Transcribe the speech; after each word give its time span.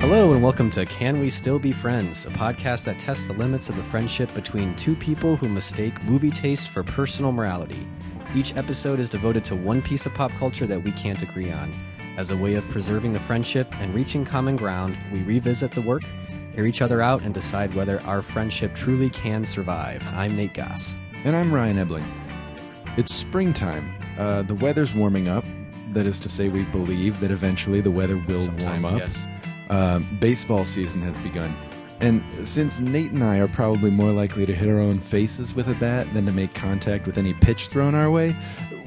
Hello, 0.00 0.32
and 0.32 0.42
welcome 0.42 0.70
to 0.70 0.84
Can 0.86 1.20
We 1.20 1.30
Still 1.30 1.60
Be 1.60 1.70
Friends, 1.70 2.26
a 2.26 2.30
podcast 2.30 2.82
that 2.84 2.98
tests 2.98 3.26
the 3.26 3.32
limits 3.34 3.68
of 3.68 3.76
the 3.76 3.84
friendship 3.84 4.34
between 4.34 4.74
two 4.74 4.96
people 4.96 5.36
who 5.36 5.48
mistake 5.48 6.02
movie 6.02 6.32
taste 6.32 6.70
for 6.70 6.82
personal 6.82 7.30
morality. 7.30 7.86
Each 8.34 8.56
episode 8.56 8.98
is 8.98 9.08
devoted 9.08 9.44
to 9.46 9.54
one 9.56 9.80
piece 9.80 10.06
of 10.06 10.14
pop 10.14 10.32
culture 10.32 10.66
that 10.66 10.82
we 10.82 10.90
can't 10.92 11.22
agree 11.22 11.52
on. 11.52 11.72
As 12.16 12.30
a 12.30 12.36
way 12.36 12.54
of 12.54 12.68
preserving 12.68 13.12
the 13.12 13.20
friendship 13.20 13.72
and 13.80 13.94
reaching 13.94 14.24
common 14.24 14.56
ground, 14.56 14.96
we 15.12 15.22
revisit 15.22 15.70
the 15.70 15.80
work, 15.82 16.02
hear 16.54 16.66
each 16.66 16.82
other 16.82 17.00
out, 17.00 17.22
and 17.22 17.32
decide 17.32 17.72
whether 17.74 18.00
our 18.02 18.22
friendship 18.22 18.74
truly 18.74 19.10
can 19.10 19.44
survive. 19.44 20.04
I'm 20.14 20.36
Nate 20.36 20.54
Goss. 20.54 20.94
And 21.24 21.36
I'm 21.36 21.52
Ryan 21.52 21.78
Ebling. 21.78 22.04
It's 22.96 23.14
springtime. 23.14 23.92
Uh, 24.18 24.42
the 24.42 24.54
weather's 24.54 24.94
warming 24.94 25.28
up. 25.28 25.44
That 25.92 26.06
is 26.06 26.18
to 26.20 26.28
say, 26.28 26.48
we 26.48 26.62
believe 26.64 27.20
that 27.20 27.30
eventually 27.30 27.80
the 27.80 27.90
weather 27.90 28.16
will 28.16 28.40
Sometime, 28.40 28.82
warm 28.82 28.96
up. 28.96 29.00
yes. 29.00 29.26
Um, 29.70 30.16
baseball 30.20 30.64
season 30.64 31.00
has 31.02 31.16
begun. 31.18 31.56
And 32.00 32.22
since 32.46 32.80
Nate 32.80 33.12
and 33.12 33.22
I 33.22 33.38
are 33.38 33.48
probably 33.48 33.90
more 33.90 34.12
likely 34.12 34.44
to 34.46 34.54
hit 34.54 34.68
our 34.68 34.78
own 34.78 34.98
faces 34.98 35.54
with 35.54 35.68
a 35.68 35.74
bat 35.74 36.12
than 36.12 36.26
to 36.26 36.32
make 36.32 36.52
contact 36.52 37.06
with 37.06 37.18
any 37.18 37.34
pitch 37.34 37.68
thrown 37.68 37.94
our 37.94 38.10
way, 38.10 38.34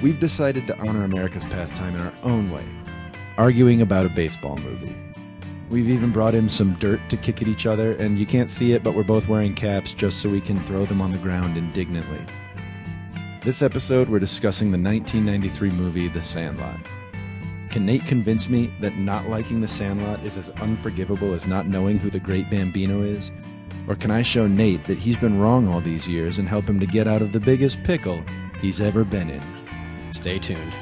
we've 0.01 0.19
decided 0.19 0.67
to 0.67 0.77
honor 0.79 1.03
America's 1.03 1.45
pastime 1.45 1.95
in 1.95 2.01
our 2.01 2.13
own 2.23 2.51
way, 2.51 2.63
arguing 3.37 3.81
about 3.81 4.05
a 4.05 4.09
baseball 4.09 4.57
movie. 4.57 4.95
We've 5.69 5.89
even 5.89 6.11
brought 6.11 6.35
in 6.35 6.49
some 6.49 6.75
dirt 6.75 7.01
to 7.09 7.17
kick 7.17 7.41
at 7.41 7.47
each 7.47 7.65
other, 7.65 7.93
and 7.93 8.17
you 8.17 8.25
can't 8.25 8.51
see 8.51 8.71
it, 8.71 8.83
but 8.83 8.93
we're 8.93 9.03
both 9.03 9.27
wearing 9.27 9.53
caps 9.53 9.93
just 9.93 10.21
so 10.21 10.29
we 10.29 10.39
can 10.39 10.59
throw 10.61 10.85
them 10.85 11.01
on 11.01 11.11
the 11.11 11.17
ground 11.17 11.57
indignantly. 11.57 12.21
This 13.41 13.61
episode, 13.61 14.09
we're 14.09 14.19
discussing 14.19 14.71
the 14.71 14.77
1993 14.77 15.71
movie 15.71 16.07
The 16.07 16.21
Sandlot. 16.21 16.79
Can 17.69 17.85
Nate 17.85 18.05
convince 18.05 18.47
me 18.47 18.71
that 18.79 18.97
not 18.97 19.29
liking 19.29 19.59
The 19.59 19.67
Sandlot 19.67 20.23
is 20.23 20.37
as 20.37 20.49
unforgivable 20.61 21.33
as 21.33 21.45
not 21.45 21.67
knowing 21.67 21.97
who 21.97 22.09
the 22.09 22.19
great 22.19 22.49
Bambino 22.49 23.01
is? 23.01 23.29
Or 23.87 23.95
can 23.95 24.09
I 24.09 24.21
show 24.21 24.47
Nate 24.47 24.85
that 24.85 24.97
he's 24.97 25.17
been 25.17 25.39
wrong 25.39 25.67
all 25.67 25.81
these 25.81 26.07
years 26.07 26.39
and 26.39 26.47
help 26.47 26.67
him 26.67 26.79
to 26.79 26.85
get 26.85 27.07
out 27.07 27.21
of 27.21 27.33
the 27.33 27.39
biggest 27.39 27.83
pickle 27.83 28.21
he's 28.61 28.79
ever 28.79 29.03
been 29.03 29.29
in? 29.29 29.41
Stay 30.13 30.39
tuned. 30.39 30.73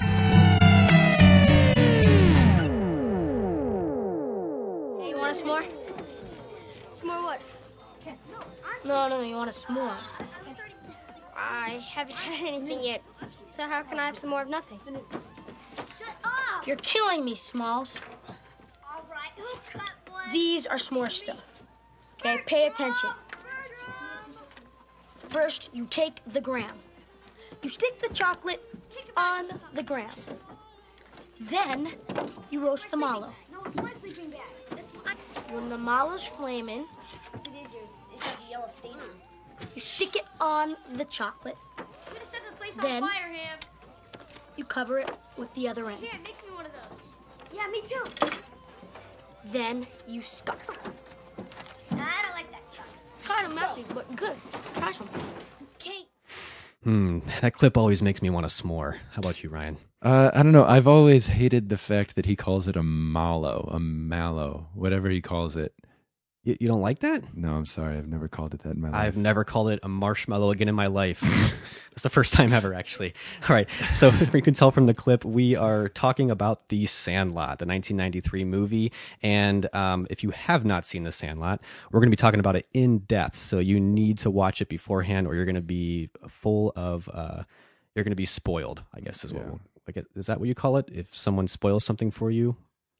Hey, 5.01 5.09
you 5.09 5.17
want 5.17 5.35
a 5.35 5.43
s'more? 5.43 5.67
S'more 6.93 7.23
what? 7.23 7.41
No, 8.85 9.09
no, 9.09 9.17
no, 9.17 9.21
you 9.23 9.35
want 9.35 9.49
a 9.49 9.53
s'more. 9.53 9.97
I 11.35 11.81
haven't 11.83 12.15
had 12.15 12.47
anything 12.47 12.83
yet, 12.83 13.03
so 13.49 13.63
how 13.63 13.81
can 13.81 13.99
I 13.99 14.03
have 14.03 14.15
some 14.15 14.29
more 14.29 14.43
of 14.43 14.49
nothing? 14.49 14.79
You're 16.65 16.77
killing 16.77 17.23
me, 17.23 17.35
Smalls. 17.35 17.95
All 18.89 19.05
right, 19.09 19.31
who 19.37 19.45
cut 19.71 19.93
one? 20.09 20.31
These 20.31 20.65
are 20.65 20.77
s'more 20.77 21.11
stuff. 21.11 21.43
Okay, 22.19 22.41
pay 22.45 22.67
attention. 22.67 23.11
First, 25.29 25.69
you 25.73 25.85
take 25.89 26.21
the 26.27 26.41
graham. 26.41 26.75
You 27.61 27.69
stick 27.69 27.99
the 27.99 28.13
chocolate 28.13 28.63
on 29.17 29.49
the 29.73 29.83
graham. 29.83 30.15
Then, 31.39 31.89
you 32.49 32.61
roast 32.65 32.89
the 32.89 32.97
mallow. 32.97 33.33
No, 33.51 33.61
it's 33.65 33.75
my 33.75 33.91
sleeping 33.93 34.29
bag. 34.29 34.39
That's 34.71 34.93
mine. 35.03 35.15
When 35.51 35.69
the 35.69 35.77
mallow's 35.77 36.23
flaming, 36.23 36.85
it 37.43 37.47
is 37.65 37.73
yours. 37.73 37.91
It 38.13 38.21
has 38.21 38.35
a 38.47 38.49
yellow 38.51 38.67
stain 38.69 38.93
on 38.93 38.99
it. 38.99 39.67
you 39.75 39.81
stick 39.81 40.15
it 40.15 40.25
on 40.39 40.77
the 40.93 41.05
chocolate. 41.05 41.57
I'm 41.77 41.85
gonna 42.13 42.19
set 42.31 42.41
the 42.49 42.55
place 42.57 42.73
Then- 42.75 43.03
on 43.03 43.09
fire, 43.09 43.33
Ham. 43.33 43.59
You 44.55 44.63
cover 44.63 44.99
it 44.99 45.11
with 45.37 45.53
the 45.53 45.67
other 45.67 45.89
end. 45.89 45.99
Here, 45.99 46.13
make 46.23 46.41
me 46.47 46.55
one 46.55 46.65
of 46.65 46.71
those. 46.71 46.99
Yeah, 47.55 47.67
me 47.71 47.81
too. 47.81 48.03
Then 49.45 49.87
you 50.07 50.21
scupper. 50.21 50.75
I 51.91 52.21
don't 52.23 52.33
like 52.33 52.51
that 52.51 52.69
chocolate. 52.69 53.23
Kind 53.23 53.47
of 53.47 53.55
messy, 53.55 53.85
but 53.93 54.13
good. 54.15 54.35
Try 54.75 54.91
some. 54.91 55.07
Kate. 55.79 56.07
Hmm, 56.83 57.19
that 57.41 57.53
clip 57.53 57.77
always 57.77 58.01
makes 58.01 58.21
me 58.21 58.29
want 58.29 58.45
a 58.45 58.49
s'more. 58.49 58.97
How 59.13 59.19
about 59.19 59.41
you, 59.41 59.49
Ryan? 59.49 59.77
Uh, 60.01 60.31
I 60.33 60.43
don't 60.43 60.51
know. 60.51 60.65
I've 60.65 60.87
always 60.87 61.27
hated 61.27 61.69
the 61.69 61.77
fact 61.77 62.15
that 62.15 62.25
he 62.25 62.35
calls 62.35 62.67
it 62.67 62.75
a 62.75 62.83
mallow, 62.83 63.69
a 63.71 63.79
mallow, 63.79 64.67
whatever 64.73 65.09
he 65.09 65.21
calls 65.21 65.55
it. 65.55 65.73
You, 66.45 66.55
you 66.59 66.67
don't 66.67 66.81
like 66.81 66.99
that? 66.99 67.23
No, 67.35 67.55
I'm 67.55 67.65
sorry. 67.65 67.97
I've 67.97 68.07
never 68.07 68.27
called 68.27 68.53
it 68.53 68.61
that 68.61 68.75
in 68.75 68.81
my 68.81 68.91
life. 68.91 69.01
I've 69.01 69.17
never 69.17 69.43
called 69.43 69.69
it 69.71 69.79
a 69.81 69.89
marshmallow 69.89 70.51
again 70.51 70.69
in 70.69 70.75
my 70.75 70.85
life. 70.85 71.21
it's 71.91 72.03
the 72.03 72.09
first 72.09 72.35
time 72.35 72.53
ever, 72.53 72.73
actually. 72.73 73.15
All 73.49 73.55
right. 73.55 73.67
So, 73.69 74.09
if 74.09 74.31
you 74.33 74.43
can 74.43 74.53
tell 74.53 74.69
from 74.69 74.85
the 74.85 74.93
clip, 74.93 75.25
we 75.25 75.55
are 75.55 75.89
talking 75.89 76.29
about 76.29 76.69
The 76.69 76.85
Sandlot, 76.85 77.57
the 77.57 77.65
1993 77.65 78.45
movie. 78.45 78.91
And 79.23 79.73
um, 79.75 80.05
if 80.11 80.23
you 80.23 80.29
have 80.29 80.65
not 80.65 80.85
seen 80.85 81.01
The 81.03 81.11
Sandlot, 81.11 81.61
we're 81.91 81.99
going 81.99 82.11
to 82.11 82.15
be 82.15 82.21
talking 82.21 82.39
about 82.39 82.55
it 82.55 82.67
in 82.73 82.99
depth. 82.99 83.37
So, 83.37 83.57
you 83.57 83.79
need 83.79 84.19
to 84.19 84.29
watch 84.29 84.61
it 84.61 84.69
beforehand, 84.69 85.25
or 85.25 85.33
you're 85.33 85.45
going 85.45 85.55
to 85.55 85.61
be 85.61 86.11
full 86.29 86.71
of, 86.75 87.09
uh, 87.11 87.41
you're 87.95 88.03
going 88.03 88.11
to 88.11 88.15
be 88.15 88.25
spoiled, 88.25 88.83
I 88.93 88.99
guess 88.99 89.25
is 89.25 89.33
what, 89.33 89.45
Yeah. 89.47 89.57
I 89.87 89.91
guess, 89.93 90.05
is 90.15 90.27
that 90.27 90.39
what 90.39 90.47
you 90.47 90.55
call 90.55 90.77
it? 90.77 90.89
If 90.91 91.15
someone 91.15 91.47
spoils 91.47 91.83
something 91.83 92.11
for 92.11 92.29
you? 92.29 92.55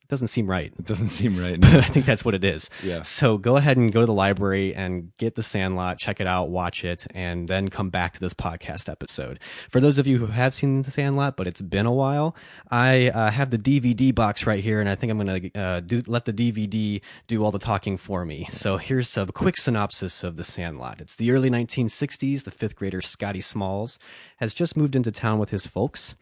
It 0.06 0.10
doesn't 0.10 0.28
seem 0.28 0.46
right. 0.46 0.72
It 0.78 0.86
doesn't 0.86 1.10
seem 1.10 1.36
right. 1.36 1.60
But 1.60 1.74
I 1.78 1.82
think 1.82 2.06
that's 2.06 2.24
what 2.24 2.36
it 2.36 2.44
is. 2.44 2.70
Yeah. 2.84 3.02
So 3.02 3.40
go 3.40 3.58
ahead 3.58 3.76
and 3.76 3.92
go 3.92 4.02
to 4.02 4.06
the 4.06 4.14
library 4.14 4.76
and 4.76 5.12
get 5.18 5.34
The 5.34 5.42
Sandlot, 5.42 5.98
check 5.98 6.22
it 6.22 6.28
out, 6.28 6.50
watch 6.50 6.86
it, 6.86 7.08
and 7.16 7.48
then 7.48 7.70
come 7.70 7.90
back 7.90 8.14
to 8.14 8.20
this 8.20 8.36
podcast 8.36 8.88
episode. 8.88 9.40
For 9.68 9.82
those 9.82 9.98
of 9.98 10.06
you 10.06 10.20
who 10.20 10.28
have 10.28 10.54
seen 10.54 10.84
The 10.84 10.92
Sandlot, 10.92 11.36
but 11.36 11.48
it's 11.48 11.64
been 11.64 11.88
a 11.88 11.92
while, 11.92 12.36
I 12.70 13.10
uh, 13.10 13.32
have 13.32 13.50
the 13.50 13.58
DVD 13.58 14.14
box 14.14 14.46
right 14.46 14.64
here, 14.64 14.80
and 14.80 14.88
I 14.88 14.94
think 14.94 15.10
I'm 15.10 15.18
going 15.18 15.52
to 15.52 15.60
uh, 15.60 15.80
do, 15.80 16.04
let 16.06 16.26
the 16.26 16.34
DVD 16.34 17.02
do 17.26 17.44
all 17.44 17.50
the 17.50 17.58
talking 17.58 17.98
for 17.98 18.26
me. 18.26 18.48
So 18.52 18.78
here's 18.78 19.18
a 19.18 19.26
quick 19.26 19.58
synopsis 19.58 20.24
of 20.24 20.38
The 20.38 20.44
Sandlot. 20.44 21.02
It's 21.02 21.16
the 21.16 21.32
early 21.32 21.50
1960s. 21.50 22.44
The 22.44 22.52
fifth 22.52 22.76
grader 22.76 23.02
Scotty 23.02 23.42
Smalls 23.42 23.98
has 24.38 24.54
just 24.54 24.78
moved 24.78 24.96
into 24.96 25.12
town 25.12 25.40
with 25.40 25.50
his 25.50 25.66
folks. 25.66 26.14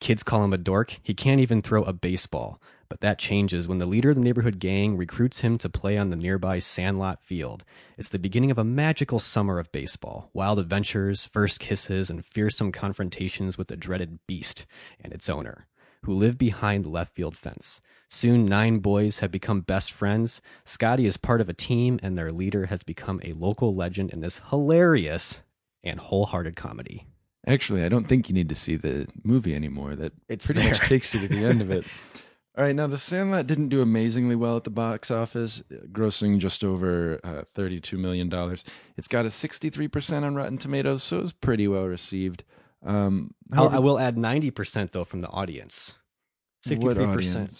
Kids 0.00 0.24
call 0.24 0.42
him 0.42 0.52
a 0.52 0.58
dork. 0.58 0.98
He 1.04 1.14
can't 1.14 1.40
even 1.40 1.62
throw 1.62 1.84
a 1.84 1.92
baseball. 1.92 2.60
But 2.88 3.00
that 3.00 3.18
changes 3.18 3.68
when 3.68 3.78
the 3.78 3.86
leader 3.86 4.10
of 4.10 4.16
the 4.16 4.22
neighborhood 4.22 4.58
gang 4.58 4.96
recruits 4.96 5.40
him 5.40 5.58
to 5.58 5.68
play 5.68 5.98
on 5.98 6.08
the 6.08 6.16
nearby 6.16 6.58
Sandlot 6.58 7.22
Field. 7.22 7.64
It's 7.98 8.08
the 8.08 8.18
beginning 8.18 8.50
of 8.50 8.56
a 8.58 8.64
magical 8.64 9.18
summer 9.18 9.58
of 9.58 9.70
baseball, 9.72 10.30
wild 10.32 10.58
adventures, 10.58 11.26
first 11.26 11.60
kisses, 11.60 12.08
and 12.08 12.24
fearsome 12.24 12.72
confrontations 12.72 13.58
with 13.58 13.68
the 13.68 13.76
dreaded 13.76 14.20
beast 14.26 14.64
and 15.02 15.12
its 15.12 15.28
owner, 15.28 15.66
who 16.06 16.14
live 16.14 16.38
behind 16.38 16.84
the 16.84 16.88
left 16.90 17.14
field 17.14 17.36
fence. 17.36 17.82
Soon, 18.08 18.46
nine 18.46 18.78
boys 18.78 19.18
have 19.18 19.30
become 19.30 19.60
best 19.60 19.92
friends. 19.92 20.40
Scotty 20.64 21.04
is 21.04 21.18
part 21.18 21.42
of 21.42 21.50
a 21.50 21.54
team, 21.54 22.00
and 22.02 22.16
their 22.16 22.30
leader 22.30 22.66
has 22.66 22.82
become 22.82 23.20
a 23.22 23.34
local 23.34 23.74
legend 23.74 24.10
in 24.14 24.20
this 24.20 24.40
hilarious 24.48 25.42
and 25.84 26.00
wholehearted 26.00 26.56
comedy. 26.56 27.06
Actually, 27.46 27.84
I 27.84 27.90
don't 27.90 28.08
think 28.08 28.30
you 28.30 28.34
need 28.34 28.48
to 28.48 28.54
see 28.54 28.76
the 28.76 29.08
movie 29.22 29.54
anymore. 29.54 29.94
That 29.94 30.14
It's 30.26 30.46
pretty 30.46 30.62
there. 30.62 30.70
much 30.70 30.80
takes 30.88 31.12
you 31.12 31.20
to 31.20 31.28
the 31.28 31.44
end 31.44 31.60
of 31.60 31.70
it. 31.70 31.84
All 32.58 32.64
right, 32.64 32.74
now 32.74 32.88
The 32.88 32.98
Sandlot 32.98 33.46
didn't 33.46 33.68
do 33.68 33.80
amazingly 33.80 34.34
well 34.34 34.56
at 34.56 34.64
the 34.64 34.70
box 34.70 35.12
office, 35.12 35.62
grossing 35.92 36.40
just 36.40 36.64
over 36.64 37.20
uh, 37.22 37.42
$32 37.56 37.96
million. 37.96 38.28
It's 38.96 39.06
got 39.06 39.24
a 39.24 39.28
63% 39.28 40.24
on 40.24 40.34
Rotten 40.34 40.58
Tomatoes, 40.58 41.04
so 41.04 41.18
it 41.18 41.22
was 41.22 41.32
pretty 41.32 41.68
well 41.68 41.84
received. 41.84 42.42
Um, 42.84 43.32
however- 43.54 43.76
I 43.76 43.78
will 43.78 44.00
add 44.00 44.16
90% 44.16 44.90
though 44.90 45.04
from 45.04 45.20
the 45.20 45.28
audience. 45.28 45.98
63% 46.66 46.82
What 46.82 46.96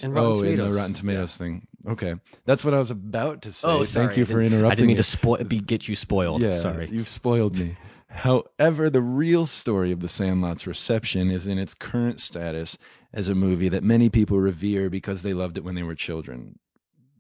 and 0.03 0.15
Rotten 0.15 0.31
oh, 0.33 0.35
Tomatoes. 0.35 0.65
in 0.67 0.71
the 0.73 0.77
Rotten 0.77 0.93
Tomatoes 0.95 1.37
thing. 1.37 1.69
Okay, 1.87 2.17
that's 2.45 2.65
what 2.65 2.75
I 2.75 2.81
was 2.81 2.91
about 2.91 3.43
to 3.43 3.53
say. 3.53 3.69
Oh, 3.69 3.85
sorry. 3.85 4.07
Thank 4.09 4.19
you 4.19 4.25
for 4.25 4.43
interrupting. 4.43 4.67
I 4.67 4.75
didn't 4.75 4.89
mean 4.89 4.97
me. 4.97 5.03
to 5.03 5.05
spoil, 5.05 5.45
be, 5.45 5.61
get 5.61 5.87
you 5.87 5.95
spoiled. 5.95 6.43
Yeah, 6.43 6.51
Sorry. 6.51 6.89
you've 6.91 7.07
spoiled 7.07 7.57
me. 7.57 7.77
However, 8.09 8.91
the 8.91 9.03
real 9.03 9.47
story 9.47 9.93
of 9.93 10.01
The 10.01 10.09
Sandlot's 10.09 10.67
reception 10.67 11.31
is 11.31 11.47
in 11.47 11.59
its 11.59 11.75
current 11.75 12.21
status 12.21 12.79
as 13.13 13.29
a 13.29 13.35
movie 13.35 13.69
that 13.69 13.83
many 13.83 14.09
people 14.11 14.39
revere 14.39 14.91
because 14.91 15.23
they 15.23 15.33
loved 15.35 15.57
it 15.57 15.65
when 15.65 15.75
they 15.75 15.83
were 15.83 15.95
children. 15.95 16.59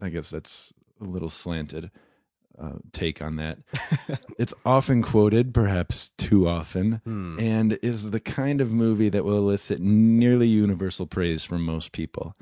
I 0.01 0.11
guess 0.11 0.31
that's 0.31 0.73
a 1.01 1.05
little 1.05 1.31
slanted 1.31 1.91
uh, 2.61 2.75
take 2.93 3.23
on 3.23 3.37
that. 3.37 3.59
it's 4.39 4.55
often 4.65 5.01
quoted, 5.03 5.55
perhaps 5.55 6.11
too 6.19 6.49
often, 6.49 7.01
Hmm. 7.05 7.39
and 7.41 7.79
is 7.83 8.11
the 8.11 8.21
kind 8.21 8.61
of 8.61 8.73
movie 8.73 9.09
that 9.09 9.25
will 9.25 9.39
elicit 9.39 9.81
nearly 9.81 10.49
universal 10.49 11.07
praise 11.07 11.45
from 11.45 11.65
most 11.65 11.93
people. 11.93 12.37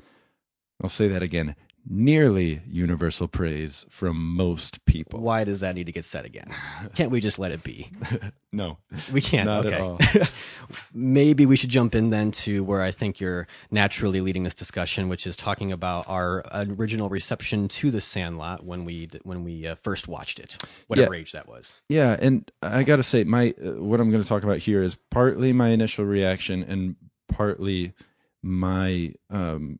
I'll 0.83 0.89
say 0.89 1.07
that 1.07 1.23
again 1.23 1.55
nearly 1.89 2.61
universal 2.67 3.27
praise 3.27 3.85
from 3.89 4.35
most 4.35 4.83
people. 4.85 5.21
Why 5.21 5.43
does 5.43 5.61
that 5.61 5.75
need 5.75 5.85
to 5.85 5.91
get 5.91 6.05
said 6.05 6.25
again? 6.25 6.49
Can't 6.95 7.11
we 7.11 7.19
just 7.21 7.39
let 7.39 7.51
it 7.51 7.63
be? 7.63 7.89
No, 8.53 8.77
We 9.11 9.21
can't. 9.21 9.45
Not 9.45 9.65
okay. 9.67 9.75
at 9.75 9.81
all. 9.81 9.99
Maybe 10.93 11.45
we 11.45 11.55
should 11.57 11.69
jump 11.69 11.93
in 11.93 12.09
then 12.09 12.31
to 12.31 12.63
where 12.63 12.81
I 12.81 12.91
think 12.91 13.19
you're 13.19 13.45
naturally 13.69 14.19
leading 14.21 14.43
this 14.43 14.55
discussion, 14.55 15.09
which 15.09 15.27
is 15.27 15.35
talking 15.35 15.71
about 15.71 16.05
our 16.07 16.43
original 16.55 17.07
reception 17.09 17.67
to 17.67 17.91
the 17.91 18.01
Sandlot 18.01 18.63
when 18.65 18.83
we 18.85 19.09
when 19.23 19.43
we 19.43 19.67
uh, 19.67 19.75
first 19.75 20.07
watched 20.07 20.39
it, 20.39 20.57
whatever 20.87 21.13
Yeah. 21.13 21.19
age 21.21 21.33
that 21.33 21.47
was. 21.47 21.75
Yeah, 21.89 22.15
and 22.19 22.49
I 22.63 22.83
got 22.83 22.95
to 22.95 23.03
say, 23.03 23.25
my 23.25 23.53
uh, 23.63 23.71
what 23.83 23.99
I'm 23.99 24.09
going 24.09 24.23
to 24.23 24.29
talk 24.29 24.43
about 24.43 24.59
here 24.59 24.81
is 24.81 24.97
partly 25.11 25.53
my 25.53 25.69
initial 25.69 26.05
reaction 26.05 26.63
and 26.63 26.95
partly 27.27 27.93
my 28.41 29.13
um, 29.29 29.77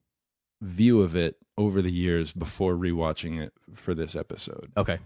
view 0.61 1.01
of 1.01 1.15
it 1.15 1.37
over 1.57 1.81
the 1.81 1.91
years 1.91 2.33
before 2.33 2.73
rewatching 2.75 3.39
it 3.41 3.53
for 3.73 3.93
this 3.95 4.15
episode. 4.15 4.71
Okay. 4.77 4.99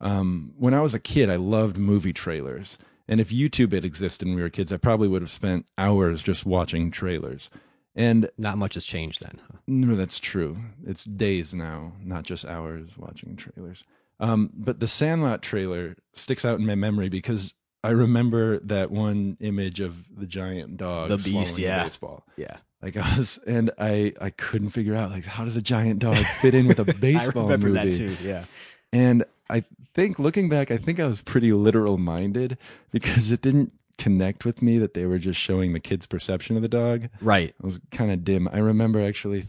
Um, 0.00 0.52
when 0.56 0.74
I 0.74 0.80
was 0.80 0.94
a 0.94 1.00
kid, 1.00 1.28
I 1.30 1.36
loved 1.36 1.76
movie 1.76 2.12
trailers, 2.12 2.78
and 3.08 3.20
if 3.20 3.30
YouTube 3.30 3.72
had 3.72 3.84
existed 3.84 4.26
when 4.28 4.36
we 4.36 4.42
were 4.42 4.50
kids, 4.50 4.72
I 4.72 4.76
probably 4.76 5.08
would 5.08 5.22
have 5.22 5.30
spent 5.30 5.66
hours 5.76 6.22
just 6.22 6.46
watching 6.46 6.90
trailers. 6.90 7.50
And 7.96 8.30
Not 8.38 8.58
much 8.58 8.74
has 8.74 8.84
changed 8.84 9.22
then. 9.22 9.40
huh? 9.50 9.58
no, 9.66 9.96
that's 9.96 10.20
true. 10.20 10.56
It's 10.86 11.02
days 11.04 11.52
now, 11.52 11.94
not 12.00 12.22
just 12.22 12.44
hours 12.44 12.90
watching 12.96 13.34
trailers. 13.34 13.82
Um, 14.20 14.50
but 14.54 14.78
the 14.78 14.86
Sandlot 14.86 15.42
trailer 15.42 15.96
sticks 16.14 16.44
out 16.44 16.60
in 16.60 16.66
my 16.66 16.76
memory 16.76 17.08
because 17.08 17.54
I 17.88 17.92
remember 17.92 18.58
that 18.60 18.90
one 18.90 19.36
image 19.40 19.80
of 19.80 19.96
the 20.16 20.26
giant 20.26 20.76
dog, 20.76 21.08
The 21.10 21.18
beast, 21.18 21.58
yeah. 21.58 21.84
baseball. 21.84 22.24
Yeah. 22.36 22.56
Like 22.82 22.96
I 22.96 23.18
was, 23.18 23.38
and 23.46 23.70
I 23.78 24.12
I 24.20 24.30
couldn't 24.30 24.70
figure 24.70 24.94
out 24.94 25.10
like 25.10 25.24
how 25.24 25.44
does 25.44 25.56
a 25.56 25.62
giant 25.62 25.98
dog 25.98 26.16
fit 26.40 26.54
in 26.54 26.66
with 26.68 26.78
a 26.78 26.84
baseball 27.00 27.44
remember 27.44 27.68
movie? 27.68 27.90
that 27.90 27.96
too. 27.96 28.16
Yeah. 28.22 28.44
And 28.92 29.24
I 29.50 29.64
think 29.94 30.18
looking 30.18 30.48
back, 30.48 30.70
I 30.70 30.76
think 30.76 31.00
I 31.00 31.08
was 31.08 31.20
pretty 31.22 31.52
literal 31.52 31.98
minded 31.98 32.56
because 32.92 33.32
it 33.32 33.40
didn't 33.42 33.72
connect 33.98 34.44
with 34.44 34.62
me 34.62 34.78
that 34.78 34.94
they 34.94 35.06
were 35.06 35.18
just 35.18 35.40
showing 35.40 35.72
the 35.72 35.80
kid's 35.80 36.06
perception 36.06 36.54
of 36.54 36.62
the 36.62 36.68
dog. 36.68 37.08
Right. 37.20 37.48
It 37.48 37.64
was 37.64 37.80
kind 37.90 38.12
of 38.12 38.22
dim. 38.24 38.48
I 38.52 38.58
remember 38.58 39.00
actually 39.02 39.46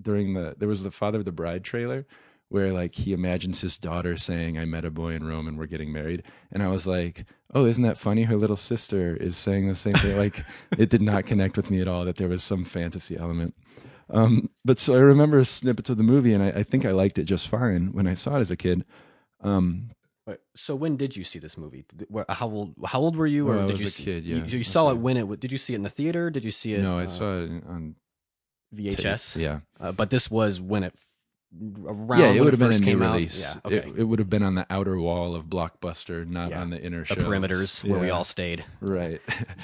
during 0.00 0.32
the 0.32 0.54
there 0.58 0.68
was 0.68 0.82
the 0.82 0.90
Father 0.90 1.18
of 1.18 1.26
the 1.26 1.32
Bride 1.32 1.64
trailer 1.64 2.06
where 2.50 2.72
like 2.72 2.94
he 2.96 3.12
imagines 3.14 3.62
his 3.62 3.78
daughter 3.78 4.16
saying, 4.18 4.58
"I 4.58 4.66
met 4.66 4.84
a 4.84 4.90
boy 4.90 5.14
in 5.14 5.24
Rome 5.26 5.48
and 5.48 5.58
we're 5.58 5.66
getting 5.66 5.92
married," 5.92 6.22
and 6.52 6.62
I 6.62 6.68
was 6.68 6.86
like, 6.86 7.24
"Oh, 7.54 7.64
isn't 7.64 7.82
that 7.84 7.96
funny? 7.98 8.24
Her 8.24 8.36
little 8.36 8.56
sister 8.56 9.16
is 9.16 9.36
saying 9.38 9.66
the 9.68 9.74
same 9.74 9.94
thing." 9.94 10.16
like 10.18 10.44
it 10.76 10.90
did 10.90 11.00
not 11.02 11.24
connect 11.26 11.56
with 11.56 11.70
me 11.70 11.80
at 11.80 11.88
all 11.88 12.04
that 12.04 12.16
there 12.16 12.28
was 12.28 12.42
some 12.44 12.64
fantasy 12.64 13.16
element. 13.16 13.54
Um, 14.10 14.50
but 14.64 14.78
so 14.78 14.94
I 14.94 14.98
remember 14.98 15.42
snippets 15.44 15.88
of 15.88 15.96
the 15.96 16.02
movie, 16.02 16.32
and 16.34 16.42
I, 16.42 16.48
I 16.48 16.62
think 16.64 16.84
I 16.84 16.90
liked 16.90 17.16
it 17.18 17.24
just 17.24 17.48
fine 17.48 17.92
when 17.92 18.06
I 18.08 18.14
saw 18.14 18.36
it 18.36 18.40
as 18.40 18.50
a 18.50 18.56
kid. 18.56 18.84
Um, 19.40 19.90
So 20.56 20.74
when 20.76 20.96
did 20.96 21.16
you 21.16 21.24
see 21.24 21.38
this 21.38 21.56
movie? 21.56 21.84
How 22.28 22.48
old? 22.48 22.74
How 22.84 23.00
old 23.00 23.14
were 23.16 23.26
you? 23.26 23.46
Well, 23.46 23.60
or 23.60 23.62
I 23.62 23.66
did 23.66 23.72
was 23.72 23.80
you 23.82 23.86
a 23.86 23.90
see, 23.90 24.04
kid, 24.04 24.24
yeah. 24.24 24.46
so 24.46 24.56
you 24.56 24.64
saw 24.64 24.88
it 24.88 24.92
Okay. 24.92 25.00
when 25.00 25.16
it? 25.16 25.40
Did 25.40 25.50
you 25.52 25.58
see 25.58 25.72
it 25.74 25.76
in 25.76 25.82
the 25.84 25.88
theater? 25.90 26.28
Did 26.30 26.44
you 26.44 26.50
see 26.50 26.74
it? 26.74 26.82
no, 26.82 26.98
I 26.98 27.04
uh, 27.04 27.06
saw 27.06 27.38
it 27.40 27.50
on 27.68 27.94
VHS. 28.74 29.34
tape. 29.34 29.42
Yeah, 29.42 29.60
Uh, 29.78 29.92
but 29.92 30.10
this 30.10 30.30
was 30.30 30.60
when 30.60 30.82
it 30.84 30.94
around. 31.84 32.20
yeah, 32.20 32.30
it 32.32 32.40
would 32.40 32.52
have 32.52 32.60
been 32.60 32.68
a 32.68 32.72
first 32.72 32.84
new 32.84 33.02
out? 33.02 33.12
release. 33.14 33.40
Yeah. 33.40 33.54
It- 33.72 33.84
Okay. 33.86 34.00
it, 34.00 34.04
would 34.04 34.18
have 34.18 34.30
been 34.30 34.42
on 34.42 34.54
the 34.54 34.66
outer 34.70 34.98
wall 34.98 35.34
of 35.34 35.46
Blockbuster, 35.46 36.26
not 36.26 36.50
Yeah. 36.50 36.60
on 36.60 36.70
the 36.70 36.80
inner 36.80 37.00
the 37.00 37.06
shelves. 37.06 37.22
perimeters 37.22 37.84
where 37.88 37.98
we 38.00 38.10
all 38.10 38.24
stayed, 38.24 38.64
right. 38.80 39.20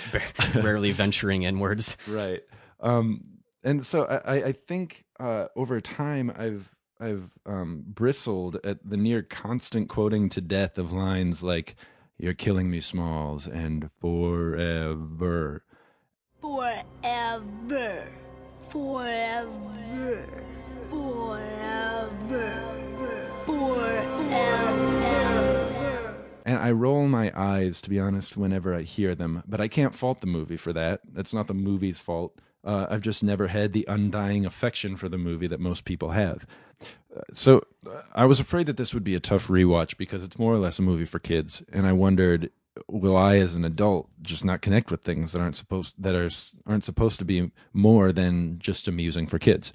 rarely 0.54 0.92
venturing 0.92 1.42
inwards. 1.44 1.96
right 2.08 2.42
um 2.80 3.24
and 3.64 3.86
so 3.86 4.04
i 4.04 4.36
i 4.36 4.44
I 4.48 4.52
think 4.52 5.04
uh 5.18 5.46
over 5.56 5.80
time 5.80 6.30
i've 6.36 6.70
i've 7.00 7.30
um 7.46 7.84
bristled 7.86 8.58
at 8.64 8.78
the 8.88 8.98
near 8.98 9.22
constant 9.22 9.88
quoting 9.88 10.28
to 10.30 10.40
death 10.42 10.76
of 10.76 10.92
lines 10.92 11.42
like 11.42 11.74
you're 12.18 12.34
killing 12.34 12.70
me 12.70 12.80
smalls 12.82 13.46
and 13.46 13.88
forever 14.00 15.62
Forever. 16.42 18.06
Forever. 18.68 20.26
Forever. 20.90 21.55
And 26.44 26.58
i 26.58 26.70
roll 26.70 27.08
my 27.08 27.32
eyes 27.34 27.80
to 27.82 27.90
be 27.90 27.98
honest 27.98 28.36
whenever 28.36 28.74
i 28.74 28.82
hear 28.82 29.14
them 29.14 29.42
but 29.46 29.60
i 29.60 29.68
can't 29.68 29.94
fault 29.94 30.20
the 30.20 30.26
movie 30.26 30.56
for 30.56 30.72
that. 30.72 31.00
That's 31.12 31.34
not 31.34 31.46
the 31.48 31.54
movie's 31.54 31.98
fault. 31.98 32.38
Uh, 32.64 32.86
i've 32.90 33.02
just 33.02 33.22
never 33.22 33.48
had 33.48 33.72
the 33.72 33.84
undying 33.88 34.44
affection 34.46 34.96
for 34.96 35.08
the 35.08 35.18
movie 35.18 35.46
that 35.46 35.60
most 35.60 35.84
people 35.84 36.10
have. 36.10 36.46
Uh, 37.16 37.20
so 37.34 37.62
uh, 37.88 38.02
I 38.14 38.26
was 38.26 38.40
afraid 38.40 38.66
that 38.66 38.76
this 38.76 38.92
would 38.94 39.04
be 39.04 39.14
a 39.14 39.20
tough 39.20 39.48
rewatch 39.48 39.96
because 39.96 40.22
it's 40.22 40.38
more 40.38 40.52
or 40.52 40.58
less 40.58 40.78
a 40.78 40.82
movie 40.82 41.04
for 41.04 41.18
kids, 41.18 41.62
and 41.72 41.86
I 41.86 41.92
wondered, 41.92 42.50
will 42.88 43.16
I, 43.16 43.38
as 43.38 43.54
an 43.54 43.64
adult, 43.64 44.08
just 44.20 44.44
not 44.44 44.60
connect 44.60 44.90
with 44.90 45.02
things 45.02 45.32
that 45.32 45.40
aren't 45.40 45.56
supposed 45.56 45.94
that 45.98 46.14
are 46.14 46.30
aren't 46.66 46.84
supposed 46.84 47.18
to 47.20 47.24
be 47.24 47.50
more 47.72 48.12
than 48.12 48.58
just 48.58 48.88
amusing 48.88 49.26
for 49.26 49.38
kids? 49.38 49.72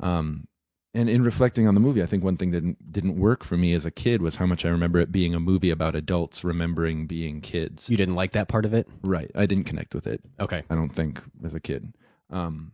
Um, 0.00 0.46
and 0.94 1.08
in 1.08 1.22
reflecting 1.22 1.66
on 1.66 1.74
the 1.74 1.80
movie, 1.80 2.02
I 2.02 2.06
think 2.06 2.24
one 2.24 2.36
thing 2.36 2.50
that 2.52 2.60
didn't, 2.60 2.92
didn't 2.92 3.18
work 3.18 3.44
for 3.44 3.56
me 3.56 3.74
as 3.74 3.84
a 3.84 3.90
kid 3.90 4.22
was 4.22 4.36
how 4.36 4.46
much 4.46 4.64
I 4.64 4.70
remember 4.70 4.98
it 4.98 5.12
being 5.12 5.34
a 5.34 5.40
movie 5.40 5.70
about 5.70 5.94
adults 5.94 6.44
remembering 6.44 7.06
being 7.06 7.40
kids. 7.40 7.90
You 7.90 7.96
didn't 7.96 8.14
like 8.14 8.32
that 8.32 8.48
part 8.48 8.64
of 8.64 8.72
it? 8.72 8.88
Right, 9.02 9.30
I 9.34 9.46
didn't 9.46 9.64
connect 9.64 9.94
with 9.94 10.06
it. 10.06 10.22
Okay. 10.40 10.62
I 10.70 10.74
don't 10.74 10.94
think 10.94 11.22
as 11.44 11.54
a 11.54 11.60
kid. 11.60 11.94
Um, 12.30 12.72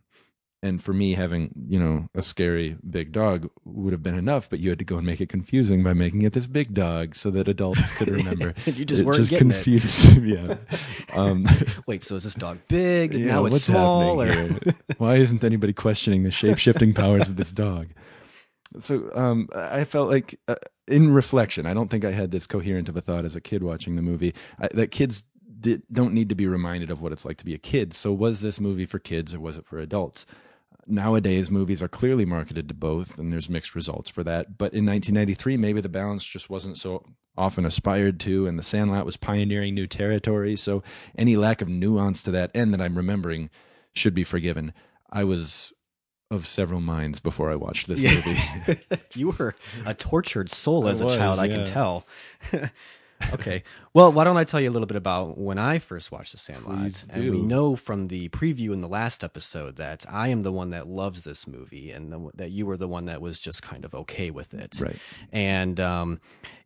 and 0.65 0.83
for 0.83 0.93
me, 0.93 1.13
having 1.13 1.51
you 1.67 1.79
know 1.79 2.09
a 2.15 2.21
scary 2.21 2.75
big 2.89 3.11
dog 3.11 3.49
would 3.63 3.93
have 3.93 4.01
been 4.01 4.17
enough, 4.17 4.49
but 4.49 4.59
you 4.59 4.69
had 4.69 4.79
to 4.79 4.85
go 4.85 4.97
and 4.97 5.05
make 5.05 5.21
it 5.21 5.29
confusing 5.29 5.83
by 5.83 5.93
making 5.93 6.23
it 6.23 6.33
this 6.33 6.47
big 6.47 6.73
dog 6.73 7.15
so 7.15 7.29
that 7.29 7.47
adults 7.47 7.91
could 7.91 8.09
remember. 8.19 8.53
You 8.65 8.83
just 8.83 9.01
it 9.01 9.05
weren't 9.05 9.17
just 9.17 9.29
getting 9.29 9.51
it. 9.51 9.53
confused. 9.53 10.17
yeah. 10.23 10.55
Um, 11.13 11.47
Wait, 11.87 12.03
so 12.03 12.15
is 12.15 12.23
this 12.23 12.33
dog 12.33 12.57
big? 12.67 13.13
yeah, 13.13 13.27
now 13.27 13.45
it's 13.45 13.63
small? 13.63 14.21
Or... 14.21 14.49
Why 14.97 15.15
isn't 15.17 15.43
anybody 15.43 15.71
questioning 15.71 16.23
the 16.23 16.31
shape 16.31 16.57
shifting 16.57 16.93
powers 16.93 17.29
of 17.29 17.37
this 17.37 17.51
dog? 17.51 17.87
So 18.81 19.09
um, 19.13 19.47
I 19.55 19.83
felt 19.83 20.09
like, 20.09 20.39
uh, 20.47 20.55
in 20.87 21.13
reflection, 21.13 21.65
I 21.65 21.73
don't 21.73 21.89
think 21.89 22.03
I 22.03 22.11
had 22.11 22.31
this 22.31 22.47
coherent 22.47 22.89
of 22.89 22.97
a 22.97 23.01
thought 23.01 23.23
as 23.23 23.35
a 23.35 23.41
kid 23.41 23.63
watching 23.63 23.95
the 23.95 24.01
movie. 24.01 24.33
I, 24.59 24.67
that 24.73 24.91
kids 24.91 25.23
don't 25.91 26.13
need 26.13 26.29
to 26.29 26.35
be 26.35 26.47
reminded 26.47 26.91
of 26.91 27.01
what 27.01 27.11
it's 27.11 27.25
like 27.25 27.37
to 27.37 27.45
be 27.45 27.53
a 27.53 27.59
kid. 27.59 27.93
So 27.93 28.11
was 28.11 28.41
this 28.41 28.59
movie 28.59 28.85
for 28.85 28.99
kids 28.99 29.33
or 29.33 29.39
was 29.39 29.57
it 29.57 29.65
for 29.65 29.79
adults? 29.79 30.25
Nowadays, 30.87 31.49
movies 31.49 31.81
are 31.81 31.87
clearly 31.87 32.25
marketed 32.25 32.67
to 32.67 32.73
both, 32.73 33.17
and 33.17 33.33
there's 33.33 33.49
mixed 33.49 33.73
results 33.73 34.09
for 34.09 34.23
that. 34.23 34.57
But 34.57 34.73
in 34.73 34.85
1993, 34.85 35.57
maybe 35.57 35.81
the 35.81 35.89
balance 35.89 36.23
just 36.23 36.49
wasn't 36.49 36.77
so 36.77 37.03
often 37.37 37.65
aspired 37.65 38.19
to, 38.21 38.45
and 38.47 38.57
The 38.59 38.63
Sandlot 38.63 39.05
was 39.05 39.17
pioneering 39.17 39.73
new 39.73 39.87
territory. 39.87 40.55
So 40.55 40.83
any 41.17 41.35
lack 41.35 41.61
of 41.61 41.67
nuance 41.67 42.21
to 42.23 42.31
that 42.31 42.51
end 42.53 42.73
that 42.73 42.81
I'm 42.81 42.95
remembering 42.95 43.49
should 43.93 44.13
be 44.13 44.23
forgiven. 44.23 44.73
I 45.11 45.23
was 45.23 45.73
of 46.31 46.47
several 46.47 46.81
minds 46.81 47.19
before 47.19 47.51
I 47.51 47.55
watched 47.55 47.87
this 47.87 48.01
movie. 48.01 48.79
you 49.15 49.31
were 49.31 49.55
a 49.85 49.93
tortured 49.93 50.51
soul 50.51 50.87
I 50.87 50.91
as 50.91 51.01
a 51.01 51.05
was, 51.05 51.15
child, 51.15 51.39
I 51.39 51.47
can 51.47 51.65
tell. 51.65 52.05
okay. 53.33 53.63
Well, 53.93 54.11
why 54.11 54.23
don't 54.23 54.37
I 54.37 54.43
tell 54.43 54.59
you 54.59 54.69
a 54.69 54.71
little 54.71 54.85
bit 54.85 54.97
about 54.97 55.37
when 55.37 55.57
I 55.57 55.79
first 55.79 56.11
watched 56.11 56.33
The 56.33 56.37
Sandlot? 56.37 57.05
And 57.09 57.31
we 57.31 57.41
know 57.41 57.75
from 57.75 58.07
the 58.07 58.29
preview 58.29 58.73
in 58.73 58.81
the 58.81 58.87
last 58.87 59.23
episode 59.23 59.77
that 59.77 60.05
I 60.09 60.29
am 60.29 60.43
the 60.43 60.51
one 60.51 60.71
that 60.71 60.87
loves 60.87 61.23
this 61.23 61.47
movie 61.47 61.91
and 61.91 62.11
the, 62.11 62.29
that 62.35 62.51
you 62.51 62.65
were 62.65 62.77
the 62.77 62.87
one 62.87 63.05
that 63.05 63.21
was 63.21 63.39
just 63.39 63.63
kind 63.63 63.85
of 63.85 63.95
okay 63.95 64.31
with 64.31 64.53
it. 64.53 64.79
Right. 64.81 64.97
And 65.31 65.79
um, 65.79 66.19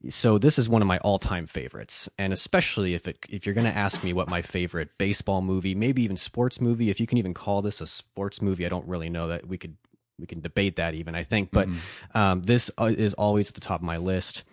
so 0.10 0.38
this 0.38 0.58
is 0.58 0.70
one 0.70 0.82
of 0.82 0.88
my 0.88 0.98
all-time 1.00 1.46
favorites, 1.46 2.10
and 2.18 2.34
especially 2.34 2.94
if 2.94 3.08
it 3.08 3.18
if 3.29 3.46
you're 3.46 3.56
going 3.56 3.72
to 3.72 3.77
ask 3.77 4.03
me 4.03 4.13
what 4.13 4.27
my 4.27 4.41
favorite 4.41 4.98
baseball 4.98 5.41
movie, 5.41 5.75
maybe 5.75 6.03
even 6.03 6.18
sports 6.18 6.62
movie, 6.62 6.89
if 6.89 7.00
you 7.00 7.08
can 7.08 7.18
even 7.18 7.34
call 7.34 7.62
this 7.62 7.82
a 7.82 7.88
sports 7.88 8.41
movie, 8.41 8.65
I 8.65 8.70
don't 8.70 8.88
really 8.88 9.10
know 9.10 9.27
that 9.27 9.48
we 9.48 9.58
could 9.58 9.75
we 10.18 10.25
can 10.25 10.41
debate 10.41 10.77
that 10.77 10.96
even 10.96 11.15
I 11.15 11.24
think, 11.24 11.51
but 11.51 11.68
um, 12.13 12.41
this 12.44 12.72
uh, 12.77 12.91
is 12.96 13.13
always 13.13 13.50
at 13.50 13.56
the 13.56 13.62
top 13.62 13.82
of 13.82 13.86
my 13.86 13.98
list. 13.98 14.44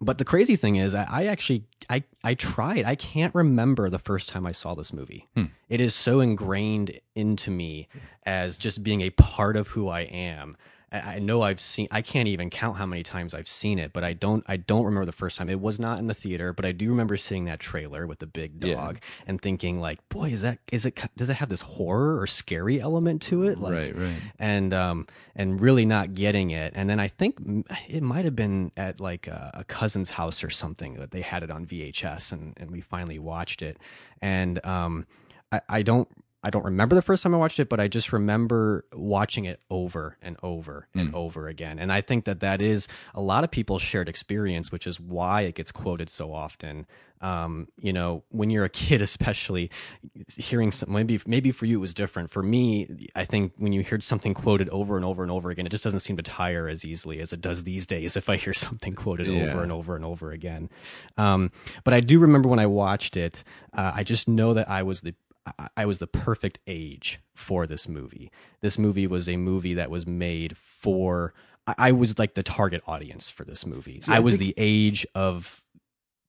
But 0.00 0.18
the 0.18 0.24
crazy 0.24 0.56
thing 0.56 0.76
is, 0.76 0.94
I, 0.94 1.06
I 1.10 1.26
actually 1.26 1.64
I 1.88 2.04
I 2.22 2.34
tried. 2.34 2.84
I 2.84 2.94
can't 2.94 3.34
remember 3.34 3.88
the 3.88 3.98
first 3.98 4.28
time 4.28 4.46
I 4.46 4.52
saw 4.52 4.74
this 4.74 4.92
movie. 4.92 5.28
Hmm. 5.34 5.44
It 5.68 5.80
is 5.80 5.94
so 5.94 6.20
ingrained 6.20 7.00
into 7.14 7.50
me 7.50 7.88
as 8.24 8.56
just 8.56 8.82
being 8.82 9.00
a 9.00 9.10
part 9.10 9.56
of 9.56 9.68
who 9.68 9.88
I 9.88 10.02
am. 10.02 10.56
I 10.94 11.14
I 11.16 11.18
know 11.18 11.42
I've 11.42 11.60
seen. 11.60 11.88
I 11.90 12.02
can't 12.02 12.28
even 12.28 12.50
count 12.50 12.76
how 12.78 12.86
many 12.86 13.02
times 13.02 13.34
I've 13.34 13.48
seen 13.48 13.78
it, 13.78 13.92
but 13.92 14.04
I 14.04 14.12
don't. 14.12 14.44
I 14.46 14.56
don't 14.56 14.84
remember 14.84 15.06
the 15.06 15.12
first 15.12 15.36
time. 15.38 15.48
It 15.48 15.60
was 15.60 15.78
not 15.78 15.98
in 15.98 16.06
the 16.06 16.14
theater, 16.14 16.52
but 16.52 16.64
I 16.64 16.72
do 16.72 16.88
remember 16.90 17.16
seeing 17.16 17.44
that 17.46 17.60
trailer 17.60 18.06
with 18.06 18.20
the 18.20 18.26
big 18.26 18.64
Yeah. 18.64 18.74
dog 18.74 18.98
and 19.26 19.40
thinking, 19.40 19.80
like, 19.80 20.06
boy, 20.08 20.30
is 20.30 20.42
that 20.42 20.58
is 20.72 20.84
it? 20.86 20.98
Does 21.16 21.28
it 21.28 21.34
have 21.36 21.48
this 21.48 21.62
horror 21.62 22.20
or 22.20 22.26
scary 22.26 22.80
element 22.80 23.20
to 23.22 23.42
it? 23.44 23.58
Like, 23.58 23.72
Right, 23.72 23.96
right. 23.96 24.20
and 24.38 24.72
um 24.72 25.06
and 25.34 25.60
really 25.60 25.84
not 25.84 26.14
getting 26.14 26.50
it 26.50 26.72
and 26.76 26.88
then 26.88 27.00
i 27.00 27.08
think 27.08 27.38
it 27.88 28.02
might 28.02 28.24
have 28.24 28.36
been 28.36 28.70
at 28.76 29.00
like 29.00 29.26
a, 29.26 29.50
a 29.54 29.64
cousin's 29.64 30.10
house 30.10 30.44
or 30.44 30.50
something 30.50 30.94
that 30.94 31.10
they 31.10 31.20
had 31.22 31.42
it 31.42 31.50
on 31.50 31.66
vhs 31.66 32.32
and 32.32 32.52
and 32.58 32.70
we 32.70 32.80
finally 32.80 33.18
watched 33.18 33.62
it 33.62 33.76
and 34.22 34.64
um 34.64 35.06
i, 35.52 35.60
I 35.68 35.82
don't 35.82 36.08
I 36.44 36.50
don't 36.50 36.64
remember 36.64 36.94
the 36.94 37.02
first 37.02 37.22
time 37.22 37.34
I 37.34 37.38
watched 37.38 37.58
it, 37.58 37.70
but 37.70 37.80
I 37.80 37.88
just 37.88 38.12
remember 38.12 38.84
watching 38.92 39.46
it 39.46 39.60
over 39.70 40.18
and 40.20 40.36
over 40.42 40.88
and 40.94 41.10
Mm. 41.10 41.14
over 41.14 41.48
again. 41.48 41.78
And 41.78 41.90
I 41.90 42.02
think 42.02 42.26
that 42.26 42.40
that 42.40 42.60
is 42.60 42.86
a 43.14 43.20
lot 43.22 43.44
of 43.44 43.50
people's 43.50 43.80
shared 43.82 44.08
experience, 44.10 44.70
which 44.70 44.86
is 44.86 45.00
why 45.00 45.42
it 45.42 45.54
gets 45.54 45.72
quoted 45.72 46.10
so 46.10 46.32
often. 46.34 46.86
Um, 47.22 47.68
you 47.78 47.94
know, 47.94 48.24
when 48.28 48.50
you're 48.50 48.64
a 48.66 48.68
kid, 48.68 49.00
especially 49.10 49.70
hearing 50.36 50.70
some, 50.70 50.92
maybe 50.92 51.18
maybe 51.26 51.50
for 51.50 51.64
you 51.64 51.78
it 51.78 51.80
was 51.80 51.94
different. 51.94 52.30
For 52.30 52.42
me, 52.42 53.08
I 53.14 53.24
think 53.24 53.54
when 53.56 53.72
you 53.72 53.80
hear 53.82 53.98
something 54.00 54.34
quoted 54.34 54.68
over 54.68 54.96
and 54.96 55.04
over 55.04 55.22
and 55.22 55.32
over 55.32 55.50
again, 55.50 55.64
it 55.64 55.70
just 55.70 55.84
doesn't 55.84 56.00
seem 56.00 56.18
to 56.18 56.22
tire 56.22 56.68
as 56.68 56.84
easily 56.84 57.20
as 57.20 57.32
it 57.32 57.40
does 57.40 57.62
these 57.64 57.86
days. 57.86 58.16
If 58.16 58.28
I 58.28 58.36
hear 58.36 58.52
something 58.66 58.94
quoted 58.94 59.26
Yeah. 59.28 59.44
over 59.44 59.62
and 59.62 59.72
over 59.72 59.96
and 59.96 60.04
over 60.04 60.30
again, 60.32 60.68
um, 61.16 61.50
but 61.84 61.94
I 61.94 62.00
do 62.00 62.18
remember 62.18 62.48
when 62.50 62.58
I 62.58 62.66
watched 62.66 63.16
it, 63.16 63.42
uh, 63.72 63.92
I 63.94 64.04
just 64.04 64.28
know 64.28 64.52
that 64.52 64.68
I 64.68 64.82
was 64.82 65.00
the 65.00 65.14
I- 65.46 65.68
I 65.78 65.86
was 65.86 65.98
the 65.98 66.06
perfect 66.06 66.58
age 66.66 67.20
for 67.34 67.66
this 67.66 67.88
movie. 67.88 68.30
This 68.60 68.78
movie 68.78 69.06
was 69.06 69.28
a 69.28 69.36
movie 69.36 69.74
that 69.74 69.90
was 69.90 70.06
made 70.06 70.56
for. 70.56 71.34
I 71.66 71.74
I 71.78 71.92
was 71.92 72.18
like 72.18 72.34
the 72.34 72.42
target 72.42 72.82
audience 72.86 73.30
for 73.30 73.44
this 73.44 73.64
movie. 73.66 74.00
See, 74.00 74.12
I 74.12 74.16
I 74.16 74.20
was 74.20 74.38
the 74.38 74.54
age 74.56 75.06
of 75.14 75.62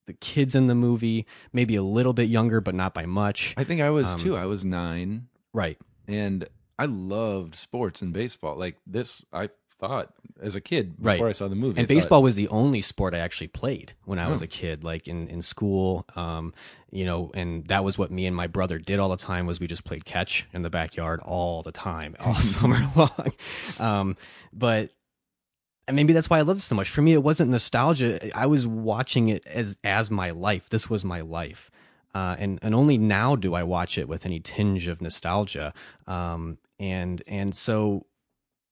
the 0.07 0.13
kids 0.13 0.53
in 0.53 0.67
the 0.67 0.75
movie, 0.75 1.25
maybe 1.51 1.75
a 1.75 1.81
little 1.83 2.13
bit 2.13 2.29
younger, 2.29 2.61
but 2.61 2.75
not 2.75 2.93
by 2.93 3.05
much. 3.05 3.53
I 3.57 3.63
think 3.63 3.81
I 3.81 3.89
was 3.89 4.13
Um, 4.13 4.19
too. 4.19 4.35
I 4.35 4.45
was 4.45 4.63
nine, 4.63 5.27
Right. 5.53 5.79
and 6.07 6.47
I 6.77 6.85
loved 6.85 7.55
sports 7.55 8.01
and 8.01 8.13
baseball. 8.13 8.55
Like 8.57 8.77
this, 8.85 9.23
I 9.33 9.49
thought 9.87 10.13
as 10.41 10.55
a 10.55 10.61
kid 10.61 10.95
Right. 10.99 11.13
before 11.15 11.29
I 11.29 11.31
saw 11.31 11.47
the 11.47 11.55
movie. 11.55 11.77
I 11.77 11.81
And 11.81 11.87
thought- 11.87 11.95
baseball 11.95 12.23
was 12.23 12.35
the 12.35 12.47
only 12.49 12.81
sport 12.81 13.13
I 13.13 13.19
actually 13.19 13.47
played 13.47 13.93
when 14.05 14.19
I 14.19 14.27
was 14.29 14.41
Oh. 14.41 14.45
a 14.45 14.47
kid, 14.47 14.83
like 14.83 15.07
in, 15.07 15.27
in 15.27 15.41
school. 15.41 16.05
Um, 16.15 16.53
you 16.91 17.05
know, 17.05 17.31
and 17.33 17.65
that 17.67 17.83
was 17.83 17.97
what 17.97 18.11
me 18.11 18.25
and 18.25 18.35
my 18.35 18.47
brother 18.47 18.77
did 18.79 18.99
all 18.99 19.09
the 19.09 19.17
time 19.17 19.45
was 19.45 19.59
we 19.59 19.67
just 19.67 19.83
played 19.83 20.05
catch 20.05 20.45
in 20.53 20.61
the 20.61 20.69
backyard 20.69 21.19
all 21.23 21.61
the 21.63 21.71
time, 21.71 22.15
all 22.19 22.35
summer 22.35 22.79
long. 22.95 23.31
Um, 23.79 24.17
but 24.53 24.91
and 25.87 25.95
maybe 25.95 26.13
that's 26.13 26.29
why 26.29 26.39
I 26.39 26.41
loved 26.41 26.59
it 26.59 26.63
so 26.63 26.73
much. 26.75 26.89
For 26.89 27.01
me, 27.03 27.13
it 27.13 27.21
wasn't 27.21 27.51
nostalgia. 27.51 28.35
I 28.35 28.47
was 28.47 28.65
watching 28.65 29.29
it 29.29 29.45
as 29.45 29.77
as 29.83 30.09
my 30.09 30.31
life. 30.31 30.69
This 30.69 30.89
was 30.89 31.05
my 31.05 31.21
life. 31.21 31.69
Uh, 32.15 32.35
and 32.39 32.59
and 32.61 32.73
only 32.73 32.97
now 32.97 33.35
do 33.35 33.53
I 33.53 33.63
watch 33.63 33.97
it 33.97 34.07
with 34.07 34.25
any 34.25 34.39
tinge 34.39 34.87
of 34.87 35.01
nostalgia. 35.01 35.73
Um, 36.07 36.57
and 36.79 37.21
and 37.27 37.53
so 37.53 38.05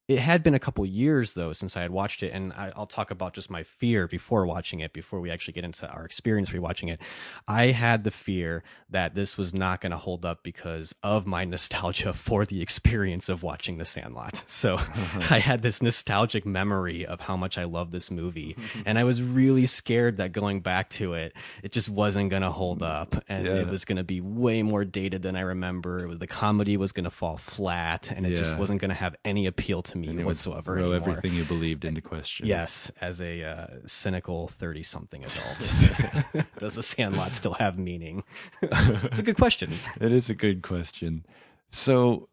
it 0.08 0.20
had 0.20 0.44
been 0.44 0.54
a 0.54 0.60
couple 0.60 0.86
years 0.86 1.32
though 1.34 1.54
since 1.54 1.78
I 1.78 1.82
had 1.82 1.92
watched 1.92 2.24
it, 2.24 2.32
and 2.34 2.52
I, 2.54 2.72
I'll 2.76 2.86
talk 2.86 3.10
about 3.12 3.34
just 3.34 3.50
my 3.50 3.64
fear 3.64 4.08
before 4.08 4.46
watching 4.46 4.82
it. 4.82 4.92
Before 4.94 5.20
we 5.22 5.32
actually 5.32 5.54
get 5.54 5.64
into 5.64 5.90
our 5.90 6.04
experience 6.06 6.50
rewatching 6.50 6.92
it, 6.92 7.00
I 7.48 7.68
had 7.68 8.04
the 8.04 8.12
fear 8.12 8.64
that 8.90 9.16
this 9.16 9.38
was 9.38 9.54
not 9.54 9.80
going 9.82 9.92
to 9.92 9.98
hold 9.98 10.26
up 10.26 10.44
because 10.44 10.94
of 11.04 11.26
my 11.26 11.46
nostalgia 11.54 12.12
for 12.14 12.46
the 12.46 12.62
experience 12.62 13.30
of 13.30 13.44
watching 13.44 13.78
The 13.78 13.86
Sandlot. 13.86 14.44
So 14.54 14.78
I 15.30 15.40
had 15.40 15.62
this 15.62 15.82
nostalgic 15.82 16.46
memory 16.46 17.06
of 17.06 17.22
how 17.22 17.36
much 17.38 17.58
I 17.58 17.64
love 17.64 17.92
this 17.92 18.12
movie, 18.12 18.56
and 18.86 19.00
I 19.00 19.04
was 19.04 19.22
really 19.22 19.66
scared 19.66 20.18
that 20.18 20.32
going 20.32 20.60
back 20.62 20.90
to 20.92 21.14
it, 21.14 21.34
it 21.64 21.72
just 21.72 21.90
wasn't 21.90 22.30
going 22.30 22.42
to 22.44 22.52
hold 22.52 22.84
up, 22.84 23.16
and 23.30 23.46
Yeah. 23.48 23.56
it 23.56 23.68
was 23.68 23.84
going 23.86 23.98
to 23.98 24.04
be 24.04 24.22
way 24.22 24.64
more 24.64 24.86
dated 24.86 25.22
than 25.22 25.36
I 25.36 25.42
remember. 25.42 26.08
Was, 26.08 26.20
the 26.20 26.28
comedy 26.28 26.78
was 26.78 26.92
going 26.92 27.04
to 27.06 27.10
fall 27.10 27.38
flat, 27.38 28.12
and 28.12 28.26
it 28.26 28.36
just 28.36 28.58
wasn't 28.58 28.80
going 28.82 28.90
to 28.90 28.96
have 28.96 29.16
any 29.26 29.48
appeal 29.48 29.82
to 29.84 29.93
me 29.96 30.10
and 30.10 30.26
whatsoever 30.26 30.76
throw 30.76 30.92
anymore. 30.92 31.10
everything 31.10 31.34
you 31.34 31.44
believed 31.46 31.86
into 31.86 32.02
question. 32.02 32.46
Yes, 32.46 32.92
as 33.02 33.22
a 33.22 33.44
uh, 33.44 33.68
cynical 33.86 34.48
thirty-something 34.48 35.24
adult, 35.24 36.46
does 36.60 36.76
the 36.76 36.84
Sandlot 36.84 37.34
still 37.34 37.54
have 37.54 37.78
meaning? 37.78 38.24
it's 38.62 39.20
a 39.20 39.24
good 39.24 39.38
question. 39.38 39.74
it 40.00 40.12
is 40.12 40.30
a 40.30 40.36
good 40.36 40.62
question. 40.62 41.26
So 41.72 42.30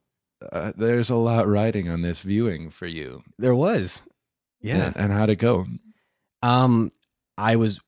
uh, 0.52 0.72
there's 0.76 1.10
a 1.10 1.16
lot 1.16 1.48
riding 1.48 1.88
on 1.88 2.02
this 2.02 2.20
viewing 2.20 2.70
for 2.70 2.86
you. 2.86 3.22
There 3.38 3.54
was, 3.54 4.02
yeah. 4.60 4.86
and, 4.86 4.96
and 4.96 5.12
how'd 5.12 5.30
it 5.30 5.36
go? 5.36 5.66
Um, 6.42 6.92
I 7.36 7.56
was 7.56 7.80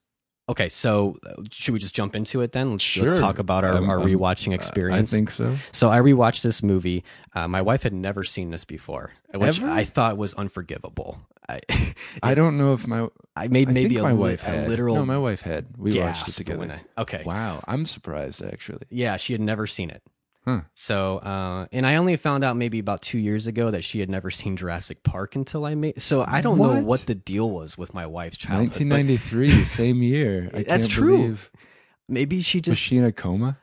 okay. 0.48 0.68
So 0.68 1.16
uh, 1.26 1.42
should 1.50 1.72
we 1.74 1.80
just 1.80 1.94
jump 1.94 2.14
into 2.16 2.40
it 2.40 2.52
then? 2.52 2.72
Let's, 2.72 2.96
let's 2.96 3.18
talk 3.18 3.38
about 3.38 3.64
our, 3.64 3.74
Um, 3.74 3.88
our 3.88 3.98
um, 4.00 4.06
rewatching 4.06 4.54
experience. 4.54 5.12
I 5.12 5.16
think 5.16 5.30
so. 5.30 5.56
so. 5.72 5.90
I 5.90 5.98
rewatched 5.98 6.42
this 6.42 6.62
movie. 6.62 7.04
Uh, 7.34 7.48
my 7.48 7.62
wife 7.62 7.82
had 7.82 7.92
never 7.92 8.24
seen 8.24 8.50
this 8.50 8.64
before, 8.64 9.12
which 9.34 9.60
Ever? 9.60 9.70
I 9.70 9.84
thought 9.84 10.16
was 10.16 10.34
unforgivable. 10.34 11.20
I, 11.48 11.60
I 12.22 12.34
don't 12.34 12.56
know 12.56 12.74
if 12.74 12.86
my 12.86 13.08
I 13.34 13.48
made 13.48 13.68
I 13.68 13.72
maybe 13.72 13.96
a, 13.96 14.02
my 14.02 14.12
wife 14.12 14.42
a 14.44 14.46
had. 14.46 14.68
literal 14.68 14.94
No, 14.94 15.04
my 15.06 15.18
wife 15.18 15.42
had. 15.42 15.66
We 15.76 15.98
watched 16.00 16.28
it 16.28 16.32
together. 16.32 16.80
I- 16.96 17.00
okay. 17.02 17.22
Wow, 17.24 17.62
I'm 17.66 17.86
surprised 17.86 18.42
actually. 18.44 18.82
Yeah, 18.90 19.16
she 19.16 19.32
had 19.32 19.40
never 19.40 19.66
seen 19.66 19.90
it. 19.90 20.02
Huh. 20.44 20.62
So, 20.74 21.18
uh, 21.18 21.66
and 21.70 21.86
I 21.86 21.94
only 21.96 22.16
found 22.16 22.42
out 22.42 22.56
maybe 22.56 22.78
about 22.80 23.00
two 23.02 23.18
years 23.18 23.46
ago 23.46 23.70
that 23.70 23.84
she 23.84 24.00
had 24.00 24.10
never 24.10 24.30
seen 24.30 24.56
Jurassic 24.56 25.02
Park 25.04 25.36
until 25.36 25.64
I 25.64 25.74
made. 25.76 26.02
So 26.02 26.24
I 26.26 26.40
don't 26.40 26.58
know 26.58 26.74
What? 26.74 26.84
what 26.84 27.00
the 27.06 27.14
deal 27.14 27.48
was 27.50 27.78
with 27.78 27.94
my 27.94 28.06
wife's 28.06 28.36
childhood. 28.38 28.70
but 28.70 28.80
1993, 28.96 29.64
same 29.64 30.02
year. 30.02 30.50
I 30.52 30.62
That's 30.64 30.68
can't 30.86 30.90
true. 30.90 31.16
believe- 31.18 31.50
Maybe 32.08 32.40
she 32.42 32.60
just 32.60 32.72
Was 32.72 32.78
she 32.78 32.96
in 32.96 33.04
a 33.04 33.12
coma? 33.12 33.56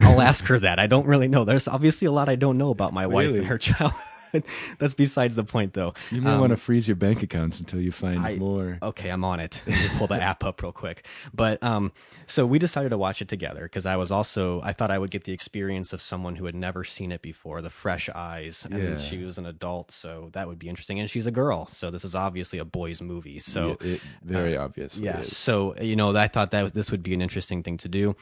I'll 0.00 0.20
ask 0.20 0.46
her 0.46 0.58
that. 0.58 0.78
I 0.78 0.86
don't 0.86 1.06
really 1.06 1.28
know. 1.28 1.44
There's 1.44 1.68
obviously 1.68 2.06
a 2.06 2.12
lot 2.12 2.28
I 2.28 2.34
don't 2.36 2.58
know 2.58 2.70
about 2.70 2.92
my 2.92 3.06
wife 3.06 3.34
and 3.34 3.46
her 3.46 3.58
childhood. 3.58 4.00
That's 4.78 4.94
besides 4.94 5.34
the 5.34 5.44
point, 5.44 5.74
though. 5.74 5.94
You 6.10 6.20
may 6.22 6.30
Um, 6.30 6.40
want 6.40 6.50
to 6.50 6.56
freeze 6.56 6.86
your 6.88 6.96
bank 6.96 7.22
accounts 7.22 7.60
until 7.60 7.80
you 7.80 7.92
find 7.92 8.20
I- 8.20 8.36
more. 8.36 8.78
Okay, 8.82 9.08
I'm 9.10 9.24
on 9.24 9.40
it. 9.40 9.62
Let 9.66 9.76
me 9.92 9.98
pull 9.98 10.06
the 10.06 10.20
app 10.22 10.44
up 10.44 10.62
real 10.62 10.72
quick. 10.72 11.06
But 11.32 11.62
um, 11.62 11.92
so 12.26 12.44
we 12.46 12.58
decided 12.58 12.88
to 12.90 12.98
watch 12.98 13.22
it 13.22 13.28
together 13.28 13.62
because 13.62 13.86
I 13.86 13.96
was 13.96 14.10
also 14.10 14.60
I 14.62 14.72
thought 14.72 14.90
I 14.90 14.98
would 14.98 15.10
get 15.10 15.24
the 15.24 15.32
experience 15.32 15.92
of 15.92 16.00
someone 16.00 16.36
who 16.36 16.46
had 16.46 16.54
never 16.54 16.84
seen 16.84 17.12
it 17.12 17.22
before, 17.22 17.62
the 17.62 17.70
fresh 17.70 18.08
eyes. 18.14 18.66
And 18.70 18.78
Yeah. 18.82 18.96
she 18.96 19.18
was 19.24 19.38
an 19.38 19.46
adult, 19.46 19.90
so 19.90 20.30
that 20.32 20.48
would 20.48 20.58
be 20.58 20.68
interesting. 20.68 20.98
And 21.00 21.08
she's 21.08 21.26
a 21.26 21.30
girl, 21.32 21.66
so 21.66 21.90
this 21.90 22.04
is 22.04 22.14
obviously 22.14 22.58
a 22.58 22.64
boys' 22.64 23.00
movie. 23.00 23.38
So 23.38 23.76
Yeah, 23.80 23.92
it, 23.94 24.00
very 24.22 24.56
obvious. 24.56 24.98
yeah, 24.98 25.22
so 25.22 25.74
you 25.80 25.96
know, 25.96 26.14
I 26.16 26.28
thought 26.28 26.50
that 26.50 26.62
was, 26.62 26.72
this 26.72 26.90
would 26.90 27.02
be 27.02 27.14
an 27.14 27.22
interesting 27.22 27.62
thing 27.62 27.76
to 27.78 27.88
do. 27.88 28.16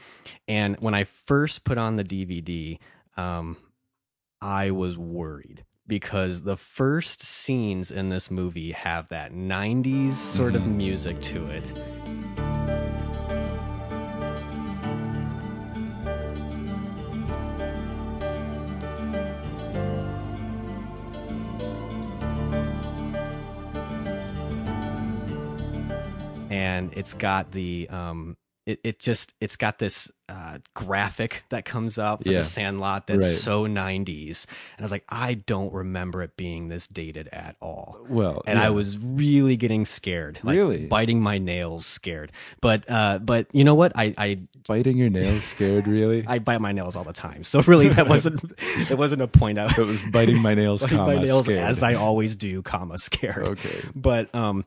And 0.47 0.77
when 0.81 0.93
I 0.93 1.03
first 1.05 1.63
put 1.63 1.77
on 1.77 1.95
the 1.95 2.03
DVD, 2.03 2.77
um, 3.17 3.57
I 4.41 4.71
was 4.71 4.97
worried 4.97 5.63
because 5.87 6.41
the 6.41 6.57
first 6.57 7.21
scenes 7.21 7.91
in 7.91 8.09
this 8.09 8.31
movie 8.31 8.71
have 8.71 9.09
that 9.09 9.31
90s 9.31 10.11
sort 10.11 10.55
of 10.55 10.65
music 10.65 11.21
to 11.21 11.45
it. 11.47 11.73
and 26.49 26.93
it's 26.95 27.13
got 27.13 27.51
the 27.51 27.87
um 27.89 28.37
it, 28.65 28.79
it 28.83 28.99
just 28.99 29.33
it's 29.41 29.55
got 29.57 29.77
this 29.79 30.09
uh 30.29 30.57
graphic 30.73 31.43
that 31.49 31.65
comes 31.65 31.97
up 31.97 32.23
for 32.23 32.29
Yeah. 32.29 32.37
the 32.39 32.43
sandlot 32.45 33.07
that's 33.07 33.23
Right. 33.23 33.29
so 33.29 33.65
90s 33.67 34.45
and 34.77 34.79
i 34.79 34.81
was 34.83 34.91
like 34.91 35.03
i 35.09 35.33
don't 35.33 35.73
remember 35.73 36.21
it 36.23 36.37
being 36.37 36.69
this 36.69 36.87
dated 36.87 37.27
at 37.33 37.57
all 37.61 37.97
Well, 38.07 38.41
and 38.47 38.57
yeah. 38.57 38.65
i 38.65 38.69
was 38.69 38.97
really 38.97 39.57
getting 39.57 39.85
scared 39.85 40.39
like 40.43 40.55
Really? 40.55 40.85
biting 40.87 41.21
my 41.21 41.39
nails 41.39 41.85
scared 41.85 42.31
but 42.61 42.89
uh 42.89 43.19
but 43.19 43.47
you 43.51 43.65
know 43.65 43.75
what 43.75 43.91
i 43.97 44.13
i 44.17 44.39
biting 44.65 44.97
your 44.97 45.09
nails 45.09 45.43
scared. 45.43 45.85
Really, 45.87 46.23
I 46.27 46.39
bite 46.39 46.61
my 46.61 46.71
nails 46.71 46.95
all 46.95 47.03
the 47.03 47.11
time, 47.11 47.43
so 47.43 47.61
really 47.63 47.89
that 47.89 48.07
wasn't 48.07 48.41
it 48.89 48.97
wasn't 48.97 49.21
a 49.23 49.27
point 49.27 49.59
out. 49.59 49.77
it 49.77 49.85
was 49.85 50.01
biting 50.09 50.41
my 50.41 50.53
nails. 50.55 50.81
biting 50.83 50.97
comma, 50.99 51.15
my 51.15 51.21
nails 51.21 51.47
scared. 51.47 51.59
as 51.59 51.83
I 51.83 51.95
always 51.95 52.37
do, 52.37 52.61
comma 52.61 52.97
scared. 52.97 53.45
Okay. 53.49 53.81
but 53.93 54.33
um, 54.33 54.63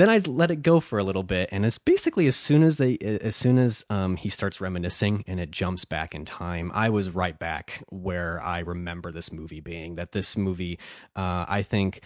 then 0.00 0.10
I 0.10 0.18
let 0.18 0.50
it 0.50 0.62
go 0.62 0.80
for 0.80 0.98
a 0.98 1.04
little 1.04 1.22
bit, 1.22 1.48
and 1.52 1.66
it's 1.66 1.78
basically 1.78 2.26
as 2.26 2.36
soon 2.36 2.62
as 2.62 2.78
they, 2.78 2.96
as 2.98 3.36
soon 3.36 3.58
as 3.58 3.84
um 3.90 4.16
he 4.16 4.28
starts 4.28 4.60
reminiscing 4.60 5.24
and 5.26 5.38
it 5.38 5.50
jumps 5.50 5.84
back 5.84 6.14
in 6.14 6.24
time, 6.24 6.70
I 6.74 6.88
was 6.90 7.10
right 7.10 7.38
back 7.38 7.84
where 7.90 8.40
I 8.42 8.60
remember 8.60 9.12
this 9.12 9.32
movie 9.32 9.60
being. 9.60 9.96
That 9.96 10.12
this 10.12 10.36
movie, 10.36 10.78
uh, 11.14 11.44
I 11.48 11.62
think. 11.62 12.02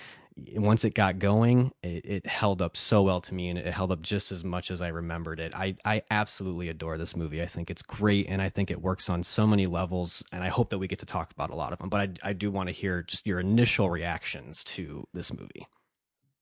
Once 0.56 0.84
it 0.84 0.94
got 0.94 1.20
going, 1.20 1.70
it, 1.80 2.04
it 2.04 2.26
held 2.26 2.60
up 2.60 2.76
so 2.76 3.02
well 3.02 3.20
to 3.20 3.32
me, 3.32 3.48
and 3.50 3.56
it 3.56 3.72
held 3.72 3.92
up 3.92 4.02
just 4.02 4.32
as 4.32 4.42
much 4.42 4.68
as 4.68 4.82
I 4.82 4.88
remembered 4.88 5.38
it. 5.38 5.54
I, 5.54 5.76
I 5.84 6.02
absolutely 6.10 6.68
adore 6.68 6.98
this 6.98 7.14
movie. 7.14 7.40
I 7.40 7.46
think 7.46 7.70
it's 7.70 7.82
great, 7.82 8.28
and 8.28 8.42
I 8.42 8.48
think 8.48 8.68
it 8.68 8.82
works 8.82 9.08
on 9.08 9.22
so 9.22 9.46
many 9.46 9.66
levels. 9.66 10.24
And 10.32 10.42
I 10.42 10.48
hope 10.48 10.70
that 10.70 10.78
we 10.78 10.88
get 10.88 10.98
to 10.98 11.06
talk 11.06 11.30
about 11.30 11.50
a 11.50 11.54
lot 11.54 11.72
of 11.72 11.78
them. 11.78 11.88
But 11.88 12.18
I, 12.24 12.30
I 12.30 12.32
do 12.32 12.50
want 12.50 12.68
to 12.68 12.72
hear 12.72 13.04
just 13.04 13.28
your 13.28 13.38
initial 13.38 13.90
reactions 13.90 14.64
to 14.64 15.06
this 15.14 15.32
movie. 15.32 15.68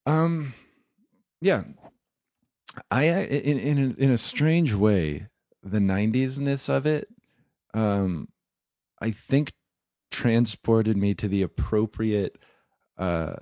Um, 0.06 0.54
yeah, 1.42 1.64
I 2.90 3.04
in 3.04 3.58
in 3.58 3.78
a, 3.78 4.02
in 4.02 4.10
a 4.10 4.18
strange 4.18 4.72
way, 4.72 5.26
the 5.62 5.78
'90s-ness 5.80 6.68
of 6.68 6.86
it, 6.86 7.08
um, 7.74 8.28
I 9.00 9.10
think 9.10 9.52
transported 10.10 10.96
me 10.96 11.14
to 11.14 11.26
the 11.28 11.42
appropriate 11.42 12.38
uh 12.98 13.34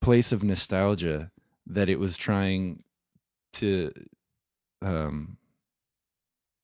place 0.00 0.32
of 0.32 0.42
nostalgia 0.42 1.30
that 1.66 1.88
it 1.88 1.98
was 1.98 2.16
trying 2.16 2.82
to 3.52 3.92
um 4.80 5.36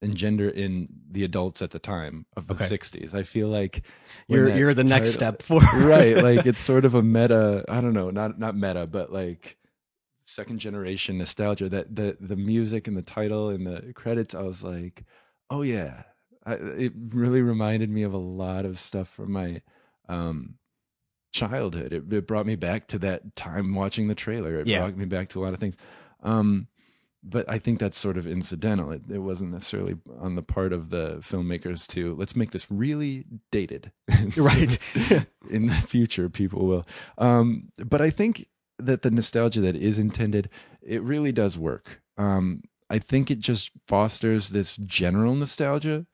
engender 0.01 0.49
in 0.49 0.89
the 1.11 1.25
adults 1.25 1.61
at 1.61 1.71
the 1.71 1.79
time 1.79 2.27
of 2.37 2.47
the 2.47 2.55
Okay. 2.55 2.67
60s. 2.67 3.15
I 3.15 3.23
feel 3.25 3.49
like 3.49 3.83
You're 4.29 4.49
you're 4.57 4.75
the 4.75 4.85
next 4.85 5.13
step 5.15 5.43
forward. 5.43 5.67
right, 5.75 6.17
like 6.17 6.47
it's 6.47 6.61
sort 6.73 6.85
of 6.85 6.95
a 6.95 7.03
meta, 7.03 7.65
I 7.69 7.81
don't 7.81 7.95
know, 7.95 8.11
not 8.11 8.39
not 8.39 8.57
meta, 8.57 8.87
but 8.87 9.13
like 9.13 9.57
second 10.39 10.59
generation 10.59 11.19
nostalgia 11.19 11.69
that 11.69 11.95
the 11.95 12.17
the 12.21 12.37
music 12.37 12.87
and 12.89 12.97
the 12.97 13.03
title 13.03 13.49
and 13.51 13.67
the 13.67 13.93
credits 13.95 14.35
I 14.35 14.43
was 14.43 14.63
like, 14.63 15.05
"Oh 15.51 15.63
yeah." 15.63 16.05
I, 16.47 16.55
it 16.55 16.93
really 17.11 17.43
reminded 17.43 17.91
me 17.91 18.05
of 18.05 18.15
a 18.15 18.19
lot 18.45 18.65
of 18.65 18.79
stuff 18.79 19.09
from 19.09 19.33
my 19.33 19.61
um 20.09 20.55
childhood. 21.33 21.93
It, 21.93 22.13
it 22.13 22.27
brought 22.27 22.47
me 22.47 22.57
back 22.57 22.87
to 22.89 22.99
that 23.01 23.37
time 23.37 23.75
watching 23.75 24.09
the 24.09 24.15
trailer. 24.15 24.55
It 24.57 24.67
Yeah. 24.67 24.79
brought 24.79 24.97
me 24.97 25.05
back 25.05 25.29
to 25.31 25.41
a 25.41 25.43
lot 25.45 25.53
of 25.55 25.61
things. 25.61 25.75
Um, 26.23 26.69
but 27.23 27.45
I 27.51 27.59
think 27.59 27.81
that's 27.81 27.99
sort 27.99 28.17
of 28.17 28.27
incidental. 28.27 28.93
It, 28.93 29.03
it 29.11 29.19
wasn't 29.19 29.53
necessarily 29.53 29.97
on 30.21 30.37
the 30.37 30.43
part 30.43 30.73
of 30.73 30.89
the 30.91 31.17
filmmakers 31.17 31.87
to 31.89 32.15
let's 32.15 32.35
make 32.37 32.53
this 32.53 32.71
really 32.71 33.25
dated. 33.51 33.93
Right. 34.37 34.79
In 35.51 35.67
the 35.67 35.75
future, 35.75 36.29
people 36.31 36.67
will. 36.67 36.85
Um, 37.19 37.71
but 37.85 38.01
I 38.01 38.11
think 38.11 38.47
that 38.79 39.03
the 39.03 39.11
nostalgia 39.11 39.61
that 39.63 39.77
is 39.77 39.99
intended, 39.99 40.49
it 40.83 41.03
really 41.03 41.33
does 41.33 41.59
work. 41.59 42.01
Um, 42.17 42.63
I 42.91 42.99
think 42.99 43.31
it 43.31 43.39
just 43.41 43.71
fosters 43.87 44.51
this 44.51 44.77
general 44.77 45.35
nostalgia. 45.35 46.07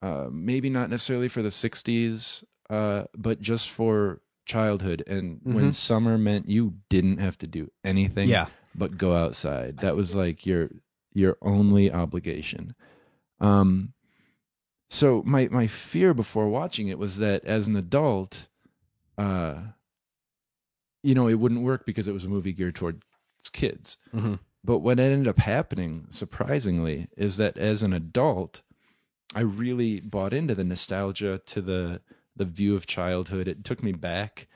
Uh, 0.00 0.28
maybe 0.30 0.70
not 0.70 0.90
necessarily 0.90 1.28
for 1.28 1.42
the 1.42 1.50
60s, 1.50 2.44
uh, 2.70 3.04
but 3.16 3.40
just 3.40 3.68
for 3.70 4.20
childhood 4.46 5.02
and 5.06 5.40
when 5.42 5.68
Mhm. 5.70 5.74
summer 5.74 6.16
meant 6.16 6.48
you 6.48 6.74
didn't 6.88 7.18
have 7.18 7.36
to 7.38 7.46
do 7.46 7.70
anything 7.84 8.28
Yeah. 8.28 8.46
but 8.74 8.96
go 8.96 9.14
outside. 9.14 9.78
That 9.78 9.94
was 9.96 10.14
like 10.14 10.46
your 10.46 10.70
your 11.12 11.36
only 11.42 11.92
obligation. 11.92 12.74
Um 13.40 13.92
so 14.88 15.22
my 15.26 15.48
my 15.48 15.66
fear 15.66 16.14
before 16.14 16.48
watching 16.48 16.88
it 16.88 16.98
was 16.98 17.18
that 17.18 17.44
as 17.44 17.66
an 17.66 17.76
adult 17.76 18.48
uh 19.18 19.72
you 21.02 21.14
know, 21.14 21.28
it 21.28 21.34
wouldn't 21.38 21.62
work 21.62 21.86
because 21.86 22.08
it 22.08 22.12
was 22.12 22.24
a 22.24 22.28
movie 22.28 22.52
geared 22.52 22.74
towards 22.74 23.02
kids. 23.52 23.96
hmm 24.12 24.34
But 24.64 24.78
what 24.78 24.98
ended 24.98 25.28
up 25.28 25.38
happening, 25.38 26.08
surprisingly, 26.10 27.08
is 27.16 27.36
that 27.36 27.56
as 27.56 27.82
an 27.82 27.92
adult, 27.92 28.62
I 29.34 29.40
really 29.40 30.00
bought 30.00 30.32
into 30.32 30.54
the 30.54 30.64
nostalgia 30.64 31.40
to 31.46 31.60
the 31.60 32.00
the 32.36 32.44
view 32.44 32.76
of 32.76 32.86
childhood. 32.86 33.48
It 33.48 33.64
took 33.64 33.82
me 33.82 33.92
back 33.92 34.46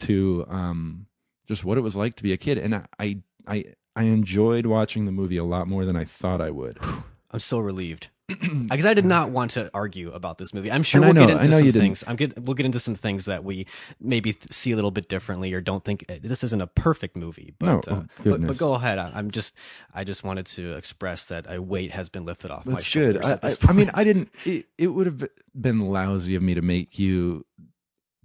to 0.00 0.44
um, 0.48 1.06
just 1.46 1.64
what 1.64 1.78
it 1.78 1.82
was 1.82 1.96
like 1.96 2.14
to 2.16 2.22
be 2.22 2.32
a 2.32 2.36
kid, 2.36 2.58
and 2.58 2.74
I, 2.74 2.84
I 2.98 3.18
I 3.46 3.64
I 3.96 4.04
enjoyed 4.04 4.66
watching 4.66 5.04
the 5.04 5.12
movie 5.12 5.36
a 5.36 5.44
lot 5.44 5.68
more 5.68 5.84
than 5.84 5.96
I 5.96 6.04
thought 6.04 6.40
I 6.40 6.50
would. 6.50 6.78
I'm 7.30 7.40
so 7.40 7.58
relieved 7.60 8.08
because 8.68 8.86
I 8.86 8.94
did 8.94 9.04
not 9.04 9.30
want 9.30 9.52
to 9.52 9.70
argue 9.74 10.10
about 10.12 10.38
this 10.38 10.52
movie. 10.54 10.70
I'm 10.70 10.82
sure 10.82 11.02
And 11.02 11.14
we'll 11.16 11.26
get 11.26 11.32
know- 11.34 11.40
I 11.40 11.44
into 11.44 11.56
some 11.56 11.64
didn't. 11.66 11.80
things. 11.80 12.04
I'm 12.06 12.16
get 12.16 12.38
we'll 12.38 12.54
get 12.54 12.66
into 12.66 12.78
some 12.78 12.94
things 12.94 13.24
that 13.26 13.44
we 13.44 13.66
maybe 14.00 14.32
th- 14.32 14.52
see 14.52 14.72
a 14.72 14.76
little 14.76 14.90
bit 14.90 15.08
differently 15.08 15.52
or 15.54 15.60
don't 15.60 15.84
think 15.84 16.06
this 16.06 16.42
isn't 16.44 16.60
a 16.60 16.66
perfect 16.66 17.16
movie. 17.16 17.54
But 17.58 17.66
No, 17.66 17.78
uh, 17.96 18.02
oh, 18.02 18.06
but, 18.24 18.46
but 18.46 18.56
go 18.56 18.74
ahead. 18.74 18.98
I, 18.98 19.10
I'm 19.14 19.30
just 19.30 19.54
I 19.94 20.04
just 20.04 20.24
wanted 20.24 20.46
to 20.46 20.72
express 20.76 21.26
that 21.26 21.46
a 21.52 21.60
weight 21.60 21.92
has 21.92 22.08
been 22.08 22.24
lifted 22.24 22.50
off 22.50 22.66
my 22.66 22.74
That's 22.74 22.92
good. 22.92 23.14
shoulders. 23.14 23.26
I, 23.30 23.32
at 23.34 23.42
this 23.42 23.58
I, 23.64 23.70
I 23.70 23.72
mean. 23.72 23.90
I 23.94 24.04
didn't. 24.04 24.30
It, 24.44 24.66
it 24.78 24.86
would 24.88 25.06
have 25.06 25.24
been 25.60 25.80
lousy 25.80 26.34
of 26.34 26.42
me 26.42 26.54
to 26.54 26.62
make 26.62 26.98
you 26.98 27.44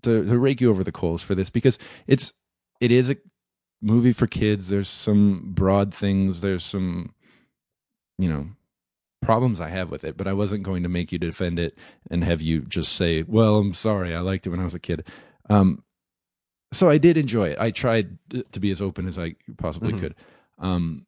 to 0.04 0.24
to 0.26 0.38
rake 0.38 0.62
you 0.62 0.70
over 0.70 0.84
the 0.84 0.92
coals 0.92 1.22
for 1.24 1.34
this 1.36 1.50
because 1.50 1.78
it's 2.08 2.34
it 2.80 2.92
is 2.92 3.10
a 3.10 3.18
movie 3.82 4.14
for 4.14 4.28
kids. 4.28 4.70
There's 4.70 4.88
some 4.88 5.52
broad 5.54 5.94
things. 5.94 6.42
There's 6.42 6.64
some 6.64 7.14
you 8.18 8.30
know 8.30 8.48
problems 9.26 9.60
I 9.60 9.70
have 9.70 9.90
with 9.92 10.04
it, 10.04 10.16
but 10.18 10.28
I 10.28 10.34
wasn't 10.34 10.64
going 10.64 10.84
to 10.84 10.90
make 10.90 11.12
you 11.12 11.18
defend 11.20 11.60
it 11.60 11.78
and 12.12 12.24
have 12.24 12.42
you 12.42 12.62
just 12.62 12.94
say, 12.94 13.24
"Well, 13.24 13.58
I'm 13.58 13.74
sorry. 13.74 14.16
I 14.16 14.20
liked 14.22 14.46
it 14.48 14.52
when 14.52 14.60
I 14.60 14.66
was 14.66 14.74
a 14.74 14.80
kid." 14.80 15.08
Um, 15.50 15.84
so 16.74 16.90
I 16.90 16.98
did 16.98 17.18
enjoy 17.18 17.50
it. 17.50 17.60
I 17.60 17.72
tried 17.72 18.18
to 18.52 18.60
be 18.60 18.72
as 18.72 18.82
open 18.82 19.08
as 19.08 19.18
I 19.20 19.36
possibly 19.58 19.94
Mhm. 19.94 20.00
could. 20.00 20.16
Um, 20.60 21.06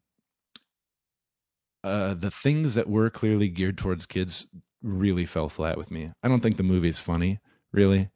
uh, 1.83 2.13
the 2.13 2.31
things 2.31 2.75
that 2.75 2.89
were 2.89 3.09
clearly 3.09 3.49
geared 3.49 3.77
towards 3.77 4.05
kids 4.05 4.47
really 4.81 5.25
fell 5.25 5.49
flat 5.49 5.77
with 5.77 5.91
me. 5.91 6.11
I 6.23 6.27
don't 6.27 6.41
think 6.41 6.57
the 6.57 6.63
movie's 6.63 6.99
funny, 6.99 7.39
really. 7.71 8.09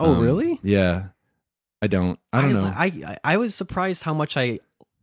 Oh, 0.00 0.14
Um, 0.14 0.20
really? 0.22 0.60
Yeah. 0.62 1.08
I 1.82 1.86
don't. 1.86 2.18
I 2.32 2.42
don't 2.42 2.54
know. 2.54 2.72
I, 2.74 2.86
I 3.06 3.18
I 3.24 3.36
was 3.36 3.54
surprised 3.54 4.02
how 4.02 4.12
much 4.14 4.36
I 4.36 4.58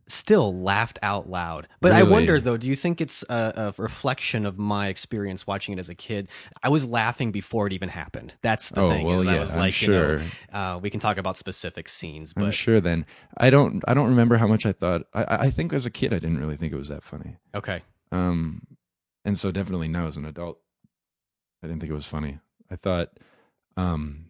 still 0.08 0.54
laughed 0.54 0.98
out 1.02 1.28
loud. 1.28 1.66
But 1.80 1.92
I 1.92 2.02
wonder 2.04 2.38
though, 2.40 2.56
do 2.56 2.68
you 2.68 2.76
think 2.76 3.00
it's 3.00 3.24
a, 3.28 3.74
a 3.76 3.82
reflection 3.82 4.46
of 4.46 4.56
my 4.58 4.88
experience 4.88 5.46
watching 5.46 5.74
it 5.74 5.80
as 5.80 5.88
a 5.88 5.94
kid? 5.94 6.28
I 6.62 6.68
was 6.68 6.86
laughing 6.86 7.32
before 7.32 7.66
it 7.66 7.72
even 7.72 7.88
happened. 7.88 8.34
That's 8.40 8.70
the 8.70 8.82
Oh, 8.82 8.88
thing. 8.90 9.04
well, 9.06 9.20
is 9.20 9.26
I 9.26 9.34
yeah, 9.34 9.40
was 9.40 9.52
I'm 9.52 9.58
like, 9.58 9.82
you 9.82 9.88
know, 9.88 10.16
sure. 10.18 10.26
uh, 10.52 10.78
we 10.80 10.90
can 10.90 11.00
talk 11.00 11.16
about 11.18 11.36
specific 11.36 11.88
scenes, 11.88 12.34
I'm 12.36 12.50
sure 12.52 12.80
then. 12.80 13.04
I 13.36 13.50
don't 13.50 13.82
I 13.88 13.94
don't 13.94 14.08
remember 14.08 14.36
how 14.36 14.46
much 14.46 14.64
I 14.64 14.72
thought 14.72 15.02
I 15.12 15.22
I 15.24 15.36
I 15.46 15.50
think 15.50 15.72
as 15.72 15.86
a 15.86 15.90
kid 15.90 16.12
I 16.14 16.18
didn't 16.20 16.38
really 16.38 16.56
think 16.56 16.72
it 16.72 16.76
was 16.76 16.88
that 16.88 17.02
funny. 17.02 17.36
okay. 17.54 17.82
Um 18.12 18.62
and 19.24 19.36
so 19.36 19.50
definitely 19.50 19.88
now 19.88 20.06
as 20.06 20.16
an 20.16 20.24
adult 20.24 20.60
I 21.62 21.66
didn't 21.66 21.80
think 21.80 21.90
it 21.90 21.96
was 21.96 22.06
funny. 22.06 22.38
I 22.70 22.76
thought 22.76 23.18
um 23.76 24.25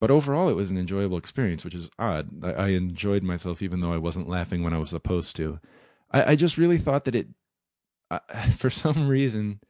but 0.00 0.10
overall 0.10 0.48
it 0.48 0.56
was 0.56 0.70
an 0.70 0.78
enjoyable 0.78 1.18
experience, 1.18 1.64
which 1.64 1.74
is 1.74 1.90
odd. 1.98 2.44
I, 2.44 2.52
I 2.52 2.68
enjoyed 2.68 3.22
myself 3.22 3.62
even 3.62 3.80
though 3.80 3.92
I 3.92 3.98
wasn't 3.98 4.28
laughing 4.28 4.62
when 4.62 4.72
I 4.74 4.78
was 4.78 4.90
supposed 4.90 5.36
to. 5.36 5.60
I, 6.10 6.32
I 6.32 6.36
just 6.36 6.58
really 6.58 6.78
thought 6.78 7.04
that 7.04 7.14
it 7.14 7.28
I, 8.10 8.18
for 8.58 8.70
some 8.70 9.08
reason 9.08 9.60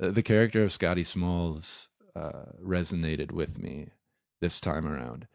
uh, 0.00 0.10
the 0.10 0.22
character 0.22 0.62
of 0.62 0.70
Scotty 0.72 1.04
Smalls 1.04 1.88
uh, 2.14 2.52
resonated 2.64 3.32
with 3.32 3.58
me 3.58 3.88
this 4.40 4.60
time 4.60 4.86
around. 4.86 5.26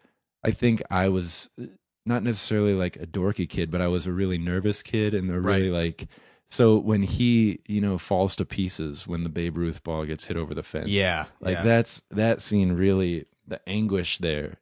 I 0.44 0.52
think 0.52 0.82
I 0.90 1.10
was 1.10 1.50
uh, 1.62 1.66
not 2.06 2.24
necessarily 2.24 2.74
like 2.74 2.96
a 2.98 3.06
dorky 3.08 3.48
kid, 3.50 3.72
but 3.72 3.82
I 3.82 3.88
was 3.88 4.08
a 4.08 4.12
really 4.14 4.38
nervous 4.38 4.84
kid 4.84 5.14
and 5.14 5.30
a 5.32 5.40
really 5.40 5.70
like. 5.70 6.08
So 6.50 6.78
when 6.78 7.02
he, 7.02 7.60
you 7.68 7.82
know, 7.82 7.98
falls 7.98 8.36
to 8.36 8.46
pieces 8.46 9.08
when 9.08 9.24
the 9.24 9.30
Babe 9.30 9.58
Ruth 9.58 9.84
ball 9.84 10.06
gets 10.06 10.26
hit 10.28 10.38
over 10.38 10.54
the 10.54 10.64
fence, 10.64 10.90
Yeah. 10.90 11.26
like 11.40 11.56
yeah. 11.56 11.64
that's 11.64 12.02
that 12.12 12.42
scene 12.42 12.74
really 12.74 13.26
the 13.48 13.62
anguish 13.68 14.18
there 14.20 14.58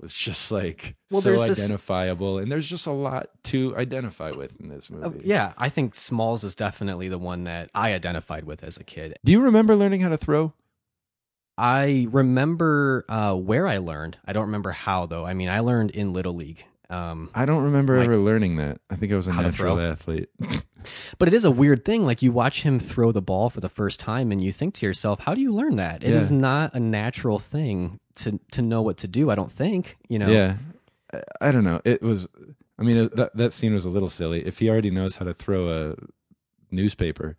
was 0.00 0.14
just 0.14 0.50
like 0.50 0.96
Well, 1.10 1.20
so 1.20 1.30
this- 1.32 1.58
identifiable, 1.60 2.38
and 2.38 2.50
there's 2.50 2.68
just 2.68 2.86
a 2.86 2.92
lot 2.92 3.28
to 3.44 3.76
identify 3.76 4.30
with 4.30 4.58
in 4.60 4.68
this 4.68 4.90
movie. 4.90 5.18
Uh, 5.18 5.22
yeah, 5.24 5.52
I 5.58 5.68
think 5.68 5.94
Smalls 5.94 6.42
is 6.44 6.54
definitely 6.54 7.08
the 7.08 7.18
one 7.18 7.44
that 7.44 7.70
I 7.74 7.92
identified 7.94 8.44
with 8.44 8.64
as 8.64 8.78
a 8.78 8.84
kid. 8.84 9.14
Do 9.24 9.32
you 9.32 9.42
remember 9.42 9.76
learning 9.76 10.00
how 10.00 10.08
to 10.08 10.16
throw? 10.16 10.54
I 11.58 12.08
remember 12.10 13.04
uh, 13.08 13.34
where 13.34 13.66
I 13.66 13.76
learned. 13.78 14.16
I 14.24 14.32
don't 14.32 14.46
remember 14.46 14.70
how 14.70 15.06
though. 15.06 15.24
I 15.26 15.34
mean, 15.34 15.48
I 15.48 15.60
learned 15.60 15.90
in 15.90 16.12
Little 16.12 16.34
League. 16.34 16.64
Um, 16.92 17.30
I 17.34 17.46
don't 17.46 17.62
remember 17.64 17.96
Like- 17.98 18.04
ever 18.06 18.16
learning 18.18 18.56
that. 18.56 18.80
I 18.90 18.96
think 18.96 19.12
I 19.12 19.16
was 19.16 19.26
a 19.26 19.32
natural 19.32 19.80
athlete. 19.80 20.28
But 21.16 21.28
it 21.28 21.34
is 21.34 21.44
a 21.44 21.50
weird 21.52 21.84
thing. 21.84 22.04
Like 22.04 22.22
you 22.22 22.32
watch 22.32 22.62
him 22.62 22.80
throw 22.80 23.12
the 23.12 23.22
ball 23.22 23.50
for 23.50 23.60
the 23.60 23.68
first 23.68 24.00
time, 24.00 24.32
and 24.32 24.42
you 24.42 24.50
think 24.50 24.74
to 24.74 24.86
yourself, 24.86 25.20
"How 25.20 25.32
do 25.32 25.40
you 25.40 25.52
learn 25.52 25.76
that? 25.76 26.02
It 26.02 26.10
Yeah. 26.10 26.16
is 26.16 26.32
not 26.32 26.74
a 26.74 26.80
natural 26.80 27.38
thing 27.38 28.00
to 28.16 28.40
to 28.50 28.62
know 28.62 28.82
what 28.82 28.96
to 28.96 29.06
do." 29.06 29.30
I 29.30 29.36
don't 29.36 29.52
think. 29.52 29.96
You 30.08 30.18
know. 30.18 30.28
Yeah, 30.28 30.56
I, 31.14 31.20
I 31.40 31.52
don't 31.52 31.62
know. 31.62 31.80
It 31.84 32.02
was. 32.02 32.26
I 32.80 32.82
mean, 32.82 32.96
it, 32.96 33.14
that 33.14 33.36
that 33.36 33.52
scene 33.52 33.74
was 33.74 33.84
a 33.84 33.90
little 33.90 34.10
silly. 34.10 34.44
If 34.44 34.58
he 34.58 34.68
already 34.68 34.90
knows 34.90 35.14
how 35.18 35.24
to 35.24 35.32
throw 35.32 35.68
a 35.92 35.94
newspaper, 36.72 37.36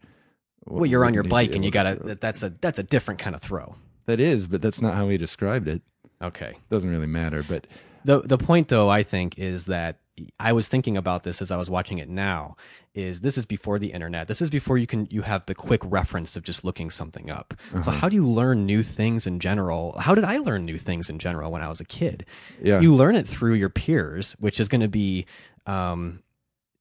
Well, 0.66 0.86
you're 0.86 1.04
on 1.04 1.13
your 1.13 1.24
bike, 1.26 1.54
and 1.54 1.66
you 1.66 1.72
gotta. 1.72 1.96
throw- 1.98 2.13
That's 2.13 2.44
a 2.44 2.50
that's 2.62 2.80
a 2.80 2.84
different 2.84 3.20
kind 3.20 3.36
of 3.36 3.42
throw. 3.42 3.76
That 4.06 4.22
is, 4.22 4.48
but 4.48 4.62
that's 4.62 4.82
not 4.82 4.94
how 4.96 5.10
he 5.10 5.18
described 5.18 5.68
it. 5.68 5.82
Okay. 6.22 6.54
Doesn't 6.70 6.89
really 6.89 7.08
matter. 7.08 7.44
But 7.46 7.68
The 8.06 8.22
the 8.22 8.38
point 8.38 8.68
though, 8.68 8.89
I 8.89 9.04
think, 9.04 9.38
is 9.39 9.66
that 9.66 9.98
I 10.39 10.54
was 10.54 10.68
thinking 10.68 10.96
about 10.98 11.24
this 11.24 11.42
as 11.42 11.50
I 11.52 11.58
was 11.58 11.70
watching 11.70 11.98
it 11.98 12.08
now. 12.10 12.56
Is 12.94 13.22
this 13.22 13.38
is 13.39 13.48
before 13.48 13.80
the 13.80 13.88
internet? 13.92 14.28
This 14.28 14.39
is 14.42 14.52
before 14.52 14.78
you 14.78 14.86
can 14.86 15.08
you 15.10 15.24
have 15.24 15.46
the 15.48 15.56
quick 15.56 15.82
reference 15.84 16.36
of 16.36 16.44
just 16.44 16.63
looking 16.63 16.92
something 16.92 17.32
up. 17.32 17.56
So 17.72 17.78
Uh-huh. 17.80 17.92
how 17.92 18.10
do 18.10 18.16
you 18.16 18.28
learn 18.28 18.66
new 18.68 18.84
things 18.84 19.26
in 19.26 19.39
general? 19.39 19.98
How 20.00 20.13
did 20.13 20.24
I 20.24 20.38
learn 20.38 20.66
new 20.66 20.78
things 20.78 21.10
in 21.10 21.18
general 21.18 21.52
when 21.52 21.63
I 21.63 21.70
was 21.70 21.80
a 21.82 21.86
kid? 21.86 22.26
yeah, 22.62 22.80
You 22.82 22.94
learn 22.94 23.16
it 23.16 23.28
through 23.28 23.56
your 23.56 23.70
peers, 23.70 24.34
which 24.39 24.60
is 24.60 24.68
going 24.68 24.82
to 24.82 24.88
be 24.88 25.26
um, 25.66 26.22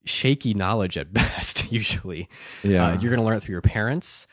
shaky 0.04 0.52
knowledge 0.52 0.98
at 0.98 1.12
best. 1.20 1.72
Usually, 1.72 2.28
yeah, 2.62 2.88
uh, 2.88 2.90
you're 3.00 3.10
going 3.10 3.20
to 3.20 3.24
learn 3.24 3.38
it 3.38 3.42
through 3.42 3.54
your 3.54 3.62
parents. 3.62 4.26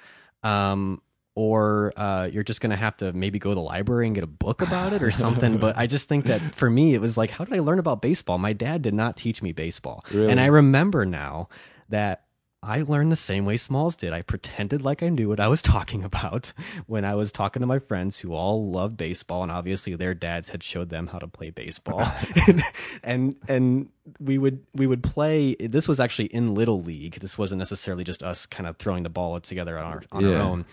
Um, 0.44 1.02
or 1.40 1.94
uh, 1.96 2.30
you're 2.32 2.44
just 2.44 2.60
gonna 2.60 2.76
have 2.76 2.98
to 2.98 3.14
maybe 3.14 3.40
go 3.40 3.52
to 3.52 3.56
the 3.56 3.62
library 3.62 4.08
and 4.08 4.14
get 4.14 4.26
a 4.26 4.28
book 4.28 4.62
about 4.62 4.92
it 4.92 5.02
or 5.02 5.10
something. 5.10 5.58
but 5.58 5.78
I 5.78 5.88
just 5.88 6.10
think 6.10 6.26
that 6.26 6.54
for 6.54 6.70
me, 6.70 6.94
it 6.96 7.00
was 7.00 7.18
like, 7.18 7.30
how 7.30 7.46
did 7.46 7.54
I 7.54 7.60
learn 7.60 7.80
about 7.80 8.02
baseball? 8.02 8.38
My 8.38 8.52
dad 8.52 8.82
did 8.82 8.94
not 8.94 9.16
teach 9.16 9.42
me 9.42 9.54
baseball, 9.54 10.04
Really? 10.12 10.30
and 10.32 10.40
I 10.40 10.48
remember 10.48 11.06
now 11.06 11.48
that 11.88 12.26
I 12.62 12.82
learned 12.82 13.10
the 13.10 13.16
same 13.16 13.46
way 13.46 13.56
Smalls 13.56 13.96
did. 13.96 14.12
I 14.12 14.22
pretended 14.22 14.82
like 14.84 15.02
I 15.02 15.08
knew 15.08 15.30
what 15.30 15.40
I 15.40 15.48
was 15.48 15.62
talking 15.62 16.04
about 16.04 16.52
when 16.88 17.06
I 17.06 17.16
was 17.16 17.32
talking 17.32 17.62
to 17.62 17.66
my 17.66 17.80
friends 17.80 18.18
who 18.20 18.34
all 18.34 18.70
love 18.70 18.98
baseball, 18.98 19.44
and 19.44 19.50
obviously 19.52 19.96
their 19.96 20.14
dads 20.14 20.50
had 20.50 20.62
showed 20.62 20.90
them 20.90 21.08
how 21.08 21.20
to 21.20 21.28
play 21.30 21.52
baseball. 21.52 22.06
and 23.04 23.34
and 23.48 23.88
we 24.20 24.38
would 24.38 24.60
we 24.74 24.88
would 24.88 25.04
play. 25.04 25.56
This 25.56 25.88
was 25.88 26.02
actually 26.02 26.26
in 26.28 26.54
little 26.54 26.82
league. 26.82 27.22
This 27.22 27.38
wasn't 27.38 27.60
necessarily 27.60 28.04
just 28.04 28.24
us 28.24 28.46
kind 28.46 28.68
of 28.68 28.76
throwing 28.76 29.04
the 29.04 29.10
ball 29.10 29.40
together 29.40 29.78
on 29.80 29.86
our 29.94 30.04
on 30.12 30.26
Yeah. 30.26 30.36
our 30.36 30.42
own. 30.42 30.66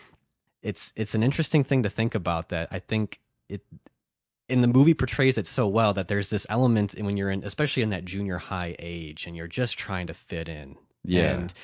It's 0.67 0.93
it's 0.97 1.15
an 1.15 1.23
interesting 1.23 1.63
thing 1.65 1.83
to 1.85 1.89
think 1.91 2.15
about. 2.15 2.49
That 2.49 2.69
I 2.73 2.79
think 2.81 3.21
it 3.49 3.63
in 4.49 4.61
the 4.63 4.69
movie 4.69 4.95
portrays 4.95 5.39
it 5.39 5.47
so 5.47 5.67
well 5.67 5.93
that 5.95 6.09
there's 6.09 6.31
this 6.31 6.47
element 6.51 6.95
in 6.95 7.07
when 7.07 7.17
you're 7.17 7.31
in, 7.31 7.45
especially 7.45 7.83
in 7.83 7.91
that 7.91 8.05
junior 8.05 8.39
high 8.39 8.75
age, 8.79 9.27
and 9.27 9.37
you're 9.37 9.49
just 9.49 9.79
trying 9.79 10.07
to 10.09 10.15
fit 10.15 10.49
in 10.49 10.77
Yeah. 11.05 11.33
and 11.39 11.55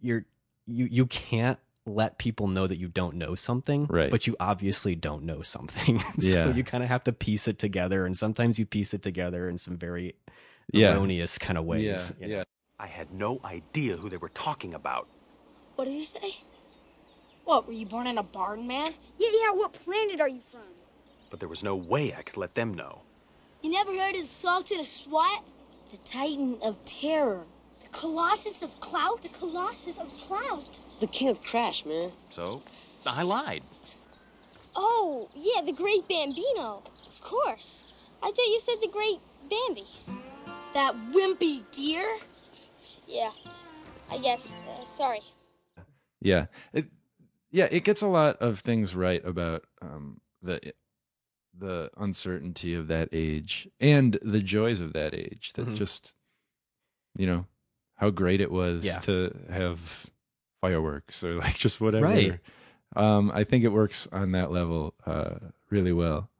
you're 0.00 0.24
you 0.66 0.86
you 0.86 1.06
can't 1.06 1.58
let 1.84 2.18
people 2.18 2.46
know 2.46 2.68
that 2.68 2.78
you 2.78 2.86
don't 2.86 3.16
know 3.16 3.34
something 3.34 3.86
Right. 3.90 4.08
but 4.10 4.28
you 4.28 4.36
obviously 4.38 4.94
don't 4.94 5.24
know 5.24 5.42
something 5.42 5.98
so 6.20 6.46
Yeah. 6.46 6.54
you 6.54 6.62
kind 6.62 6.84
of 6.84 6.88
have 6.88 7.02
to 7.04 7.12
piece 7.12 7.48
it 7.48 7.58
together 7.58 8.06
and 8.06 8.16
sometimes 8.16 8.56
you 8.60 8.66
piece 8.66 8.94
it 8.94 9.02
together 9.02 9.48
in 9.48 9.58
some 9.58 9.76
very 9.76 10.14
Yeah. 10.72 10.92
erroneous 10.94 11.38
kind 11.38 11.58
of 11.58 11.64
ways 11.64 11.82
yeah, 12.20 12.26
you 12.26 12.32
know? 12.32 12.38
yeah. 12.38 12.44
I 12.78 12.86
had 12.86 13.12
no 13.12 13.40
idea 13.44 13.96
who 13.96 14.08
they 14.08 14.16
were 14.16 14.28
talking 14.28 14.72
about. 14.74 15.08
What 15.74 15.86
did 15.86 15.94
he 15.94 16.04
say? 16.04 16.36
What, 17.44 17.66
were 17.66 17.72
you 17.72 17.86
born 17.86 18.06
in 18.06 18.18
a 18.18 18.22
barn, 18.22 18.66
man? 18.66 18.92
Yeah, 19.18 19.28
yeah, 19.32 19.52
what 19.52 19.72
planet 19.72 20.20
are 20.20 20.28
you 20.28 20.40
from? 20.50 20.60
But 21.30 21.40
there 21.40 21.48
was 21.48 21.64
no 21.64 21.74
way 21.74 22.14
I 22.14 22.22
could 22.22 22.36
let 22.36 22.54
them 22.54 22.74
know. 22.74 23.02
You 23.62 23.70
never 23.70 23.92
heard 23.92 24.14
of 24.14 24.22
the 24.22 24.26
Sultan 24.26 24.80
of 24.80 24.86
SWAT? 24.86 25.44
The 25.90 25.98
Titan 25.98 26.58
of 26.62 26.82
Terror. 26.84 27.44
The 27.82 27.88
Colossus 27.88 28.62
of 28.62 28.78
Clout? 28.80 29.22
The 29.22 29.28
Colossus 29.30 29.98
of 29.98 30.08
Clout. 30.08 30.78
The 31.00 31.06
King 31.06 31.28
of 31.28 31.42
Crash, 31.42 31.84
man. 31.84 32.12
So, 32.30 32.62
I 33.06 33.22
lied. 33.22 33.62
Oh, 34.74 35.28
yeah, 35.34 35.62
the 35.62 35.72
Great 35.72 36.08
Bambino. 36.08 36.82
Of 37.06 37.20
course. 37.20 37.84
I 38.22 38.26
thought 38.26 38.38
you 38.38 38.60
said 38.60 38.76
the 38.80 38.88
Great 38.88 39.18
Bambi. 39.50 39.86
That 40.74 40.94
wimpy 41.12 41.62
deer? 41.70 42.16
Yeah, 43.06 43.30
I 44.10 44.18
guess. 44.18 44.54
Uh, 44.68 44.84
sorry. 44.84 45.20
Yeah. 46.20 46.46
It, 46.72 46.86
yeah, 47.52 47.68
it 47.70 47.84
gets 47.84 48.02
a 48.02 48.08
lot 48.08 48.36
of 48.38 48.58
things 48.58 48.94
right 48.96 49.24
about 49.24 49.64
um, 49.80 50.20
the 50.42 50.72
the 51.56 51.90
uncertainty 51.98 52.74
of 52.74 52.88
that 52.88 53.08
age 53.12 53.68
and 53.78 54.18
the 54.22 54.40
joys 54.40 54.80
of 54.80 54.94
that 54.94 55.14
age. 55.14 55.52
That 55.54 55.66
Mhm. 55.68 55.76
just, 55.76 56.14
you 57.16 57.26
know, 57.26 57.46
how 57.96 58.08
great 58.10 58.40
it 58.40 58.50
was 58.50 58.84
Yeah. 58.84 59.00
to 59.00 59.36
have 59.50 60.06
fireworks 60.62 61.22
or 61.22 61.34
like 61.34 61.54
just 61.56 61.80
whatever. 61.80 62.06
Right. 62.06 62.40
Um, 62.96 63.30
I 63.34 63.44
think 63.44 63.64
it 63.64 63.68
works 63.68 64.08
on 64.12 64.32
that 64.32 64.50
level 64.50 64.94
uh, 65.06 65.36
really 65.70 65.92
well. 65.92 66.30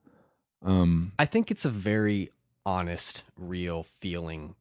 Um, 0.64 1.12
i 1.18 1.24
think 1.26 1.50
it's 1.50 1.64
a 1.64 1.70
very 1.70 2.30
honest 2.64 3.24
real 3.36 3.82
feeling 3.82 4.54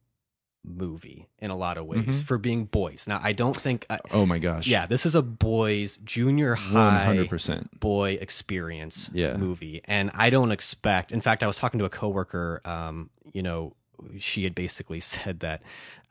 movie 0.64 1.28
in 1.40 1.50
a 1.50 1.56
lot 1.56 1.76
of 1.76 1.86
ways 1.86 2.20
Mhm. 2.20 2.22
for 2.22 2.38
being 2.38 2.66
boys 2.66 3.06
now 3.08 3.20
i 3.22 3.32
don't 3.32 3.56
think 3.56 3.84
I, 3.90 3.98
oh 4.12 4.24
my 4.26 4.38
gosh. 4.38 4.66
yeah 4.68 4.86
this 4.86 5.04
is 5.04 5.14
a 5.16 5.22
boys 5.22 5.96
junior 5.98 6.54
high 6.54 7.04
hundred 7.04 7.28
percent. 7.28 7.80
boy 7.80 8.12
experience 8.20 9.10
Yeah. 9.12 9.36
movie 9.36 9.82
and 9.86 10.10
i 10.14 10.30
don't 10.30 10.52
expect 10.52 11.10
in 11.10 11.20
fact 11.20 11.42
i 11.42 11.48
was 11.48 11.56
talking 11.56 11.78
to 11.78 11.84
a 11.84 11.90
coworker 11.90 12.60
um 12.64 13.10
you 13.32 13.42
know 13.42 13.74
she 14.18 14.44
had 14.44 14.54
basically 14.54 15.00
said 15.14 15.40
that 15.40 15.62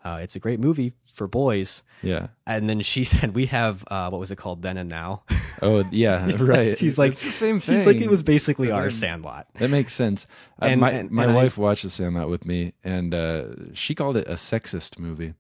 uh, 0.03 0.19
it's 0.21 0.35
a 0.35 0.39
great 0.39 0.59
movie 0.59 0.93
for 1.13 1.27
boys 1.27 1.83
Yeah. 2.01 2.27
and 2.47 2.69
then 2.69 2.81
she 2.81 3.03
said 3.13 3.35
we 3.35 3.45
have 3.47 3.83
uh 3.87 4.09
what 4.09 4.19
was 4.19 4.31
it 4.31 4.37
called 4.37 4.61
then 4.61 4.77
and 4.77 4.89
now 4.89 5.23
Oh 5.61 5.83
yeah. 5.91 6.27
right. 6.39 6.75
she's 6.77 6.97
like 6.97 7.17
same 7.17 7.59
thing. 7.59 7.75
she's 7.75 7.85
like 7.85 8.01
it 8.01 8.09
was 8.09 8.23
basically 8.23 8.71
our 8.71 8.89
sandlot 8.89 9.47
That 9.55 9.69
makes 9.69 9.93
sense. 9.93 10.25
Uh, 10.61 10.65
And- 10.65 10.81
my 10.81 10.91
and- 10.91 11.11
my 11.11 11.23
and 11.23 11.31
I- 11.33 11.35
wife 11.35 11.57
watched 11.57 11.83
The 11.83 11.89
Sandlot 11.91 12.29
with 12.29 12.45
me, 12.45 12.73
and 12.83 13.13
uh, 13.13 13.43
she 13.73 13.93
called 13.93 14.17
it 14.17 14.27
a 14.27 14.33
sexist 14.35 14.97
movie. 14.97 15.33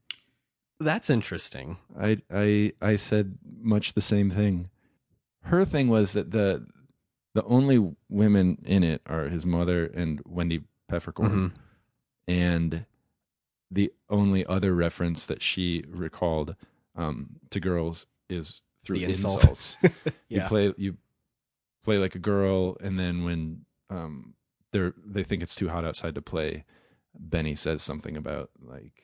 that's 0.79 1.09
interesting 1.09 1.77
I 1.99 2.21
I 2.31 2.73
I 2.81 2.95
said 2.97 3.37
much 3.61 3.93
the 3.93 4.01
same 4.01 4.29
thing. 4.29 4.69
Her 5.43 5.65
thing 5.65 5.87
was 5.89 6.13
that 6.13 6.29
the 6.31 6.67
the 7.33 7.43
only 7.45 7.79
women 8.09 8.57
in 8.65 8.83
it 8.83 9.01
are 9.07 9.29
his 9.29 9.45
mother 9.45 9.85
and 9.85 10.21
Wendy 10.25 10.61
Peppercorn, 10.87 11.31
Mhm. 11.31 11.51
and 12.27 12.85
the 13.71 13.91
only 14.09 14.45
other 14.45 14.73
reference 14.75 15.25
that 15.27 15.41
she 15.41 15.83
recalled 15.89 16.55
um, 16.95 17.39
to 17.51 17.59
girls 17.59 18.05
is 18.29 18.61
through 18.83 18.97
The 18.99 19.05
insult. 19.05 19.39
insults. 19.41 19.77
You 20.29 20.41
play 20.41 20.73
you 20.77 20.97
play 21.83 21.97
like 21.97 22.15
a 22.15 22.19
girl, 22.19 22.77
and 22.81 22.99
then 22.99 23.23
when 23.23 23.65
um 23.89 24.33
they're 24.71 24.93
they 25.05 25.23
think 25.23 25.41
it's 25.43 25.55
too 25.55 25.69
hot 25.69 25.85
outside 25.85 26.15
to 26.15 26.21
play, 26.21 26.65
Benny 27.17 27.55
says 27.55 27.81
something 27.81 28.15
about 28.17 28.49
like 28.61 29.03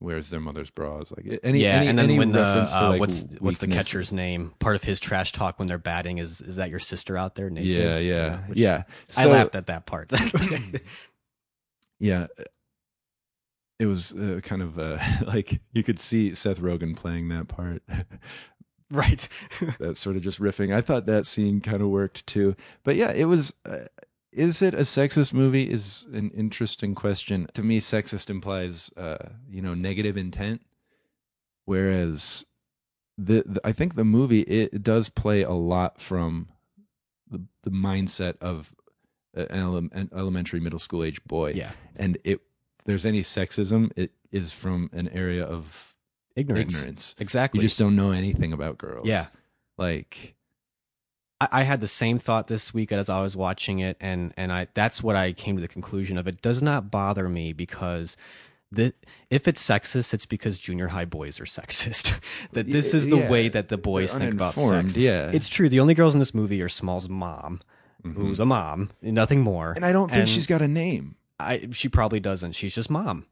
where's 0.00 0.28
their 0.30 0.40
mother's 0.40 0.70
bras 0.70 1.12
like 1.16 1.40
any 1.42 1.60
yeah, 1.62 1.76
any, 1.76 1.86
and 1.86 1.98
then 1.98 2.16
when 2.16 2.32
the 2.32 2.42
uh, 2.42 2.88
like, 2.90 3.00
what's 3.00 3.24
what's 3.40 3.58
the 3.58 3.68
catcher's 3.68 4.12
name? 4.12 4.52
Part 4.58 4.76
of 4.76 4.82
his 4.82 5.00
trash 5.00 5.32
talk 5.32 5.58
when 5.58 5.66
they're 5.68 5.78
batting 5.78 6.18
is 6.18 6.40
is 6.42 6.56
that 6.56 6.68
your 6.70 6.78
sister 6.78 7.16
out 7.16 7.34
there? 7.36 7.48
Naked? 7.48 7.68
Yeah, 7.70 7.98
yeah, 7.98 8.38
which- 8.46 8.58
yeah. 8.58 8.82
I 9.16 9.26
laughed 9.26 9.54
at 9.54 9.66
that 9.68 9.86
part. 9.86 10.12
Yeah, 12.00 12.26
it 13.78 13.86
was 13.86 14.12
uh, 14.12 14.40
kind 14.42 14.62
of 14.62 14.78
uh, 14.78 14.98
like 15.26 15.60
you 15.72 15.82
could 15.82 16.00
see 16.00 16.34
Seth 16.34 16.60
Rogen 16.60 16.96
playing 16.96 17.28
that 17.28 17.48
part. 17.48 17.82
right. 18.90 19.28
that 19.78 19.96
sort 19.96 20.16
of 20.16 20.22
just 20.22 20.40
riffing. 20.40 20.72
I 20.72 20.80
thought 20.80 21.06
that 21.06 21.26
scene 21.26 21.60
kind 21.60 21.82
of 21.82 21.88
worked 21.88 22.26
too. 22.26 22.56
But 22.82 22.96
yeah, 22.96 23.12
it 23.12 23.24
was. 23.24 23.54
Uh, 23.64 23.86
is 24.32 24.62
it 24.62 24.74
a 24.74 24.78
sexist 24.78 25.32
movie? 25.32 25.70
Is 25.70 26.06
an 26.12 26.30
interesting 26.30 26.94
question. 26.94 27.46
To 27.54 27.62
me, 27.62 27.80
sexist 27.80 28.30
implies, 28.30 28.90
uh, 28.96 29.28
you 29.48 29.62
know, 29.62 29.74
negative 29.74 30.16
intent, 30.16 30.62
whereas 31.66 32.44
the, 33.16 33.44
the 33.46 33.60
I 33.64 33.70
think 33.70 33.94
the 33.94 34.04
movie 34.04 34.40
it, 34.40 34.82
does 34.82 35.08
play 35.08 35.42
a 35.42 35.52
lot 35.52 36.00
from 36.00 36.48
the 37.30 37.44
the 37.62 37.70
mindset 37.70 38.36
of 38.40 38.74
an, 39.34 39.46
ele- 39.50 39.76
an 39.76 40.10
elementary 40.12 40.58
middle 40.58 40.80
school 40.80 41.04
age 41.04 41.22
boy. 41.24 41.52
yeah. 41.54 41.70
and 41.96 42.18
it 42.24 42.40
there's 42.86 43.06
any 43.06 43.22
sexism, 43.22 43.90
it 43.96 44.12
is 44.30 44.52
from 44.52 44.90
an 44.92 45.08
area 45.08 45.44
of 45.44 45.94
Ignorance. 46.36 46.78
ignorance. 46.78 47.14
Exactly. 47.18 47.58
You 47.60 47.66
just 47.66 47.78
don't 47.78 47.94
know 47.96 48.10
anything 48.10 48.52
about 48.52 48.76
girls. 48.78 49.06
Yeah. 49.06 49.26
like 49.78 50.34
I, 51.40 51.48
I 51.52 51.62
had 51.62 51.80
the 51.80 51.88
same 51.88 52.18
thought 52.18 52.46
this 52.48 52.72
week 52.74 52.92
as 52.92 53.08
I 53.08 53.22
was 53.22 53.36
watching 53.36 53.78
it, 53.80 53.96
and 54.00 54.32
and 54.36 54.52
I 54.52 54.66
that's 54.74 55.02
what 55.02 55.16
I 55.16 55.32
came 55.32 55.56
to 55.56 55.62
the 55.62 55.68
conclusion 55.68 56.18
of. 56.18 56.26
It 56.28 56.42
does 56.42 56.62
not 56.62 56.90
bother 56.90 57.28
me 57.28 57.52
because. 57.52 58.16
The, 58.72 58.92
if 59.30 59.46
it's 59.46 59.64
sexist, 59.64 60.12
it's 60.14 60.26
because 60.26 60.58
junior 60.58 60.88
high 60.88 61.04
boys 61.04 61.38
are 61.38 61.44
sexist. 61.58 62.18
that 62.54 62.66
this 62.68 62.92
is 62.92 63.06
the 63.06 63.18
Yeah. 63.18 63.30
way 63.30 63.48
that 63.48 63.68
the 63.68 63.78
boys 63.78 64.10
They're 64.10 64.20
think 64.22 64.34
about 64.34 64.54
sex. 64.54 64.96
yeah. 64.96 65.30
it's 65.32 65.48
true. 65.48 65.68
The 65.68 65.78
only 65.78 65.94
girls 65.94 66.14
in 66.14 66.18
this 66.18 66.34
movie 66.34 66.60
are 66.60 66.68
Small's 66.68 67.08
mom, 67.08 67.60
mm-hmm. 68.04 68.20
who's 68.20 68.40
a 68.40 68.44
mom, 68.44 68.90
nothing 69.00 69.42
more. 69.42 69.74
and 69.76 69.84
I 69.84 69.92
don't 69.92 70.08
think 70.08 70.22
And 70.22 70.28
she's 70.28 70.48
got 70.48 70.60
a 70.60 70.66
name. 70.66 71.14
I, 71.44 71.68
she 71.72 71.88
probably 71.88 72.20
doesn't. 72.20 72.52
She's 72.52 72.74
just 72.74 72.90
mom. 72.90 73.26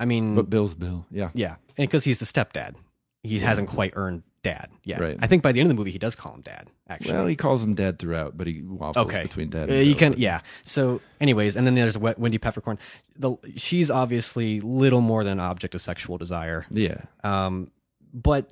I 0.00 0.04
mean, 0.04 0.34
But 0.34 0.50
Bill's 0.50 0.74
Bill. 0.74 1.06
Yeah. 1.10 1.30
yeah, 1.34 1.56
and 1.76 1.88
because 1.88 2.04
he's 2.04 2.18
the 2.18 2.24
stepdad, 2.26 2.74
he 3.22 3.38
hasn't 3.38 3.68
quite 3.68 3.92
earned 3.94 4.24
dad 4.42 4.68
yet. 4.82 5.00
Right. 5.00 5.16
I 5.20 5.28
think 5.28 5.42
by 5.44 5.52
the 5.52 5.60
end 5.60 5.70
of 5.70 5.76
the 5.76 5.78
movie, 5.80 5.92
he 5.92 5.98
does 5.98 6.16
call 6.16 6.34
him 6.34 6.40
dad. 6.40 6.68
Actually, 6.88 7.12
Well, 7.14 7.26
he 7.26 7.36
calls 7.36 7.62
him 7.62 7.74
dad 7.74 8.00
throughout, 8.00 8.36
but 8.36 8.48
he 8.48 8.62
waffles 8.62 9.06
okay 9.06 9.22
between 9.22 9.50
dad. 9.50 9.70
Uh, 9.70 9.74
you 9.74 9.94
can 9.94 10.14
yeah 10.18 10.40
so 10.64 11.00
anyways 11.20 11.56
and 11.56 11.64
then 11.66 11.74
there's 11.74 11.96
wendy 11.96 12.36
peppercorn 12.38 12.78
the 13.16 13.36
she's 13.56 13.90
obviously 13.90 14.60
little 14.60 15.00
more 15.00 15.22
than 15.24 15.34
an 15.34 15.40
object 15.40 15.74
of 15.74 15.80
sexual 15.80 16.18
desire 16.18 16.66
Yeah. 16.70 17.02
um 17.24 17.70
but 18.12 18.50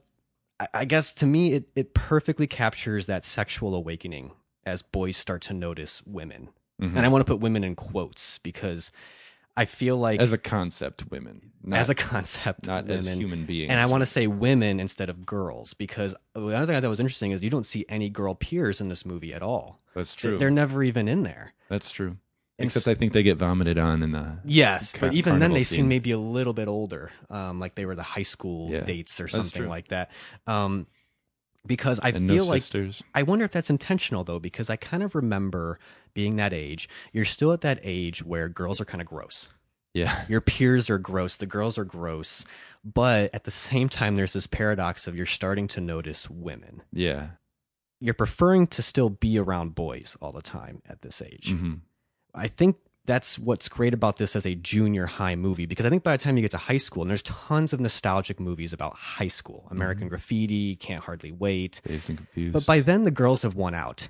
I, 0.61 0.69
I 0.73 0.85
guess 0.87 1.13
to 1.15 1.27
me 1.27 1.53
it, 1.55 1.65
it 1.75 1.93
perfectly 1.93 2.47
captures 2.47 3.07
that 3.07 3.25
sexual 3.25 3.75
awakening 3.75 4.31
as 4.65 4.81
boys 4.81 5.17
start 5.19 5.43
to 5.43 5.53
notice 5.53 6.03
women 6.07 6.49
Mhm. 6.81 6.97
and 6.97 7.01
i 7.07 7.09
want 7.09 7.21
to 7.27 7.31
put 7.31 7.41
women 7.41 7.63
in 7.65 7.75
quotes 7.77 8.39
because 8.39 8.91
i 9.57 9.65
feel 9.65 9.97
like 9.99 10.21
as 10.21 10.33
a 10.33 10.39
concept, 10.39 11.11
women, 11.11 11.51
not, 11.63 11.79
as 11.81 11.91
a 11.91 11.95
concept 11.95 12.67
not 12.67 12.85
women, 12.85 12.99
as 12.99 13.09
human 13.09 13.45
beings. 13.45 13.71
and 13.71 13.79
I 13.81 13.87
want 13.87 14.01
to 14.03 14.07
say 14.07 14.27
women 14.27 14.81
instead 14.81 15.11
of 15.11 15.27
girls 15.27 15.75
because 15.75 16.15
the 16.35 16.47
other 16.57 16.67
thing 16.67 16.77
I 16.77 16.81
thought 16.81 16.89
was 16.89 17.01
interesting 17.01 17.33
is 17.33 17.43
you 17.43 17.51
don't 17.51 17.67
see 17.67 17.85
any 17.89 18.09
girl 18.09 18.35
peers 18.35 18.81
in 18.81 18.89
this 18.89 19.05
movie 19.05 19.35
at 19.35 19.43
all. 19.43 19.81
That's 19.95 20.15
true. 20.15 20.39
They're 20.39 20.51
never 20.51 20.83
even 20.83 21.09
in 21.09 21.23
there. 21.25 21.53
That's 21.69 21.91
true. 21.91 22.17
Except 22.59 22.87
I 22.89 22.95
think 22.95 23.13
they 23.13 23.23
get 23.23 23.37
vomited 23.39 23.77
on 23.79 24.03
in 24.03 24.13
the. 24.13 24.39
Yes, 24.45 24.93
Car- 24.93 25.09
but 25.09 25.15
even 25.15 25.39
then 25.39 25.53
they 25.53 25.65
seem 25.65 25.89
maybe 25.89 26.11
a 26.13 26.19
little 26.19 26.53
bit 26.53 26.69
older, 26.69 27.11
um, 27.29 27.59
like 27.59 27.75
they 27.75 27.87
were 27.87 27.97
the 27.97 28.03
high 28.03 28.23
school 28.23 28.71
Yeah, 28.71 28.81
dates 28.81 29.21
or 29.21 29.29
something 29.29 29.67
like 29.69 29.89
that. 29.89 30.11
Um, 30.47 30.87
because 31.67 32.01
I 32.01 32.09
and 32.11 32.29
feel 32.29 32.45
no 32.45 32.51
like 32.51 32.63
sisters. 32.63 33.03
I 33.15 33.23
wonder 33.23 33.45
if 33.45 33.53
that's 33.53 33.71
intentional 33.71 34.25
though, 34.25 34.39
because 34.39 34.71
I 34.71 34.77
kind 34.77 35.03
of 35.03 35.15
remember 35.15 35.79
being 36.15 36.37
that 36.37 36.53
age. 36.53 36.89
You're 37.13 37.25
still 37.25 37.53
at 37.53 37.61
that 37.63 37.81
age 37.83 38.25
where 38.25 38.49
girls 38.49 38.81
are 38.81 38.85
kind 38.85 39.01
of 39.01 39.07
gross. 39.07 39.49
Yeah. 39.95 40.25
Your 40.29 40.41
peers 40.41 40.89
are 40.89 40.99
gross. 40.99 41.37
The 41.37 41.47
girls 41.47 41.77
are 41.79 41.85
gross. 41.85 42.45
But 42.85 43.35
at 43.35 43.45
the 43.45 43.51
same 43.51 43.89
time, 43.89 44.17
there's 44.17 44.33
this 44.33 44.47
paradox 44.47 45.07
of 45.07 45.17
you're 45.17 45.27
starting 45.27 45.67
to 45.69 45.81
notice 45.81 46.31
women. 46.31 46.83
Yeah. 46.93 47.31
You're 48.01 48.15
preferring 48.15 48.67
to 48.69 48.83
still 48.83 49.11
be 49.11 49.39
around 49.39 49.75
boys 49.75 50.17
all 50.23 50.33
the 50.33 50.43
time 50.43 50.83
at 50.89 51.03
this 51.03 51.21
age. 51.21 51.51
hmm 51.51 51.75
I 52.33 52.47
think 52.47 52.77
that's 53.07 53.39
what's 53.39 53.69
great 53.69 53.95
about 53.95 54.19
this 54.19 54.37
as 54.37 54.47
a 54.47 54.55
junior 54.55 55.07
high 55.07 55.35
movie 55.35 55.67
because 55.67 55.87
I 55.87 55.91
think 55.91 56.03
by 56.03 56.17
the 56.17 56.23
time 56.23 56.37
you 56.37 56.43
get 56.43 56.51
to 56.53 56.59
high 56.59 56.77
school, 56.77 57.03
and 57.03 57.11
there's 57.11 57.23
tons 57.23 57.73
of 57.73 57.81
nostalgic 57.81 58.39
movies 58.39 58.73
about 58.73 58.95
high 58.95 59.27
school 59.29 59.67
American 59.71 60.09
Graffiti, 60.09 60.77
Can't 60.77 61.03
Hardly 61.03 61.33
Wait. 61.33 61.81
But 62.37 62.67
by 62.67 62.81
then, 62.81 63.05
the 63.05 63.11
girls 63.11 63.43
have 63.43 63.55
won 63.55 63.75
out. 63.75 64.09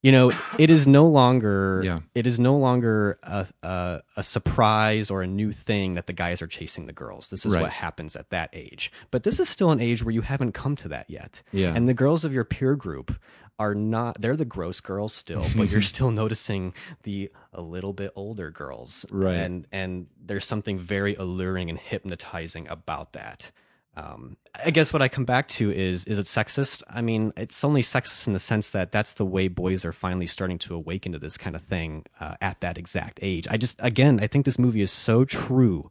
You 0.00 0.12
know, 0.12 0.32
it 0.60 0.70
is 0.70 0.86
no 0.86 1.08
longer 1.08 1.82
Yeah. 1.84 1.98
it 2.14 2.24
is 2.24 2.38
no 2.38 2.56
longer 2.56 3.18
a, 3.24 3.48
a 3.64 4.00
a 4.18 4.22
surprise 4.22 5.10
or 5.10 5.22
a 5.22 5.26
new 5.26 5.50
thing 5.50 5.94
that 5.94 6.06
the 6.06 6.12
guys 6.12 6.40
are 6.40 6.46
chasing 6.46 6.86
the 6.86 6.92
girls. 6.92 7.30
This 7.30 7.44
is 7.44 7.54
Right. 7.54 7.62
what 7.62 7.72
happens 7.72 8.14
at 8.14 8.30
that 8.30 8.50
age. 8.52 8.92
But 9.10 9.24
this 9.24 9.40
is 9.40 9.48
still 9.48 9.72
an 9.72 9.80
age 9.80 10.04
where 10.04 10.14
you 10.14 10.20
haven't 10.20 10.52
come 10.52 10.76
to 10.76 10.88
that 10.88 11.10
yet. 11.10 11.42
Yeah. 11.50 11.72
And 11.74 11.88
the 11.88 11.94
girls 11.94 12.24
of 12.24 12.32
your 12.32 12.44
peer 12.44 12.76
group 12.76 13.18
are 13.58 13.74
not 13.74 14.20
they're 14.20 14.36
the 14.36 14.44
gross 14.44 14.80
girls 14.80 15.12
still, 15.12 15.44
but 15.56 15.70
you're 15.70 15.80
still 15.94 16.10
noticing 16.10 16.74
the 17.02 17.30
a 17.52 17.60
little 17.60 17.92
bit 17.92 18.12
older 18.14 18.50
girls. 18.50 19.04
Right. 19.10 19.34
And 19.34 19.66
and 19.72 20.06
there's 20.20 20.44
something 20.44 20.78
very 20.78 21.14
alluring 21.14 21.70
and 21.70 21.78
hypnotizing 21.78 22.68
about 22.68 23.12
that. 23.12 23.50
Um, 23.96 24.36
I 24.64 24.70
guess 24.70 24.92
what 24.92 25.02
I 25.02 25.08
come 25.08 25.24
back 25.24 25.48
to 25.48 25.72
is 25.72 26.04
is 26.04 26.18
it 26.18 26.26
sexist? 26.26 26.82
I 26.88 27.02
mean, 27.02 27.32
it's 27.36 27.64
only 27.64 27.82
sexist 27.82 28.28
in 28.28 28.32
the 28.32 28.38
sense 28.38 28.70
that 28.70 28.92
that's 28.92 29.14
the 29.14 29.26
way 29.26 29.48
boys 29.48 29.84
are 29.84 29.92
finally 29.92 30.26
starting 30.26 30.58
to 30.58 30.74
awaken 30.74 31.12
to 31.12 31.18
this 31.18 31.36
kind 31.36 31.56
of 31.56 31.62
thing 31.62 32.06
uh, 32.20 32.36
at 32.40 32.60
that 32.60 32.78
exact 32.78 33.18
age. 33.22 33.48
I 33.50 33.56
just 33.56 33.76
again, 33.80 34.20
I 34.22 34.28
think 34.28 34.44
this 34.44 34.58
movie 34.58 34.82
is 34.82 34.92
so 34.92 35.24
true 35.24 35.90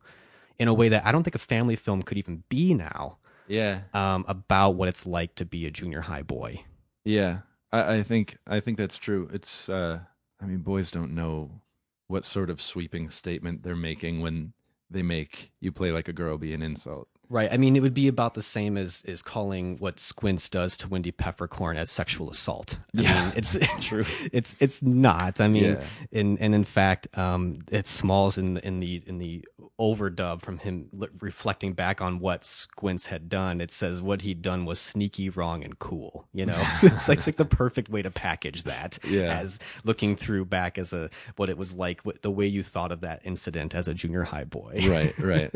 in 0.58 0.68
a 0.68 0.74
way 0.74 0.90
that 0.90 1.06
I 1.06 1.12
don't 1.12 1.24
think 1.24 1.36
a 1.36 1.40
family 1.40 1.76
film 1.76 2.02
could 2.02 2.18
even 2.18 2.44
be 2.50 2.74
now 2.74 3.18
yeah. 3.48 3.82
um, 3.94 4.26
about 4.28 4.72
what 4.72 4.88
it's 4.88 5.06
like 5.06 5.36
to 5.36 5.46
be 5.46 5.66
a 5.66 5.72
junior 5.72 6.02
high 6.02 6.24
boy. 6.24 6.64
Yeah. 7.04 7.40
I, 7.72 7.96
I 7.98 8.04
think 8.04 8.38
I 8.48 8.60
think 8.60 8.78
that's 8.78 8.98
true. 8.98 9.30
It's 9.34 9.70
uh 9.70 10.00
I 10.42 10.46
mean 10.46 10.60
boys 10.60 10.92
don't 10.92 11.16
know 11.16 11.62
what 12.08 12.26
sort 12.26 12.50
of 12.50 12.62
sweeping 12.62 13.10
statement 13.10 13.64
they're 13.64 13.76
making 13.76 14.22
when 14.22 14.54
they 14.90 15.04
make 15.04 15.52
you 15.60 15.72
play 15.72 15.92
like 15.92 16.08
a 16.08 16.14
girl 16.14 16.38
be 16.38 16.54
an 16.54 16.62
insult. 16.62 17.10
Right. 17.30 17.52
I 17.52 17.58
mean, 17.58 17.76
it 17.76 17.82
would 17.82 17.94
be 17.94 18.08
about 18.08 18.34
the 18.36 18.42
same 18.42 18.78
as 18.78 19.02
is 19.06 19.22
calling 19.22 19.78
what 19.78 20.00
Squints 20.00 20.48
does 20.50 20.78
to 20.78 20.88
Wendy 20.88 21.12
Peppercorn 21.12 21.78
as 21.78 21.90
sexual 21.92 22.30
assault. 22.30 22.78
I 22.98 23.02
Yeah, 23.02 23.26
mean, 23.26 23.34
it's 23.36 23.58
true. 23.86 24.06
It's 24.32 24.56
it's 24.60 24.82
not. 24.82 25.42
I 25.42 25.48
mean, 25.48 25.64
Yeah. 25.64 25.84
in 26.12 26.38
and 26.40 26.56
in 26.56 26.64
fact, 26.64 27.08
um, 27.18 27.60
it's 27.72 27.90
Smalls 27.92 28.38
in 28.38 28.56
the 28.56 28.66
in 28.66 28.80
the 28.80 29.04
in 29.06 29.18
the 29.18 29.46
overdub 29.80 30.42
from 30.42 30.58
him 30.58 30.90
reflecting 31.20 31.74
back 31.74 32.02
on 32.02 32.20
what 32.20 32.44
Squints 32.46 33.08
had 33.08 33.30
done. 33.30 33.62
It 33.62 33.72
says 33.72 34.02
what 34.02 34.22
he'd 34.24 34.42
done 34.42 34.66
was 34.66 34.80
sneaky, 34.80 35.30
wrong, 35.30 35.64
and 35.64 35.78
cool. 35.80 36.26
You 36.34 36.46
know, 36.48 36.62
it's 36.82 37.08
like 37.08 37.18
it's 37.20 37.28
like 37.28 37.38
the 37.38 37.46
perfect 37.46 37.90
way 37.90 38.02
to 38.02 38.10
package 38.12 38.64
that 38.64 38.98
Yeah. 39.08 39.40
as 39.40 39.60
looking 39.84 40.16
through 40.16 40.46
back 40.46 40.78
as 40.78 40.94
a 40.94 41.10
what 41.36 41.50
it 41.50 41.58
was 41.58 41.74
like, 41.74 42.02
what, 42.02 42.22
the 42.22 42.32
way 42.32 42.48
you 42.48 42.64
thought 42.64 42.92
of 42.92 43.02
that 43.02 43.22
incident 43.24 43.76
as 43.76 43.88
a 43.88 43.94
junior 43.94 44.24
high 44.24 44.46
boy. 44.46 44.80
Right, 44.88 45.18
right. 45.20 45.52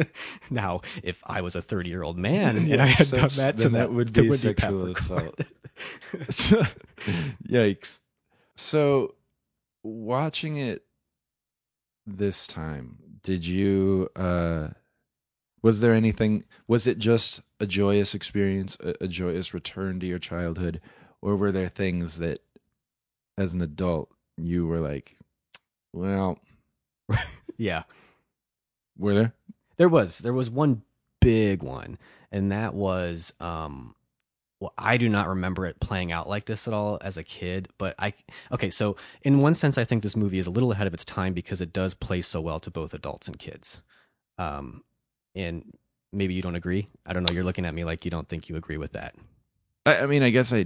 now, 0.50 0.82
if 1.04 1.22
I 1.26 1.42
was 1.42 1.56
a 1.56 1.61
30 1.62 1.90
year 1.90 2.04
old 2.04 2.18
man 2.18 2.58
and 2.72 2.82
I 2.82 2.86
had 2.86 3.10
done 3.10 3.30
that 3.38 3.58
to 3.58 3.70
that, 3.70 3.92
would 3.92 4.14
be 4.14 4.36
sexual 4.38 4.88
assault. 4.88 5.40
Yikes. 7.48 8.00
So 8.56 9.16
watching 9.84 10.58
it 10.58 10.84
this 12.06 12.48
time, 12.48 12.98
did 13.24 13.46
you 13.46 14.10
uh 14.16 14.70
was 15.64 15.82
there 15.82 15.94
anything 15.94 16.44
was 16.68 16.88
it 16.88 16.98
just 16.98 17.42
a 17.60 17.66
joyous 17.66 18.14
experience, 18.16 18.78
a, 18.84 18.96
a 19.02 19.08
joyous 19.08 19.54
return 19.54 20.00
to 20.00 20.08
your 20.08 20.20
childhood, 20.20 20.82
or 21.22 21.36
were 21.36 21.52
there 21.52 21.70
things 21.70 22.18
that 22.20 22.42
as 23.38 23.54
an 23.54 23.62
adult 23.62 24.10
you 24.38 24.66
were 24.66 24.80
like, 24.80 25.18
well, 25.94 26.40
yeah, 27.58 27.84
were 28.98 29.14
there? 29.14 29.34
there 29.82 29.90
was 29.90 30.20
there 30.20 30.32
was 30.32 30.48
one 30.48 30.84
big 31.22 31.64
one, 31.64 31.98
and 32.32 32.52
that 32.52 32.74
was 32.74 33.34
um. 33.40 33.96
Well, 34.60 34.74
I 34.78 34.98
do 34.98 35.10
not 35.10 35.28
remember 35.28 35.66
it 35.66 35.80
playing 35.80 36.12
out 36.12 36.30
like 36.30 36.46
this 36.46 36.68
at 36.68 36.74
all 36.74 37.00
as 37.02 37.18
a 37.18 37.24
kid, 37.24 37.68
but 37.80 37.96
I 37.98 38.14
okay. 38.52 38.70
So 38.70 38.96
in 39.24 39.40
one 39.40 39.56
sense, 39.56 39.76
I 39.76 39.86
think 39.86 40.04
this 40.04 40.16
movie 40.16 40.38
is 40.38 40.46
a 40.46 40.52
little 40.52 40.72
ahead 40.72 40.86
of 40.86 40.94
its 40.94 41.04
time 41.04 41.34
because 41.34 41.62
it 41.62 41.74
does 41.74 41.96
play 41.96 42.22
so 42.22 42.42
well 42.42 42.60
to 42.60 42.70
both 42.70 42.94
adults 42.94 43.28
and 43.28 43.40
kids. 43.40 43.82
Um, 44.38 44.84
and 45.34 45.64
maybe 46.14 46.36
you 46.36 46.44
don't 46.44 46.56
agree. 46.56 46.90
I 47.08 47.14
don't 47.14 47.28
know. 47.28 47.34
You're 47.34 47.44
looking 47.44 47.66
at 47.66 47.74
me 47.74 47.84
like 47.84 48.06
you 48.06 48.12
don't 48.12 48.30
think 48.30 48.50
you 48.50 48.56
agree 48.56 48.78
with 48.78 48.92
that. 48.92 49.16
I, 49.86 49.98
I 49.98 50.06
mean, 50.06 50.22
I 50.22 50.30
guess 50.30 50.54
I 50.54 50.66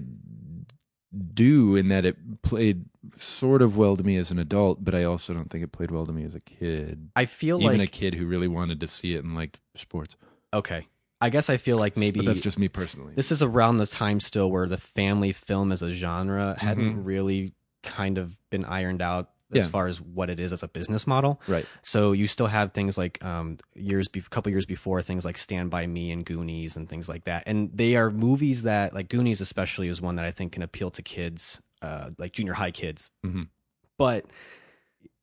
do 1.33 1.75
in 1.75 1.87
that 1.89 2.05
it 2.05 2.41
played 2.41 2.85
sort 3.17 3.61
of 3.61 3.77
well 3.77 3.95
to 3.95 4.03
me 4.03 4.17
as 4.17 4.31
an 4.31 4.39
adult, 4.39 4.83
but 4.83 4.93
I 4.93 5.03
also 5.03 5.33
don't 5.33 5.49
think 5.49 5.63
it 5.63 5.71
played 5.71 5.91
well 5.91 6.05
to 6.05 6.11
me 6.11 6.23
as 6.23 6.35
a 6.35 6.39
kid. 6.39 7.09
I 7.15 7.25
feel 7.25 7.57
like 7.57 7.65
Even 7.65 7.79
like 7.79 7.89
a 7.89 7.91
kid 7.91 8.15
who 8.15 8.25
really 8.25 8.47
wanted 8.47 8.79
to 8.81 8.87
see 8.87 9.15
it 9.15 9.23
and 9.23 9.35
liked 9.35 9.59
sports. 9.75 10.15
Okay. 10.55 10.87
I 11.21 11.29
guess 11.29 11.49
I 11.49 11.57
feel 11.57 11.77
like 11.77 11.95
maybe 11.97 12.19
but 12.19 12.25
that's 12.27 12.41
just 12.41 12.59
me 12.59 12.67
personally. 12.67 13.13
this 13.15 13.31
is 13.31 13.41
around 13.41 13.77
the 13.77 13.85
time 13.87 14.19
still 14.19 14.51
where 14.51 14.67
the 14.67 14.77
family 14.77 15.31
film 15.31 15.71
as 15.71 15.81
a 15.81 15.91
genre 15.93 16.55
hadn't 16.59 16.97
Mhm. 16.97 17.05
really 17.05 17.53
kind 17.83 18.17
of 18.17 18.35
been 18.49 18.65
ironed 18.65 19.01
out 19.01 19.29
as 19.51 19.65
Yeah. 19.65 19.69
far 19.69 19.87
as 19.87 20.01
what 20.01 20.29
it 20.29 20.39
is 20.39 20.51
as 20.51 20.61
a 20.63 20.67
business 20.67 21.07
model. 21.07 21.39
right. 21.47 21.65
So 21.83 22.11
you 22.11 22.27
still 22.27 22.47
have 22.47 22.73
things 22.73 22.97
like 22.97 23.23
um, 23.23 23.59
years, 23.75 24.07
a 24.13 24.21
couple 24.23 24.51
years 24.51 24.65
before, 24.65 25.01
things 25.01 25.23
like 25.23 25.37
Stand 25.37 25.69
by 25.69 25.87
Me 25.87 26.11
and 26.11 26.25
Goonies 26.25 26.75
and 26.75 26.89
things 26.89 27.07
like 27.07 27.23
that, 27.25 27.43
and 27.47 27.69
they 27.73 27.95
are 27.95 28.09
movies 28.11 28.63
that, 28.63 28.93
like 28.93 29.07
Goonies, 29.07 29.39
especially, 29.41 29.87
is 29.87 30.01
one 30.01 30.15
that 30.17 30.25
I 30.25 30.31
think 30.31 30.51
can 30.53 30.63
appeal 30.63 30.91
to 30.91 31.01
kids, 31.01 31.61
uh, 31.81 32.09
like 32.17 32.33
junior 32.33 32.53
high 32.53 32.71
kids. 32.71 33.09
Mhm. 33.25 33.47
But 33.97 34.25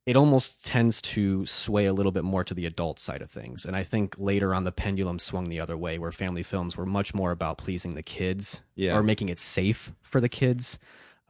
it 0.05 0.15
almost 0.17 0.65
tends 0.65 1.01
to 1.01 1.45
sway 1.45 1.85
a 1.85 1.93
little 1.93 2.11
bit 2.11 2.23
more 2.23 2.43
to 2.43 2.53
the 2.53 2.65
adult 2.65 2.99
side 2.99 3.21
of 3.21 3.31
things, 3.31 3.65
and 3.65 3.75
I 3.75 3.83
think 3.83 4.15
later 4.17 4.53
on 4.53 4.63
the 4.65 4.71
pendulum 4.71 5.19
swung 5.19 5.49
the 5.49 5.59
other 5.61 5.77
way, 5.77 5.97
where 5.97 6.11
family 6.11 6.43
films 6.43 6.75
were 6.75 6.85
much 6.85 7.13
more 7.13 7.31
about 7.31 7.57
pleasing 7.57 7.95
the 7.95 8.03
kids 8.03 8.61
Yeah. 8.75 8.95
or 8.97 9.03
making 9.03 9.29
it 9.29 9.39
safe 9.39 9.93
for 10.01 10.19
the 10.19 10.29
kids 10.29 10.77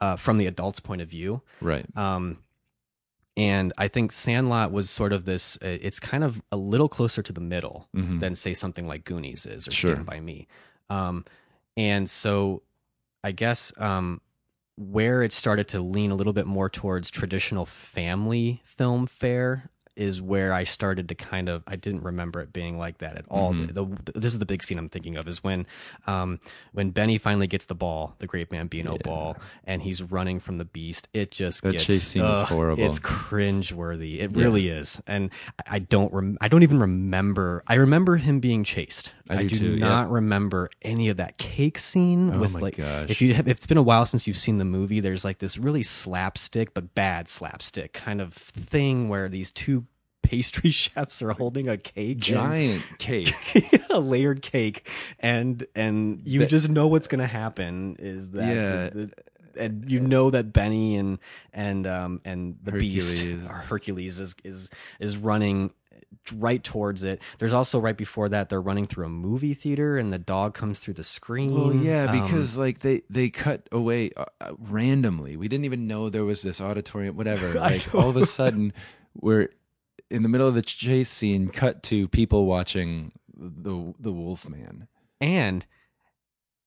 uh, 0.02 0.16
from 0.16 0.38
the 0.38 0.48
adult's 0.48 0.80
point 0.80 1.02
of 1.02 1.08
view. 1.08 1.42
Right. 1.62 1.86
Um, 1.96 2.40
and 3.38 3.74
I 3.78 3.88
think 3.88 4.12
Sandlot 4.12 4.72
was 4.72 4.90
sort 4.90 5.14
of 5.14 5.26
this. 5.26 5.58
Uh, 5.58 5.78
it's 5.82 6.00
kind 6.00 6.24
of 6.24 6.42
a 6.52 6.58
little 6.58 6.90
closer 6.90 7.22
to 7.24 7.32
the 7.34 7.42
middle 7.42 7.88
Mhm. 7.96 8.20
than 8.20 8.36
say 8.36 8.54
something 8.54 8.88
like 8.88 9.06
Goonies 9.06 9.46
is 9.46 9.68
or 9.68 9.72
Sure. 9.72 9.92
Stand 9.94 10.06
by 10.06 10.20
Me. 10.20 10.48
Um, 10.90 11.26
and 11.78 12.10
so 12.10 12.62
I 13.24 13.32
guess 13.32 13.72
um, 13.78 14.22
where 14.76 15.22
it 15.22 15.34
started 15.34 15.68
to 15.68 15.82
lean 15.82 16.12
a 16.12 16.16
little 16.16 16.34
bit 16.34 16.48
more 16.48 16.70
towards 16.70 17.12
traditional 17.12 17.66
family 17.66 18.62
film 18.66 19.06
fare 19.06 19.70
is 19.96 20.22
where 20.22 20.54
I 20.54 20.64
started 20.64 21.10
to 21.10 21.16
kind 21.16 21.50
of 21.50 21.64
I 21.68 21.76
didn't 21.76 22.02
remember 22.04 22.42
it 22.42 22.52
being 22.54 22.78
like 22.78 22.98
that 23.00 23.16
at 23.18 23.26
all. 23.30 23.54
Mhm. 23.54 23.68
The, 23.74 24.12
the, 24.12 24.20
this 24.20 24.34
is 24.34 24.40
the 24.40 24.46
big 24.46 24.64
scene 24.64 24.78
I'm 24.78 24.90
thinking 24.90 25.18
of 25.18 25.28
is 25.28 25.44
when 25.44 25.66
um, 26.08 26.40
when 26.72 26.90
Benny 26.92 27.18
finally 27.18 27.48
gets 27.48 27.66
the 27.66 27.76
ball, 27.76 28.16
the 28.20 28.28
Great 28.28 28.50
Bambino 28.50 28.94
Yeah. 28.94 29.02
ball, 29.04 29.38
and 29.66 29.82
he's 29.82 30.02
running 30.02 30.40
from 30.40 30.58
the 30.58 30.66
beast. 30.66 31.08
It 31.14 31.32
just 31.32 31.62
That 31.64 31.74
gets 31.74 31.86
chase 31.86 32.04
scene 32.04 32.24
is 32.24 32.42
horrible. 32.50 32.84
It's 32.84 33.00
cringeworthy. 33.00 34.20
It 34.20 34.32
Yeah. 34.36 34.44
really 34.44 34.70
is, 34.70 35.02
and 35.08 35.30
I- 35.60 35.76
I 35.76 35.80
don't 35.80 36.14
rem- 36.14 36.38
I 36.42 36.48
don't 36.48 36.64
even 36.64 36.80
remember. 36.80 37.64
I 37.68 37.76
remember 37.76 38.18
him 38.18 38.40
being 38.40 38.64
chased. 38.64 39.14
I 39.30 39.44
do 39.44 39.58
too, 39.58 39.72
yeah. 39.74 39.88
not 39.88 40.12
remember 40.12 40.70
any 40.82 41.10
of 41.10 41.18
that 41.18 41.38
cake 41.38 41.80
scene 41.80 42.32
Oh 42.34 42.40
with 42.40 42.52
my 42.54 42.60
like 42.60 42.78
gosh. 42.78 43.10
if 43.10 43.22
you 43.22 43.34
have, 43.34 43.48
if 43.48 43.58
it's 43.58 43.66
been 43.68 43.78
a 43.78 43.82
while 43.84 44.06
since 44.06 44.28
you've 44.28 44.38
seen 44.38 44.58
the 44.58 44.66
movie 44.66 45.00
there's 45.00 45.24
like 45.24 45.38
this 45.40 45.58
really 45.58 45.82
slapstick 45.82 46.74
but 46.74 46.94
bad 46.94 47.30
slapstick 47.30 47.94
kind 47.94 48.20
of 48.20 48.34
thing 48.34 49.08
where 49.08 49.30
these 49.30 49.50
two 49.50 49.83
pastry 50.24 50.70
chefs 50.82 51.22
are 51.22 51.32
holding 51.34 51.70
a 51.70 51.78
cake 51.78 52.16
and- 52.18 52.24
Giant 52.24 52.84
cake. 52.98 53.34
a 53.92 54.00
layered 54.00 54.42
cake 54.42 54.90
and 55.20 55.66
and 55.76 56.22
you 56.26 56.40
That- 56.42 56.50
just 56.50 56.70
know 56.70 56.88
what's 56.88 57.08
gonna 57.08 57.28
happen 57.28 57.96
is 58.00 58.32
that 58.32 58.56
Yeah. 58.56 58.90
the- 58.90 59.06
the- 59.08 59.14
and 59.56 59.92
you 59.92 60.00
know 60.00 60.32
that 60.32 60.52
Benny 60.52 60.96
and 60.98 61.20
and 61.54 61.86
um 61.86 62.22
and 62.26 62.58
the 62.64 62.72
beast 62.72 63.20
Hercules. 63.20 63.46
or 63.46 63.54
Hercules 63.54 64.20
is 64.20 64.36
is 64.44 64.72
is 65.00 65.16
running 65.16 65.70
right 66.36 66.64
towards 66.64 67.04
it. 67.04 67.20
There's 67.38 67.54
also 67.54 67.80
right 67.80 67.96
before 67.98 68.30
that 68.30 68.50
they're 68.50 68.62
running 68.62 68.88
through 68.88 69.06
a 69.06 69.10
movie 69.10 69.54
theater 69.54 69.98
and 69.98 70.12
the 70.12 70.18
dog 70.18 70.54
comes 70.56 70.80
through 70.80 70.94
the 70.96 71.04
screen. 71.04 71.54
Well, 71.54 71.74
yeah, 71.76 72.06
Um, 72.06 72.22
because 72.24 72.58
like 72.58 72.80
they 72.80 73.02
they 73.12 73.30
cut 73.30 73.68
away 73.72 74.10
uh, 74.18 74.26
uh, 74.42 74.54
randomly. 74.58 75.38
We 75.38 75.48
didn't 75.48 75.66
even 75.66 75.86
know 75.86 76.10
there 76.10 76.26
was 76.26 76.42
this 76.42 76.60
auditorium. 76.60 77.16
Whatever. 77.16 77.54
Like 77.60 77.94
all 77.94 78.10
of 78.10 78.16
a 78.18 78.26
sudden, 78.26 78.74
we're 79.22 79.50
in 80.14 80.24
the 80.24 80.30
middle 80.30 80.48
of 80.48 80.54
the 80.56 80.62
chase 80.62 81.10
scene. 81.10 81.50
Cut 81.50 81.84
to 81.84 82.08
people 82.08 82.46
watching 82.46 83.12
the 83.36 83.94
the 84.00 84.12
Wolf 84.12 84.48
Man. 84.48 84.88
and 85.20 85.66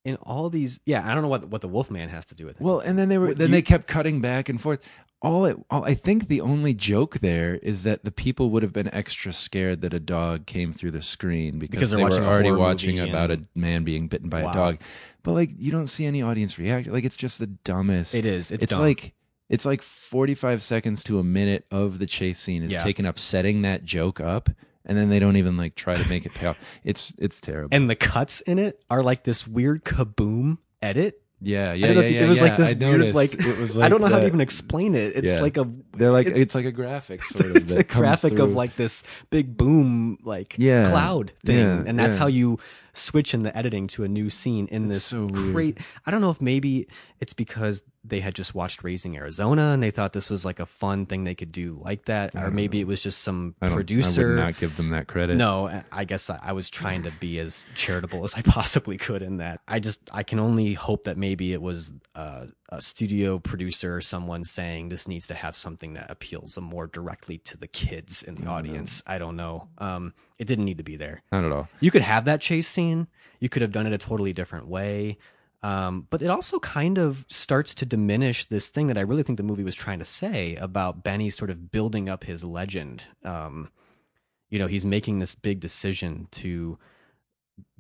in 0.04 0.14
all 0.16 0.50
these, 0.50 0.78
yeah, 0.87 1.04
I 1.04 1.14
don't 1.14 1.22
know 1.22 1.28
what 1.28 1.48
what 1.48 1.62
the 1.62 1.68
Wolfman 1.68 2.09
has 2.11 2.24
to 2.26 2.35
do 2.37 2.46
with 2.46 2.56
it. 2.56 2.62
Well, 2.62 2.78
and 2.80 2.96
then 2.98 3.09
they 3.09 3.18
were 3.18 3.28
What 3.28 3.38
then 3.38 3.48
you- 3.48 3.54
they 3.56 3.62
kept 3.62 3.87
cutting 3.88 4.20
back 4.20 4.48
and 4.48 4.61
forth. 4.61 4.80
All, 5.22 5.46
it, 5.46 5.56
all 5.70 5.82
I 5.82 5.94
think 5.94 6.28
the 6.28 6.42
only 6.42 6.74
joke 6.74 7.20
there 7.20 7.54
is 7.56 7.82
that 7.85 8.04
the 8.04 8.12
people 8.12 8.50
would 8.50 8.62
have 8.62 8.74
been 8.74 8.92
extra 8.94 9.32
scared 9.32 9.80
that 9.80 9.94
a 9.94 9.98
dog 9.98 10.44
came 10.44 10.72
through 10.74 10.90
the 10.90 11.00
screen 11.02 11.59
because, 11.59 11.70
Because 11.78 11.90
they're 11.90 11.96
they 11.96 12.02
watching 12.04 12.20
were 12.20 12.26
a 12.28 12.30
already 12.30 12.48
horror 12.50 12.61
watching 12.61 12.96
movie 12.96 13.09
about 13.11 13.30
a 13.30 13.40
man 13.54 13.82
being 13.82 14.09
bitten 14.09 14.28
by 14.28 14.42
Wow. 14.42 14.50
a 14.50 14.54
dog. 14.54 14.78
But 15.24 15.32
like 15.32 15.50
you 15.59 15.72
don't 15.72 15.87
see 15.88 16.04
any 16.04 16.20
audience 16.22 16.59
react. 16.59 16.87
Like 16.87 17.04
it's 17.04 17.16
just 17.16 17.38
the 17.38 17.46
dumbest. 17.48 18.14
It 18.14 18.26
is. 18.26 18.50
It's 18.52 18.64
It's, 18.64 18.72
dumb. 18.72 18.82
like 18.82 19.14
it's 19.48 19.64
like 19.64 19.82
forty 19.82 20.35
five 20.35 20.62
seconds 20.62 21.04
to 21.04 21.18
a 21.18 21.24
minute 21.24 21.66
of 21.70 21.98
the 21.98 22.06
chase 22.06 22.38
scene 22.38 22.62
is 22.62 22.72
Yeah. 22.72 22.82
taken 22.82 23.06
up 23.06 23.18
setting 23.18 23.62
that 23.62 23.85
joke 23.85 24.20
up, 24.20 24.48
and 24.85 24.96
then 24.98 25.09
they 25.09 25.18
don't 25.18 25.37
even 25.37 25.56
like 25.56 25.74
try 25.74 25.94
to 25.96 26.09
make 26.09 26.26
it 26.26 26.35
pay 26.35 26.46
off. 26.46 26.59
It's 26.85 27.12
it's 27.18 27.40
terrible. 27.40 27.74
and 27.74 27.88
the 27.90 27.96
cuts 27.96 28.40
in 28.42 28.59
it 28.59 28.82
are 28.90 29.02
like 29.02 29.24
this 29.24 29.46
weird 29.46 29.85
kaboom 29.85 30.59
edit. 30.82 31.20
yeah, 31.40 31.70
I 31.70 31.74
yeah, 31.74 31.87
don't 31.88 31.96
know 31.96 32.00
yeah, 32.02 32.06
if 32.06 32.12
you- 32.12 32.18
yeah. 32.20 32.24
it 32.26 32.28
was 32.28 32.40
like 32.40 32.56
this 32.56 32.70
I 32.74 32.78
weird, 32.78 32.98
noticed. 33.00 33.14
like, 33.14 33.35
it 33.35 33.59
was 33.59 33.78
I 33.78 33.88
don't 33.88 34.00
know 34.00 34.06
how 34.09 34.18
to 34.20 34.26
even 34.26 34.40
explain 34.40 34.94
it. 34.94 35.12
It's 35.16 35.28
Yeah. 35.28 35.40
like 35.42 35.56
a 35.59 35.68
They're 35.92 36.11
like 36.11 36.26
it- 36.28 36.37
it's 36.38 36.54
like 36.54 36.64
a 36.64 36.72
graphic 36.72 37.22
sort 37.24 37.50
of. 37.50 37.56
it's 37.56 37.72
that 37.72 37.80
a 37.80 37.85
comes 37.85 38.00
graphic 38.00 38.38
of 38.38 38.54
like 38.54 38.76
this 38.76 39.02
big 39.30 39.56
boom 39.56 40.16
like 40.24 40.54
Yeah. 40.59 40.88
cloud 40.90 41.32
thing 41.44 41.59
Yeah, 41.59 41.85
and 41.87 41.98
that's 41.98 42.14
yeah. 42.14 42.20
how 42.20 42.26
you 42.28 42.59
switch 42.94 43.35
in 43.35 43.42
the 43.42 43.54
editing 43.56 43.87
to 43.88 44.04
a 44.04 44.09
new 44.09 44.30
scene 44.30 44.66
in 44.70 44.88
this 44.88 45.04
so 45.04 45.26
weird. 45.26 45.52
great 45.52 45.78
i 46.06 46.11
don't 46.11 46.22
know 46.22 46.30
if 46.30 46.40
maybe 46.40 46.87
it's 47.20 47.35
because 47.35 47.82
they 48.08 48.20
had 48.20 48.34
just 48.34 48.54
watched 48.54 48.84
raising 48.84 49.16
arizona 49.16 49.72
and 49.72 49.82
they 49.82 49.90
thought 49.90 50.12
this 50.12 50.28
was 50.30 50.44
like 50.44 50.60
a 50.60 50.66
fun 50.66 51.06
thing 51.06 51.24
they 51.24 51.34
could 51.34 51.52
do 51.52 51.80
like 51.84 52.04
that 52.06 52.34
or 52.34 52.50
maybe 52.50 52.78
know. 52.78 52.82
it 52.82 52.86
was 52.86 53.02
just 53.02 53.20
some 53.22 53.54
I 53.60 53.68
producer 53.70 54.22
I 54.22 54.34
would 54.34 54.36
not 54.36 54.56
give 54.56 54.76
them 54.76 54.90
that 54.90 55.06
credit. 55.06 55.36
no, 55.36 55.68
I- 55.68 55.84
I 55.92 56.04
guess 56.04 56.28
I, 56.30 56.38
I 56.42 56.52
was 56.52 56.70
trying 56.70 57.02
to 57.04 57.10
be 57.20 57.38
as 57.38 57.64
charitable 57.74 58.22
as 58.24 58.34
I 58.34 58.42
possibly 58.42 58.96
could 58.98 59.22
in 59.22 59.38
that. 59.38 59.60
I 59.66 59.80
just 59.80 60.00
I 60.12 60.22
can 60.22 60.38
only 60.38 60.74
hope 60.74 61.04
that 61.04 61.16
maybe 61.16 61.52
it 61.52 61.62
was 61.62 61.90
uh, 62.14 62.46
a 62.68 62.80
studio 62.80 63.38
producer 63.38 63.96
or 63.96 64.00
someone 64.00 64.44
saying 64.44 64.88
this 64.88 65.06
needs 65.08 65.26
to 65.28 65.34
have 65.34 65.56
something 65.56 65.94
that 65.94 66.10
appeals 66.10 66.58
more 66.58 66.86
directly 66.86 67.38
to 67.38 67.56
the 67.56 67.66
kids 67.66 68.22
in 68.22 68.34
the 68.34 68.46
audience. 68.46 69.02
I 69.06 69.18
don't 69.18 69.36
know. 69.36 69.68
Um, 69.78 70.12
it 70.38 70.46
didn't 70.46 70.64
need 70.64 70.78
to 70.78 70.84
be 70.84 70.96
there. 70.96 71.22
not 71.32 71.44
at 71.44 71.52
all. 71.52 71.68
You 71.80 71.90
could 71.90 72.02
have 72.02 72.24
that 72.26 72.40
chase 72.40 72.68
scene. 72.68 73.06
You 73.40 73.48
could 73.48 73.62
have 73.62 73.72
done 73.72 73.86
it 73.86 73.92
a 73.92 73.98
totally 73.98 74.32
different 74.32 74.66
way. 74.68 75.18
Um, 75.66 76.07
but 76.11 76.22
it 76.22 76.31
also 76.31 76.61
kind 76.61 76.96
of 76.96 77.24
starts 77.29 77.74
to 77.74 77.85
diminish 77.87 78.44
this 78.44 78.68
thing 78.68 78.87
that 78.87 78.96
I 78.96 79.00
really 79.00 79.24
think 79.24 79.37
the 79.37 79.42
movie 79.42 79.64
was 79.64 79.74
trying 79.74 79.98
to 79.98 80.05
say 80.05 80.55
about 80.57 81.02
Benny 81.02 81.29
sort 81.29 81.50
of 81.50 81.72
building 81.72 82.09
up 82.09 82.22
his 82.22 82.44
legend. 82.44 83.07
Um, 83.24 83.70
you 84.48 84.61
know, 84.61 84.68
he's 84.68 84.85
making 84.85 85.18
this 85.18 85.35
big 85.35 85.59
decision 85.59 86.29
to 86.33 86.79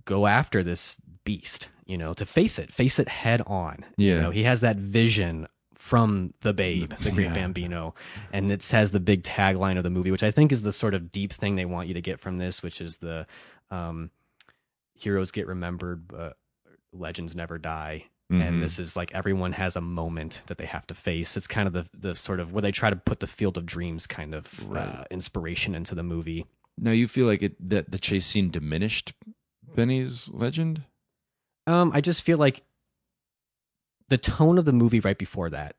go 0.04 0.26
after 0.26 0.64
this 0.64 0.96
beast, 1.22 1.68
you 1.84 1.96
know, 1.96 2.12
to 2.14 2.26
face 2.26 2.58
it, 2.58 2.72
face 2.72 2.98
it 2.98 3.08
head 3.08 3.40
on. 3.46 3.84
Yeah. 3.96 4.14
You 4.14 4.20
know, 4.20 4.30
he 4.30 4.42
has 4.42 4.62
that 4.62 4.76
vision 4.78 5.46
from 5.74 6.34
the 6.40 6.52
babe, 6.52 6.92
the 7.02 7.12
great 7.12 7.26
Yeah. 7.26 7.34
Bambino. 7.34 7.94
And 8.32 8.50
it 8.50 8.62
says 8.64 8.90
the 8.90 8.98
big 8.98 9.22
tagline 9.22 9.76
of 9.76 9.84
the 9.84 9.90
movie, 9.90 10.10
which 10.10 10.24
I 10.24 10.32
think 10.32 10.50
is 10.50 10.62
the 10.62 10.72
sort 10.72 10.94
of 10.94 11.12
deep 11.12 11.32
thing 11.32 11.54
they 11.54 11.64
want 11.64 11.86
you 11.86 11.94
to 11.94 12.00
get 12.00 12.18
from 12.18 12.38
this, 12.38 12.64
which 12.64 12.80
is 12.80 12.96
the 12.96 13.28
um, 13.70 14.10
heroes 14.94 15.30
get 15.30 15.46
remembered, 15.46 16.08
but 16.08 16.36
legends 16.92 17.34
never 17.36 17.58
die. 17.58 18.06
Mhm. 18.32 18.42
And 18.42 18.62
this 18.62 18.78
is 18.78 18.96
like 18.96 19.14
everyone 19.14 19.52
has 19.52 19.76
a 19.76 19.80
moment 19.80 20.42
that 20.46 20.58
they 20.58 20.66
have 20.66 20.86
to 20.88 20.94
face. 20.94 21.36
It's 21.36 21.46
kind 21.46 21.68
of 21.68 21.72
the 21.74 21.88
the 21.96 22.16
sort 22.16 22.40
of 22.40 22.52
where 22.52 22.62
they 22.62 22.72
try 22.72 22.90
to 22.90 22.96
put 22.96 23.20
the 23.20 23.26
field 23.28 23.56
of 23.56 23.66
dreams 23.66 24.06
kind 24.06 24.34
of 24.34 24.74
uh, 24.74 25.04
inspiration 25.10 25.74
into 25.74 25.94
the 25.94 26.02
movie. 26.02 26.46
Now 26.76 26.90
you 26.90 27.06
feel 27.06 27.26
like 27.26 27.42
it 27.42 27.68
that 27.70 27.90
the 27.92 27.98
chase 27.98 28.26
scene 28.26 28.50
diminished 28.50 29.12
Benny's 29.74 30.28
legend. 30.28 30.84
Um, 31.68 31.90
I 31.94 32.00
just 32.00 32.22
feel 32.22 32.38
like 32.38 32.62
the 34.08 34.18
tone 34.18 34.58
of 34.58 34.64
the 34.64 34.72
movie 34.72 35.00
right 35.00 35.18
before 35.18 35.50
that 35.50 35.76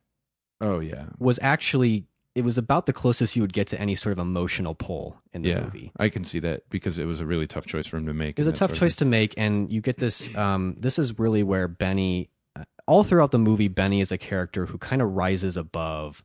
Oh 0.60 0.80
yeah, 0.80 1.08
was 1.20 1.38
actually 1.42 2.08
it 2.38 2.44
was 2.44 2.60
about 2.60 2.86
the 2.86 2.94
closest 2.94 3.36
you 3.36 3.42
would 3.42 3.52
get 3.52 3.66
to 3.66 3.82
any 3.82 3.96
sort 3.96 4.14
of 4.14 4.20
emotional 4.20 4.76
pull 4.76 5.20
in 5.34 5.42
the 5.42 5.50
yeah. 5.50 5.62
movie. 5.62 5.92
I 5.98 6.10
can 6.10 6.24
see 6.24 6.38
that 6.42 6.70
because 6.70 7.00
it 7.00 7.06
was 7.06 7.20
a 7.20 7.26
really 7.26 7.48
tough 7.48 7.66
choice 7.66 7.88
for 7.88 7.98
him 7.98 8.06
to 8.06 8.14
make. 8.14 8.38
It 8.38 8.42
was 8.44 8.48
a 8.48 8.52
tough 8.52 8.74
choice 8.74 8.96
to 8.98 9.06
make, 9.06 9.34
and 9.38 9.72
you 9.72 9.82
get 9.82 9.98
this. 9.98 10.34
Um, 10.36 10.76
this 10.78 11.00
is 11.00 11.18
really 11.18 11.42
where 11.42 11.68
Benny, 11.68 12.30
uh, 12.56 12.66
all 12.86 13.04
throughout 13.04 13.32
the 13.32 13.40
movie, 13.40 13.70
Benny 13.70 14.02
is 14.02 14.12
a 14.12 14.20
character 14.20 14.68
who 14.68 14.78
kind 14.78 15.02
of 15.02 15.14
rises 15.14 15.58
above, 15.58 16.24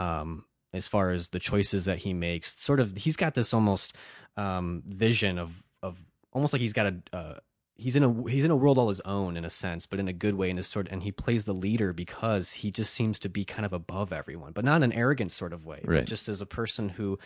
um, 0.00 0.46
as 0.72 0.88
far 0.88 1.10
as 1.10 1.28
the 1.28 1.38
choices 1.38 1.84
that 1.84 1.98
he 1.98 2.14
makes. 2.14 2.58
Sort 2.58 2.80
of, 2.80 2.96
he's 2.96 3.16
got 3.16 3.34
this 3.34 3.52
almost 3.52 3.94
um, 4.38 4.84
vision 4.86 5.38
of 5.38 5.62
of 5.82 6.02
almost 6.32 6.54
like 6.54 6.62
he's 6.62 6.72
got 6.72 6.86
a. 6.86 6.96
Uh, 7.12 7.34
He's 7.78 7.94
in 7.96 8.02
a 8.02 8.30
he's 8.30 8.44
in 8.44 8.50
a 8.50 8.56
world 8.56 8.78
all 8.78 8.88
his 8.88 9.00
own 9.02 9.36
in 9.36 9.44
a 9.44 9.50
sense, 9.50 9.86
but 9.86 9.98
in 10.00 10.08
a 10.08 10.12
good 10.12 10.34
way. 10.34 10.48
In 10.48 10.56
his 10.56 10.66
sort, 10.66 10.88
and 10.90 11.02
he 11.02 11.12
plays 11.12 11.44
the 11.44 11.52
leader 11.52 11.92
because 11.92 12.52
he 12.52 12.70
just 12.70 12.92
seems 12.94 13.18
to 13.20 13.28
be 13.28 13.44
kind 13.44 13.66
of 13.66 13.72
above 13.74 14.12
everyone, 14.12 14.52
but 14.52 14.64
not 14.64 14.76
in 14.76 14.84
an 14.84 14.92
arrogant 14.92 15.30
sort 15.30 15.52
of 15.52 15.64
way. 15.66 15.80
Right. 15.84 16.06
Just 16.06 16.28
as 16.28 16.40
a 16.40 16.46
person 16.46 16.88
who 16.88 17.18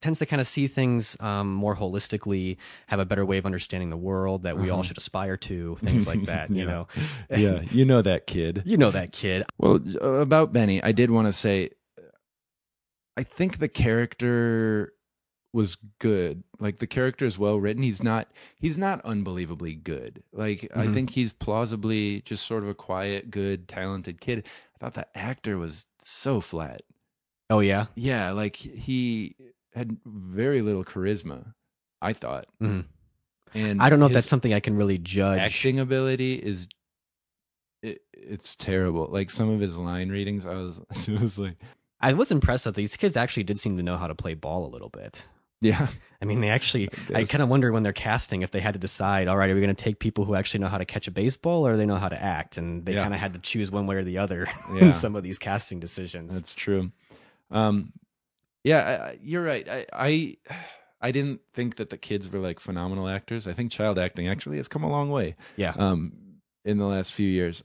tends 0.00 0.18
to 0.20 0.24
kind 0.24 0.40
of 0.40 0.46
see 0.46 0.66
things 0.66 1.14
um, 1.20 1.52
more 1.52 1.76
holistically, 1.76 2.56
have 2.86 2.98
a 3.00 3.04
better 3.04 3.26
way 3.26 3.36
of 3.36 3.44
understanding 3.44 3.90
the 3.90 3.96
world 3.98 4.44
that 4.44 4.56
we 4.56 4.70
all 4.70 4.78
Uh-huh. 4.78 4.88
should 4.88 4.96
aspire 4.96 5.36
to, 5.36 5.76
things 5.80 6.06
like 6.06 6.22
that. 6.22 6.50
You 6.50 6.64
know, 6.64 6.88
yeah, 7.28 7.60
you 7.70 7.84
know 7.84 8.00
that 8.00 8.26
kid. 8.26 8.62
you 8.66 8.78
know 8.78 8.90
that 8.90 9.12
kid. 9.12 9.44
Well, 9.58 9.78
uh, 10.00 10.08
about 10.12 10.54
Benny, 10.54 10.82
I 10.82 10.92
did 10.92 11.10
want 11.10 11.26
to 11.26 11.32
say, 11.34 11.68
I 13.18 13.22
think 13.24 13.58
the 13.58 13.68
character 13.68 14.94
was 15.52 15.76
good. 15.98 16.44
Like 16.60 16.78
the 16.78 16.86
character 16.86 17.24
is 17.26 17.38
well 17.38 17.58
written. 17.58 17.82
He's 17.82 18.02
not. 18.02 18.28
He's 18.56 18.78
not 18.78 19.00
unbelievably 19.04 19.74
good. 19.74 20.22
Like 20.32 20.70
I 20.74 20.86
Mhm. 20.86 20.94
think 20.94 21.10
he's 21.10 21.32
plausibly 21.32 22.20
just 22.22 22.46
sort 22.46 22.62
of 22.62 22.68
a 22.68 22.74
quiet, 22.74 23.30
good, 23.30 23.66
talented 23.68 24.20
kid. 24.20 24.46
I 24.74 24.78
thought 24.78 24.94
the 24.94 25.18
actor 25.18 25.58
was 25.58 25.86
so 26.02 26.40
flat. 26.40 26.82
Oh 27.50 27.60
yeah, 27.60 27.86
Yeah, 27.96 28.30
like 28.30 28.54
he 28.56 29.34
had 29.74 29.96
very 30.04 30.62
little 30.62 30.84
charisma. 30.84 31.54
I 32.00 32.12
thought, 32.12 32.46
Mhm. 32.62 32.84
and 33.52 33.82
I 33.82 33.90
don't 33.90 33.98
know 34.00 34.06
if 34.06 34.12
that's 34.12 34.28
something 34.28 34.54
I 34.54 34.60
can 34.60 34.76
really 34.76 34.98
judge. 34.98 35.40
acting 35.40 35.80
ability 35.80 36.34
is. 36.34 36.68
It, 37.82 38.02
it's 38.12 38.56
terrible. 38.56 39.08
Like 39.10 39.30
some 39.30 39.48
of 39.48 39.58
his 39.60 39.76
line 39.78 40.10
readings, 40.10 40.44
I 40.44 40.54
was, 40.54 40.80
it 41.08 41.20
was 41.20 41.38
like, 41.38 41.56
I 42.00 42.12
was 42.12 42.30
impressed 42.30 42.64
that 42.64 42.74
these 42.74 42.94
kids 42.96 43.16
actually 43.16 43.44
did 43.44 43.58
seem 43.58 43.76
to 43.78 43.82
know 43.82 43.96
how 43.96 44.06
to 44.06 44.14
play 44.14 44.34
ball 44.34 44.66
a 44.66 44.68
little 44.70 44.90
bit. 44.90 45.24
Yeah, 45.60 45.88
I 46.20 46.24
mean, 46.24 46.40
they 46.40 46.48
actually. 46.48 46.88
I, 47.14 47.24
kind 47.24 47.42
of 47.42 47.48
wonder 47.48 47.72
when 47.72 47.82
they're 47.82 47.92
casting 47.92 48.42
if 48.42 48.50
they 48.50 48.60
had 48.60 48.74
to 48.74 48.80
decide. 48.80 49.28
All 49.28 49.36
right, 49.36 49.50
are 49.50 49.54
we 49.54 49.60
going 49.60 49.74
to 49.74 49.84
take 49.84 49.98
people 49.98 50.24
who 50.24 50.34
actually 50.34 50.60
know 50.60 50.68
how 50.68 50.78
to 50.78 50.84
catch 50.84 51.06
a 51.08 51.10
baseball, 51.10 51.66
or 51.66 51.76
they 51.76 51.86
know 51.86 51.96
how 51.96 52.08
to 52.08 52.22
act? 52.22 52.56
And 52.58 52.84
they 52.86 52.94
Yeah. 52.94 53.02
kind 53.02 53.14
of 53.14 53.20
had 53.20 53.32
to 53.34 53.38
choose 53.38 53.70
one 53.70 53.86
way 53.86 53.96
or 53.96 54.04
the 54.04 54.18
other 54.18 54.46
Yeah. 54.74 54.86
in 54.86 54.92
some 54.92 55.16
of 55.16 55.22
these 55.22 55.38
casting 55.38 55.80
decisions. 55.80 56.32
That's 56.34 56.54
true. 56.54 56.92
Um, 57.50 57.92
yeah, 58.64 59.08
I, 59.12 59.18
you're 59.22 59.42
right. 59.42 59.68
I, 59.68 59.86
I 59.92 60.36
I 61.02 61.12
didn't 61.12 61.40
think 61.54 61.76
that 61.76 61.88
the 61.88 61.96
kids 61.96 62.28
were 62.30 62.40
like 62.40 62.60
phenomenal 62.60 63.08
actors. 63.08 63.46
I 63.46 63.54
think 63.54 63.72
child 63.72 63.98
acting 63.98 64.28
actually 64.28 64.58
has 64.58 64.68
come 64.68 64.82
a 64.84 64.90
long 64.90 65.10
way. 65.10 65.34
yeah, 65.56 65.72
Um, 65.78 66.12
in 66.64 66.76
the 66.76 66.84
last 66.84 67.12
few 67.14 67.26
years, 67.26 67.62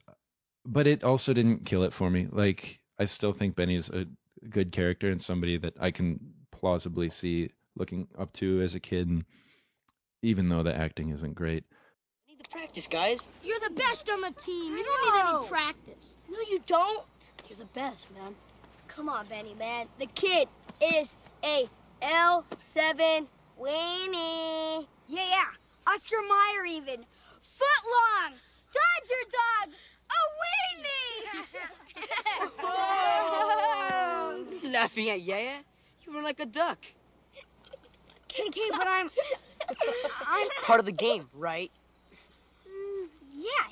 but 0.65 0.88
it 0.88 1.03
also 1.03 1.34
didn't 1.34 1.65
kill 1.65 1.84
it 1.84 1.91
for 1.91 2.10
me. 2.10 2.29
Like 2.31 2.79
I 2.97 3.03
still 3.05 3.34
think 3.34 3.58
Benny's 3.58 3.89
a 3.89 4.05
good 4.49 4.71
character 4.71 5.10
and 5.12 5.21
somebody 5.21 5.58
that 5.58 5.73
I 5.81 5.91
can 5.91 6.19
plausibly 6.51 7.10
see 7.10 7.49
looking 7.75 8.07
up 8.17 8.33
to 8.33 8.61
as 8.61 8.75
a 8.75 8.79
kid, 8.79 9.07
and 9.07 9.25
even 10.21 10.49
though 10.49 10.63
the 10.63 10.75
acting 10.75 11.09
isn't 11.09 11.35
great. 11.35 11.63
I 12.27 12.31
Need 12.31 12.43
to 12.43 12.49
practice, 12.49 12.88
guys. 12.88 13.29
You're 13.43 13.59
the 13.59 13.73
best 13.75 14.09
on 14.09 14.21
the 14.21 14.31
team. 14.31 14.77
You 14.77 14.83
don't 14.83 15.15
need 15.15 15.21
any 15.21 15.47
practice. 15.47 16.13
No, 16.29 16.38
you 16.49 16.61
don't. 16.65 17.05
You're 17.49 17.59
the 17.59 17.65
best, 17.73 18.11
man. 18.13 18.35
Come 18.88 19.09
on, 19.09 19.27
Benny, 19.27 19.53
man. 19.55 19.88
The 19.99 20.07
kid 20.07 20.47
is 20.81 21.15
a 21.43 21.69
L7 22.01 23.27
weenie. 23.59 24.88
Yeah, 25.07 25.25
yeah. 25.29 25.45
Oscar 25.88 26.21
Mayer 26.21 26.65
even. 26.65 27.05
Foot 27.39 27.83
long. 27.85 28.33
Dodger 28.73 29.23
dog. 29.31 29.73
A 30.09 30.19
weenie. 30.41 31.17
You 32.41 32.49
oh. 32.63 34.45
laughing 34.71 35.09
at 35.09 35.21
Yeah-Yeah? 35.21 35.59
You 36.05 36.13
run 36.13 36.23
like 36.23 36.39
a 36.39 36.45
duck. 36.45 36.85
KK, 38.36 38.58
but 38.71 38.88
I'm. 38.88 39.10
I'm. 40.28 40.48
Part 40.63 40.80
of 40.80 40.86
the 40.86 40.91
game, 40.91 41.28
right? 41.34 41.71
Yeah. 43.34 43.71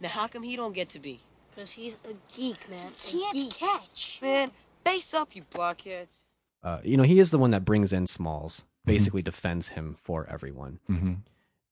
Now 0.00 0.08
how 0.08 0.26
come 0.26 0.42
he 0.42 0.56
don't 0.56 0.74
get 0.74 0.88
to 0.90 0.98
be? 1.00 1.20
Cause 1.54 1.72
he's 1.72 1.94
a 2.04 2.14
geek, 2.36 2.68
man. 2.68 2.88
A 2.88 3.10
Can't 3.10 3.32
geek. 3.32 3.54
catch. 3.54 4.18
Man, 4.20 4.50
base 4.84 5.14
up, 5.14 5.34
you 5.34 5.42
blockheads. 5.50 6.18
uh, 6.62 6.80
you 6.84 6.96
know, 6.98 7.02
he 7.02 7.18
is 7.18 7.30
the 7.30 7.38
one 7.38 7.50
that 7.52 7.64
brings 7.64 7.92
in 7.94 8.06
Smalls, 8.06 8.64
basically 8.84 9.22
defends 9.22 9.68
him 9.68 9.94
for 10.02 10.26
everyone. 10.28 10.80
Mm-hmm. 10.90 11.14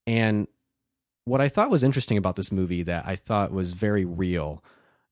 And 0.07 0.49
what 1.27 1.41
I 1.43 1.49
thought 1.51 1.71
was 1.71 1.83
interesting 1.83 2.17
about 2.17 2.37
this 2.37 2.51
movie 2.51 2.83
that 2.85 3.05
I 3.07 3.17
thought 3.17 3.53
was 3.53 3.73
very 3.73 4.05
real 4.07 4.65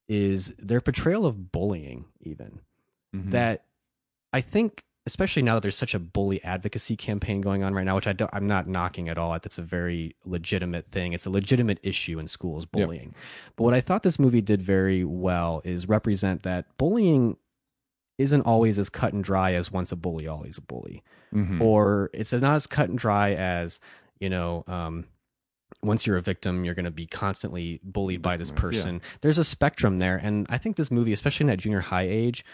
is 0.09 0.55
their 0.59 0.81
portrayal 0.81 1.27
of 1.27 1.53
bullying, 1.53 2.07
even 2.21 2.61
Mm-hmm. 3.15 3.33
that 3.33 3.65
I 4.33 4.41
think 4.41 4.85
especially 5.07 5.43
now 5.43 5.55
that 5.55 5.63
there's 5.63 5.77
such 5.77 5.95
a 5.95 5.99
bully 5.99 6.43
advocacy 6.45 6.97
campaign 6.97 7.41
going 7.41 7.65
on 7.65 7.75
right 7.75 7.85
now, 7.85 7.97
which 7.97 8.07
I 8.07 8.13
don't, 8.13 8.31
I'm 8.33 8.47
not 8.47 8.69
knocking 8.69 9.09
at 9.09 9.19
all. 9.19 9.33
That's 9.33 9.59
a 9.59 9.63
very 9.63 10.15
legitimate 10.25 10.91
thing. 10.93 11.13
It's 11.13 11.27
a 11.27 11.31
legitimate 11.31 11.79
issue 11.83 12.19
in 12.21 12.29
schools, 12.29 12.65
Yep. 12.65 12.71
bullying. 12.87 13.15
But 13.57 13.65
what 13.65 13.75
I 13.75 13.81
thought 13.81 14.05
this 14.05 14.19
movie 14.21 14.41
did 14.41 14.63
very 14.63 15.03
well 15.05 15.61
is 15.65 15.89
represent 15.89 16.43
that 16.45 16.67
bullying 16.79 17.37
isn't 18.19 18.43
always 18.43 18.79
as 18.79 18.89
cut 18.89 19.13
and 19.13 19.25
dry 19.25 19.55
as 19.55 19.73
once 19.73 19.91
a 19.91 19.97
bully, 19.97 20.29
always 20.29 20.57
a 20.59 20.61
bully 20.61 21.03
Mhm. 21.35 21.61
or 21.61 22.11
it's 22.13 22.33
not 22.33 22.55
as 22.55 22.67
cut 22.67 22.89
and 22.91 22.99
dry 22.99 23.33
as 23.35 23.81
you 24.21 24.29
know 24.31 24.63
um, 24.69 25.07
once 25.83 26.07
you're 26.07 26.19
a 26.19 26.23
victim 26.23 26.65
you're 26.65 26.75
going 26.75 26.85
to 26.85 26.91
be 26.93 27.07
constantly 27.07 27.81
bullied 27.83 28.21
by 28.23 28.37
this 28.37 28.51
Victimized, 28.51 28.77
yeah. 28.77 28.83
person 28.83 29.01
there's 29.23 29.39
a 29.39 29.45
spectrum 29.45 29.99
there 29.99 30.17
and 30.23 30.47
i 30.51 30.59
think 30.59 30.77
this 30.77 30.91
movie 30.91 31.13
especially 31.15 31.45
in 31.45 31.49
that 31.49 31.57
junior 31.59 31.81
high 31.81 32.07
age 32.07 32.45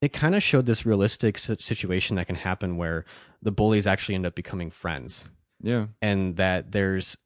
it 0.00 0.12
kind 0.12 0.34
of 0.34 0.42
showed 0.42 0.66
this 0.66 0.86
realistic 0.86 1.38
situation 1.38 2.16
that 2.16 2.26
can 2.26 2.36
happen 2.36 2.76
where 2.76 3.04
the 3.42 3.52
bullies 3.52 3.86
actually 3.86 4.14
end 4.14 4.26
up 4.26 4.34
becoming 4.34 4.70
friends 4.70 5.24
yeah. 5.62 5.86
and 6.00 6.36
that 6.36 6.72
there's 6.72 7.16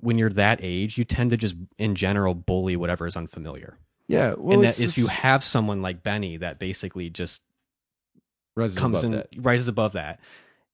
when 0.00 0.18
you're 0.18 0.30
that 0.30 0.58
age 0.62 0.98
you 0.98 1.04
tend 1.04 1.30
to 1.30 1.36
just 1.36 1.56
in 1.78 1.94
general 1.94 2.34
bully 2.34 2.76
whatever 2.76 3.06
is 3.06 3.16
unfamiliar 3.16 3.78
Yeah. 4.08 4.34
Well, 4.36 4.54
and 4.54 4.64
that 4.64 4.80
if 4.80 4.98
you 4.98 5.06
have 5.06 5.44
someone 5.44 5.82
like 5.82 6.02
benny 6.02 6.36
that 6.38 6.58
basically 6.58 7.10
just 7.10 7.42
rises 8.56 8.78
comes 8.78 9.04
above 9.04 9.04
in 9.04 9.18
that. 9.18 9.28
rises 9.36 9.68
above 9.68 9.92
that 9.92 10.20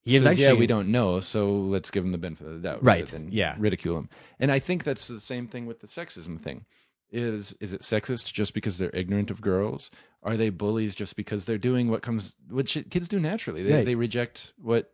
he 0.02 0.18
Says, 0.18 0.38
yeah, 0.38 0.54
we 0.54 0.66
don't 0.66 0.88
know, 0.88 1.20
so 1.20 1.50
let's 1.50 1.90
give 1.90 2.04
him 2.04 2.12
the 2.12 2.18
benefit 2.18 2.46
of 2.46 2.54
the 2.54 2.60
doubt, 2.60 2.82
Right, 2.82 3.12
yeah. 3.28 3.54
ridicule 3.58 3.98
him. 3.98 4.08
And 4.38 4.50
I 4.50 4.58
think 4.58 4.82
that's 4.82 5.08
the 5.08 5.20
same 5.20 5.46
thing 5.46 5.66
with 5.66 5.80
the 5.80 5.88
sexism 5.88 6.40
thing. 6.40 6.64
Is 7.12 7.56
is 7.60 7.72
it 7.72 7.82
sexist 7.82 8.32
just 8.32 8.54
because 8.54 8.78
they're 8.78 8.94
ignorant 8.94 9.30
of 9.30 9.40
girls? 9.40 9.90
Are 10.22 10.36
they 10.36 10.50
bullies 10.50 10.94
just 10.94 11.16
because 11.16 11.44
they're 11.46 11.58
doing 11.58 11.90
what 11.90 12.02
comes 12.02 12.36
what 12.48 12.66
kids 12.66 13.08
do 13.08 13.18
naturally? 13.18 13.62
They 13.62 13.72
Right. 13.72 13.84
they 13.84 13.94
reject 13.94 14.52
what 14.58 14.92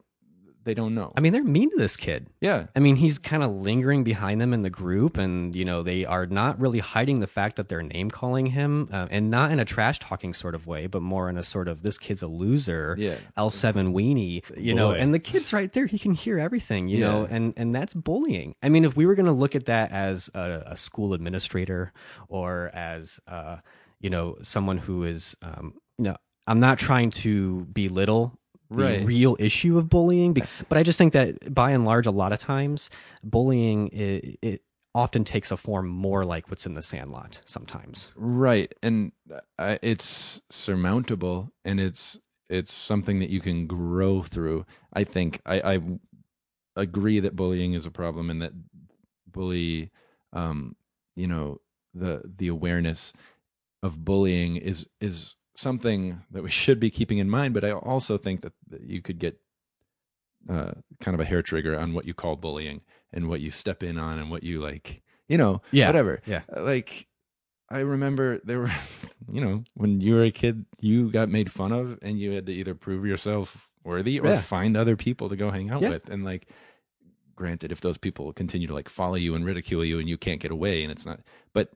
they 0.67 0.75
don't 0.75 0.95
know. 0.95 1.12
I 1.17 1.21
mean, 1.21 1.33
they're 1.33 1.43
mean 1.43 1.71
to 1.71 1.77
this 1.79 1.97
kid. 1.97 2.29
yeah, 2.43 2.67
I 2.77 2.81
mean, 2.81 2.97
he's 2.97 3.19
kind 3.19 3.43
of 3.43 3.51
lingering 3.51 4.05
behind 4.05 4.41
them 4.41 4.53
in 4.53 4.61
the 4.61 4.69
group, 4.69 5.17
and 5.17 5.55
you 5.57 5.64
know 5.64 5.83
they 5.83 6.05
are 6.05 6.27
not 6.27 6.61
really 6.61 6.81
hiding 6.81 7.21
the 7.21 7.27
fact 7.27 7.57
that 7.57 7.69
they're 7.69 7.83
name 7.83 8.11
calling 8.11 8.47
him, 8.47 8.91
uh, 8.93 9.07
and 9.11 9.31
not 9.31 9.51
in 9.53 9.59
a 9.61 9.64
trash 9.64 9.99
talking 9.99 10.35
sort 10.35 10.55
of 10.55 10.67
way, 10.67 10.87
but 10.87 11.01
more 11.01 11.31
in 11.31 11.39
a 11.39 11.43
sort 11.43 11.69
of 11.69 11.83
this 11.83 11.97
kid's 11.97 12.21
a 12.21 12.27
loser, 12.27 12.95
Yeah. 12.99 13.14
L 13.37 13.49
seven 13.49 13.95
weenie, 13.95 14.43
you 14.59 14.75
know. 14.75 14.91
And 14.91 15.14
the 15.14 15.19
kid's 15.19 15.53
right 15.53 15.73
there; 15.73 15.87
he 15.87 15.99
can 15.99 16.12
hear 16.12 16.39
everything, 16.39 16.89
you 16.89 17.01
know, 17.01 17.27
and 17.31 17.55
and 17.57 17.75
that's 17.75 17.95
bullying. 17.95 18.55
I 18.62 18.69
mean, 18.69 18.85
if 18.85 18.97
we 18.97 19.07
were 19.07 19.14
going 19.14 19.27
to 19.27 19.33
look 19.33 19.55
at 19.55 19.67
that 19.67 19.93
as 19.93 20.29
a, 20.35 20.64
a 20.67 20.77
school 20.77 21.14
administrator 21.14 21.93
or 22.29 22.71
as 22.75 23.21
uh, 23.29 23.59
you 24.01 24.11
know 24.11 24.37
someone 24.43 24.79
who 24.79 25.05
is, 25.05 25.37
um, 25.43 25.75
you 25.97 26.05
know, 26.05 26.17
I'm 26.47 26.61
not 26.61 26.79
trying 26.79 27.11
to 27.23 27.67
belittle 27.73 28.39
Right. 28.69 29.07
real 29.07 29.37
issue 29.39 29.79
of 29.79 29.89
bullying. 29.89 30.33
But 30.33 30.79
I 30.79 30.83
just 30.83 30.99
think 30.99 31.12
that 31.12 31.55
by 31.55 31.71
and 31.71 31.85
large, 31.85 32.07
a 32.07 32.11
lot 32.11 32.33
of 32.33 32.39
times, 32.39 32.91
bullying 33.23 33.89
it, 33.89 34.39
it 34.43 34.62
often 34.95 35.25
takes 35.25 35.51
a 35.51 35.57
form 35.57 35.87
more 35.87 36.25
like 36.25 36.51
what's 36.51 36.67
in 36.67 36.75
the 36.75 36.83
Sandlot. 36.83 37.43
Sometimes, 37.45 38.12
right. 38.17 38.75
And 38.83 39.12
uh, 39.59 39.77
it's 39.83 40.41
surmountable, 40.51 41.53
and 41.64 41.79
it's 41.79 42.19
it's 42.49 42.73
something 42.73 43.19
that 43.21 43.31
you 43.31 43.41
can 43.41 43.67
grow 43.67 44.23
through. 44.23 44.64
I 44.93 45.05
think 45.05 45.41
I, 45.47 45.75
I 45.75 45.81
agree 46.77 47.21
that 47.21 47.37
bullying 47.37 47.75
is 47.75 47.87
a 47.87 47.91
problem, 47.91 48.31
and 48.31 48.41
that 48.43 48.53
bully, 49.27 49.91
um, 50.33 50.77
you 51.14 51.27
know, 51.27 51.61
the 51.95 52.23
the 52.25 52.49
awareness 52.49 53.12
of 53.83 54.05
bullying 54.05 54.57
is 54.57 54.89
is 55.01 55.37
something 55.57 56.22
that 56.30 56.42
we 56.42 56.50
should 56.50 56.78
be 56.80 56.90
keeping 56.90 57.18
in 57.18 57.28
mind. 57.30 57.54
But 57.54 57.64
I 57.64 57.72
also 57.72 58.16
think 58.18 58.42
that, 58.42 58.52
that 58.68 58.82
you 58.82 59.00
could 59.02 59.18
get 59.18 59.38
uh, 60.48 60.72
kind 61.00 61.14
of 61.14 61.20
a 61.20 61.24
hair 61.24 61.42
trigger 61.42 61.78
on 61.78 61.92
what 61.94 62.07
you 62.07 62.14
call 62.14 62.36
bullying 62.36 62.80
and 63.12 63.28
what 63.28 63.40
you 63.40 63.50
step 63.50 63.82
in 63.82 63.98
on 63.98 64.18
and 64.18 64.30
what 64.30 64.42
you 64.42 64.61
like, 64.61 65.02
you 65.28 65.36
know, 65.38 65.61
Yeah. 65.72 65.86
whatever. 65.88 66.20
Yeah. 66.26 66.42
Uh, 66.54 66.62
Like 66.62 67.07
I 67.68 67.78
remember 67.80 68.40
there 68.44 68.61
were, 68.61 68.70
you 69.32 69.40
know, 69.40 69.64
when 69.74 70.00
you 70.00 70.14
were 70.14 70.22
a 70.24 70.30
kid, 70.30 70.64
you 70.80 71.11
got 71.11 71.28
made 71.28 71.50
fun 71.50 71.72
of 71.72 71.98
and 72.02 72.18
you 72.18 72.30
had 72.32 72.46
to 72.46 72.52
either 72.52 72.74
prove 72.74 73.04
yourself 73.04 73.70
worthy 73.82 74.20
or 74.20 74.28
Yeah. 74.28 74.40
find 74.40 74.76
other 74.76 74.96
people 74.96 75.28
to 75.30 75.36
go 75.36 75.50
hang 75.50 75.70
out 75.70 75.82
Yeah. 75.82 75.88
with. 75.90 76.09
And 76.09 76.22
like, 76.24 76.46
granted, 77.34 77.72
if 77.72 77.80
those 77.80 77.98
people 77.98 78.32
continue 78.32 78.68
to 78.68 78.74
like 78.74 78.88
follow 78.88 79.16
you 79.16 79.34
and 79.34 79.44
ridicule 79.44 79.84
you 79.84 79.98
and 79.98 80.09
you 80.09 80.16
can't 80.16 80.40
get 80.40 80.50
away 80.52 80.82
and 80.84 80.92
it's 80.92 81.07
not, 81.07 81.20
but 81.52 81.72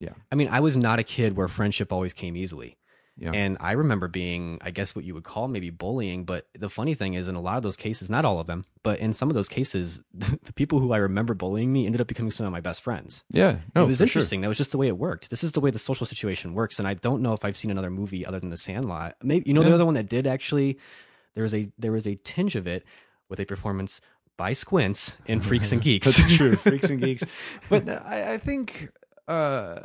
yeah. 0.00 0.14
I 0.32 0.34
mean, 0.34 0.48
I 0.48 0.58
was 0.60 0.76
not 0.76 0.98
a 0.98 1.04
kid 1.04 1.36
where 1.36 1.48
friendship 1.48 1.92
always 1.92 2.12
came 2.14 2.36
easily. 2.36 2.76
Yeah. 3.18 3.32
And 3.32 3.56
I 3.60 3.72
remember 3.72 4.06
being, 4.06 4.58
I 4.62 4.70
guess, 4.70 4.94
what 4.94 5.04
you 5.04 5.12
would 5.14 5.24
call 5.24 5.48
maybe 5.48 5.70
bullying. 5.70 6.24
But 6.24 6.46
the 6.54 6.70
funny 6.70 6.94
thing 6.94 7.14
is, 7.14 7.26
in 7.26 7.34
a 7.34 7.40
lot 7.40 7.56
of 7.56 7.64
those 7.64 7.76
cases, 7.76 8.08
not 8.08 8.24
all 8.24 8.38
of 8.38 8.46
them, 8.46 8.64
but 8.84 9.00
in 9.00 9.12
some 9.12 9.28
of 9.28 9.34
those 9.34 9.48
cases, 9.48 10.02
the 10.14 10.52
people 10.52 10.78
who 10.78 10.92
I 10.92 10.98
remember 10.98 11.34
bullying 11.34 11.72
me 11.72 11.84
ended 11.84 12.00
up 12.00 12.06
becoming 12.06 12.30
some 12.30 12.46
of 12.46 12.52
my 12.52 12.60
best 12.60 12.80
friends. 12.80 13.24
yeah. 13.30 13.58
No, 13.74 13.84
it 13.84 13.88
was 13.88 13.98
for 13.98 14.06
sure. 14.06 14.20
interesting. 14.20 14.40
That 14.42 14.48
was 14.48 14.58
just 14.58 14.70
the 14.70 14.78
way 14.78 14.86
it 14.86 14.96
worked. 14.96 15.30
This 15.30 15.42
is 15.42 15.52
the 15.52 15.60
way 15.60 15.70
the 15.70 15.78
social 15.78 16.06
situation 16.06 16.54
works. 16.54 16.78
And 16.78 16.86
I 16.86 16.94
don't 16.94 17.20
know 17.20 17.32
if 17.32 17.44
I've 17.44 17.56
seen 17.56 17.70
another 17.70 17.90
movie 17.90 18.24
other 18.24 18.38
than 18.38 18.50
The 18.50 18.56
Sandlot. 18.56 19.16
Maybe 19.22 19.48
you 19.48 19.54
know 19.54 19.62
the 19.62 19.74
other 19.74 19.84
one 19.84 19.94
that 19.94 20.08
did 20.08 20.26
actually. 20.26 20.78
There 21.34 21.42
was 21.42 21.54
a 21.54 21.70
there 21.78 21.92
was 21.92 22.06
a 22.06 22.16
tinge 22.16 22.56
of 22.56 22.66
it 22.66 22.84
with 23.28 23.38
a 23.40 23.44
performance 23.46 24.00
by 24.36 24.52
Squints 24.52 25.16
in 25.26 25.40
Freaks 25.40 25.72
and 25.72 25.82
Geeks. 25.82 26.06
That's 26.16 26.36
true. 26.36 26.56
Freaks 26.56 26.88
and 26.90 27.00
geeks. 27.00 27.24
But 27.68 27.88
I, 27.88 28.34
I 28.34 28.38
think 28.38 28.90
uh, 29.26 29.80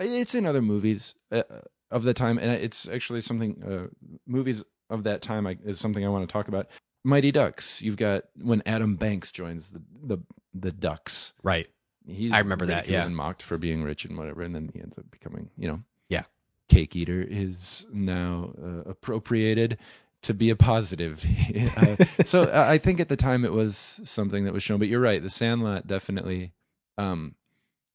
it's 0.00 0.34
in 0.34 0.46
other 0.46 0.62
movies 0.62 1.14
uh, 1.30 1.42
of 1.90 2.04
the 2.04 2.14
time, 2.14 2.38
and 2.38 2.50
it's 2.50 2.88
actually 2.88 3.20
something. 3.20 3.62
Uh, 3.62 4.18
movies 4.26 4.64
of 4.90 5.04
that 5.04 5.22
time 5.22 5.46
I, 5.46 5.58
is 5.64 5.78
something 5.78 6.04
I 6.04 6.08
want 6.08 6.28
to 6.28 6.32
talk 6.32 6.48
about. 6.48 6.68
Mighty 7.04 7.30
Ducks. 7.30 7.82
You've 7.82 7.96
got 7.96 8.24
when 8.40 8.62
Adam 8.66 8.96
Banks 8.96 9.30
joins 9.32 9.70
the 9.70 9.82
the, 10.02 10.18
the 10.54 10.72
Ducks. 10.72 11.32
right. 11.42 11.68
He's 12.08 12.32
I 12.32 12.38
remember 12.38 12.66
that, 12.66 12.88
yeah. 12.88 13.04
and 13.04 13.16
mocked 13.16 13.42
for 13.42 13.58
being 13.58 13.82
rich 13.82 14.04
and 14.04 14.16
whatever, 14.16 14.42
and 14.42 14.54
then 14.54 14.70
he 14.72 14.80
ends 14.80 14.96
up 14.96 15.10
becoming, 15.10 15.50
you 15.58 15.66
know, 15.66 15.82
Yeah. 16.08 16.22
Cake 16.68 16.94
Eater 16.94 17.26
is 17.28 17.84
now 17.92 18.52
uh, 18.62 18.88
appropriated 18.88 19.76
to 20.22 20.32
be 20.32 20.50
a 20.50 20.54
positive. 20.54 21.24
uh, 21.76 21.96
so 22.24 22.44
I 22.44 22.74
I 22.74 22.78
think 22.78 23.00
at 23.00 23.08
the 23.08 23.16
time 23.16 23.44
it 23.44 23.52
was 23.52 24.00
something 24.04 24.44
that 24.44 24.52
was 24.52 24.62
shown, 24.62 24.78
but 24.78 24.86
you're 24.86 25.00
right. 25.00 25.20
The 25.20 25.30
Sandlot 25.30 25.88
definitely 25.88 26.52
um, 26.96 27.34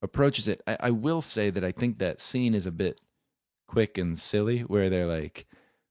approaches 0.01 0.49
it. 0.49 0.61
I, 0.67 0.77
I 0.81 0.91
will 0.91 1.21
say 1.21 1.49
that 1.49 1.63
I 1.63 1.71
think 1.71 1.99
that 1.99 2.19
scene 2.19 2.53
is 2.53 2.65
a 2.65 2.71
bit 2.71 2.99
quick 3.71 3.97
and 3.97 4.19
silly, 4.19 4.59
where 4.61 4.89
they're 4.89 5.07
like, 5.07 5.45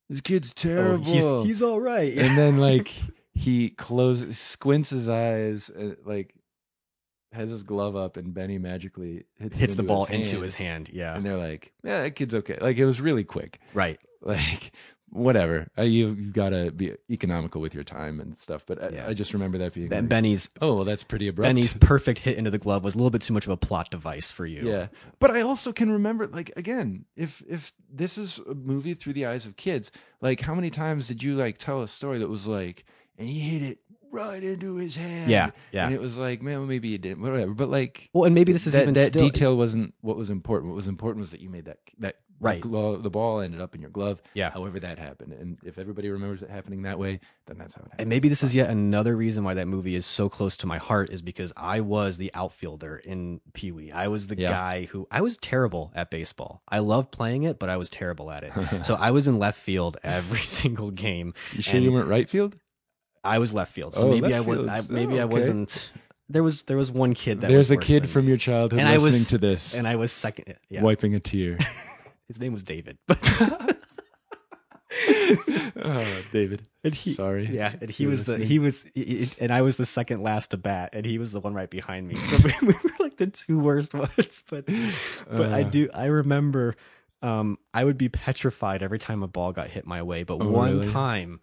"This 0.08 0.20
kid's 0.20 0.52
terrible," 0.52 1.04
Oh, 1.08 1.42
he's 1.42 1.48
he's 1.58 1.62
all 1.62 1.80
right. 1.80 2.12
and 2.16 2.36
then 2.36 2.58
like 2.70 2.92
he 3.32 3.70
closes, 3.70 4.38
squints 4.38 4.90
his 4.90 5.08
eyes, 5.08 5.70
uh, 5.70 5.94
like 6.04 6.34
has 7.32 7.48
his 7.50 7.62
glove 7.62 7.96
up, 7.96 8.16
and 8.16 8.34
Benny 8.34 8.58
magically 8.58 9.24
hits, 9.38 9.58
hits 9.58 9.74
the 9.76 9.82
ball 9.84 10.04
his 10.04 10.28
into 10.30 10.42
his 10.42 10.54
hand. 10.54 10.90
Yeah. 10.92 11.16
and 11.16 11.24
they're 11.24 11.36
like, 11.36 11.72
"Yeah, 11.82 12.02
that 12.02 12.16
kid's 12.16 12.34
okay." 12.34 12.58
Like 12.60 12.76
it 12.76 12.84
was 12.86 13.00
really 13.00 13.24
quick. 13.24 13.58
right. 13.74 13.98
Like 14.22 14.72
whatever, 15.11 15.68
uh, 15.78 15.82
you 15.82 16.08
you've 16.08 16.32
got 16.32 16.50
to 16.50 16.70
be 16.70 16.94
economical 17.11 17.61
with 17.61 17.74
your 17.74 17.84
time 17.84 18.20
and 18.20 18.38
stuff. 18.40 18.64
But 18.66 18.82
I, 18.82 18.88
Yeah. 18.90 19.08
I 19.08 19.14
just 19.14 19.32
remember 19.32 19.58
that 19.58 19.74
being 19.74 19.88
Ben- 19.88 20.04
like, 20.04 20.08
Benny's 20.08 20.48
oh, 20.61 20.76
well, 20.76 20.84
that's 20.84 21.04
pretty 21.04 21.28
abrupt. 21.28 21.46
Benny's 21.46 21.74
perfect 21.74 22.20
hit 22.20 22.38
into 22.38 22.50
the 22.50 22.58
glove 22.58 22.84
was 22.84 22.94
a 22.94 22.98
little 22.98 23.11
bit 23.11 23.22
too 23.22 23.34
much 23.34 23.44
of 23.44 23.50
a 23.50 23.56
plot 23.56 23.90
device 23.90 24.30
for 24.30 24.46
you. 24.46 24.68
Yeah. 24.68 24.88
But 25.18 25.32
I 25.32 25.42
also 25.42 25.72
can 25.72 25.90
remember 25.90 26.26
like 26.26 26.52
again, 26.56 27.04
if 27.16 27.42
if 27.48 27.72
this 27.92 28.18
is 28.18 28.38
a 28.48 28.54
movie 28.54 28.94
through 28.94 29.14
the 29.14 29.26
eyes 29.26 29.46
of 29.46 29.56
kids, 29.56 29.90
like 30.20 30.40
how 30.40 30.54
many 30.54 30.70
times 30.70 31.08
did 31.08 31.22
you 31.22 31.34
like 31.34 31.58
tell 31.58 31.82
a 31.82 31.88
story 31.88 32.18
that 32.18 32.28
was 32.28 32.46
like 32.46 32.84
and 33.18 33.28
he 33.28 33.40
hit 33.40 33.62
it 33.62 33.78
right 34.12 34.42
into 34.42 34.76
his 34.76 34.96
hand. 34.96 35.30
Yeah, 35.30 35.50
yeah. 35.72 35.86
And 35.86 35.94
it 35.94 36.00
was 36.00 36.18
like, 36.18 36.42
man, 36.42 36.58
well, 36.58 36.66
maybe 36.66 36.88
you 36.88 36.98
didn't, 36.98 37.22
whatever. 37.22 37.52
But 37.52 37.70
like 37.70 38.11
Well, 38.12 38.24
and 38.24 38.34
maybe 38.34 38.52
this 38.52 38.66
is 38.66 38.72
that, 38.72 38.82
even 38.82 38.94
that 38.94 39.08
still, 39.08 39.22
detail 39.22 39.56
wasn't 39.56 39.94
what 40.00 40.16
was 40.16 40.30
important. 40.30 40.70
What 40.70 40.76
was 40.76 40.88
important 40.88 41.20
was 41.20 41.30
that 41.30 41.40
you 41.40 41.48
made 41.48 41.66
that 41.66 41.78
that 41.98 42.16
Right. 42.43 42.61
glove, 42.61 43.03
the 43.03 43.11
ball 43.11 43.41
ended 43.41 43.61
up 43.61 43.74
in 43.74 43.80
your 43.82 43.91
glove. 43.91 44.22
Yeah. 44.34 44.51
However 44.51 44.80
that 44.80 44.99
happened. 44.99 45.32
And 45.34 45.59
if 45.62 45.78
everybody 45.78 46.09
remembers 46.09 46.43
it 46.43 46.49
happening 46.51 46.82
that 46.82 46.99
way, 46.99 47.20
then 47.47 47.59
that's 47.59 47.74
how 47.74 47.80
it 47.82 47.84
happened. 47.84 48.01
And 48.01 48.09
maybe 48.09 48.28
this 48.30 48.43
is 48.43 48.55
yet 48.55 48.70
another 48.70 49.14
reason 49.14 49.45
why 49.45 49.55
that 49.55 49.66
movie 49.68 49.95
is 49.95 50.07
so 50.07 50.28
close 50.28 50.57
to 50.59 50.66
my 50.66 50.78
heart 50.78 51.11
is 51.11 51.20
because 51.22 51.53
I 51.57 51.80
was 51.80 52.16
the 52.16 52.30
outfielder 52.34 52.97
in 53.05 53.41
Pee 53.53 53.72
Wee. 53.72 53.93
I 53.93 54.09
was 54.09 54.28
the 54.28 54.38
Yeah. 54.38 54.49
guy 54.51 54.84
who 54.86 55.07
I 55.11 55.20
was 55.20 55.36
terrible 55.36 55.93
at 55.95 56.11
baseball. 56.11 56.62
I 56.68 56.78
loved 56.78 57.11
playing 57.12 57.43
it, 57.43 57.59
but 57.59 57.68
I 57.68 57.76
was 57.76 57.91
terrible 57.91 58.30
at 58.30 58.43
it. 58.43 58.53
so 58.86 58.95
I 58.95 59.11
was 59.11 59.28
in 59.28 59.38
left 59.38 59.61
field 59.61 59.99
every 60.03 60.38
single 60.61 60.91
game. 60.91 61.34
You 61.53 61.61
sure 61.62 61.78
you 61.80 61.93
weren't 61.93 62.09
right 62.09 62.28
field? 62.28 62.57
I 63.22 63.38
was 63.38 63.53
left 63.53 63.72
field. 63.74 63.93
So 63.93 64.07
Oh, 64.07 64.11
maybe 64.11 64.32
I 64.34 64.41
was 64.41 64.61
I, 64.66 64.76
fields. 64.76 64.88
maybe 64.88 65.18
Oh, 65.18 65.22
I 65.22 65.24
wasn't 65.26 65.91
there 66.30 66.43
was 66.43 66.62
there 66.62 66.76
was 66.76 66.91
one 66.91 67.12
kid 67.12 67.41
that 67.41 67.49
There's 67.49 67.70
was 67.70 67.72
a 67.72 67.76
kid 67.76 68.09
from 68.09 68.24
me. 68.24 68.28
your 68.28 68.38
childhood 68.38 68.78
And 68.80 68.88
I 68.88 68.93
listening 68.97 69.20
was- 69.22 69.28
to 69.30 69.38
this, 69.38 69.74
and 69.74 69.86
I 69.86 69.97
was 69.97 70.11
second 70.11 70.55
yeah. 70.70 70.80
wiping 70.80 71.14
a 71.14 71.20
tear. 71.20 71.59
His 72.30 72.38
name 72.38 72.52
was 72.52 72.62
David. 72.62 72.96
oh, 75.82 76.22
David. 76.32 76.62
And 76.84 76.94
he, 76.94 77.12
Sorry. 77.14 77.46
Yeah, 77.46 77.74
and 77.80 77.90
he 77.90 78.04
You're 78.04 78.10
was 78.10 78.22
the 78.24 78.38
he 78.38 78.60
was 78.60 78.86
he- 78.94 79.28
and 79.40 79.52
I 79.52 79.62
was 79.62 79.76
the 79.76 79.84
second 79.86 80.22
last 80.22 80.52
to 80.52 80.56
bat, 80.56 80.90
and 80.92 81.04
he 81.04 81.18
was 81.18 81.32
the 81.32 81.40
one 81.40 81.54
right 81.54 81.68
behind 81.68 82.06
me. 82.06 82.14
So 82.14 82.48
we 82.62 82.68
were 82.68 82.74
like 83.00 83.16
the 83.16 83.26
two 83.26 83.58
worst 83.58 83.94
ones. 83.94 84.44
But 84.48 84.66
but 85.28 85.52
I 85.52 85.62
Uh. 85.62 85.70
do 85.70 85.88
I 85.92 86.06
remember 86.06 86.76
um, 87.20 87.58
I 87.74 87.84
would 87.84 87.98
be 87.98 88.08
petrified 88.08 88.80
every 88.82 89.00
time 89.00 89.24
a 89.24 89.28
ball 89.28 89.50
got 89.52 89.68
hit 89.68 89.86
my 89.86 90.02
way. 90.02 90.22
But 90.22 90.34
Oh, 90.40 90.48
one 90.48 90.78
really? 90.78 90.92
time, 90.92 91.40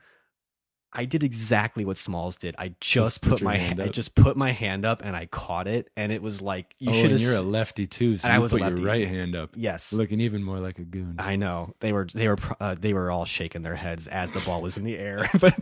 I 0.94 1.06
did 1.06 1.22
exactly 1.22 1.84
what 1.86 1.98
Smalls 1.98 2.38
did. 2.38 2.56
I 2.58 2.74
just, 2.80 3.22
put 3.22 3.32
put, 3.34 3.42
my 3.42 3.58
hand 3.58 3.82
I 3.82 3.88
up? 3.88 3.92
just 3.92 4.16
put 4.16 4.38
my 4.38 4.52
hand 4.52 4.86
up 4.86 5.02
and 5.04 5.16
I 5.16 5.26
caught 5.26 5.68
it, 5.68 5.90
and 5.98 6.12
it 6.12 6.22
was 6.22 6.42
like 6.42 6.74
you 6.80 6.90
oh, 6.90 6.94
should 6.94 7.12
and 7.12 7.12
have. 7.12 7.22
you're 7.22 7.36
a 7.36 7.42
lefty 7.42 7.88
too, 7.88 8.16
so 8.16 8.26
and 8.26 8.34
I 8.34 8.38
you 8.38 8.42
was 8.42 8.54
a 8.54 8.56
put 8.56 8.62
lefty. 8.62 8.82
your 8.82 8.88
right 8.90 9.08
hand 9.08 9.36
up, 9.36 9.52
yes, 9.56 9.92
looking 9.94 10.22
even 10.22 10.42
more 10.44 10.60
like 10.60 10.80
a 10.80 10.84
goon. 10.84 11.16
I 11.20 11.36
know 11.36 11.74
they 11.82 11.92
were 11.94 12.08
they 12.14 12.28
were 12.30 12.38
uh, 12.60 12.76
they 12.80 12.94
were 12.94 13.12
all 13.12 13.26
shaking 13.26 13.64
their 13.64 13.76
heads 13.76 14.08
as 14.08 14.32
the 14.32 14.40
ball 14.40 14.62
was 14.62 14.78
in 14.78 14.86
the 14.86 14.98
air, 14.98 15.30
but 15.40 15.54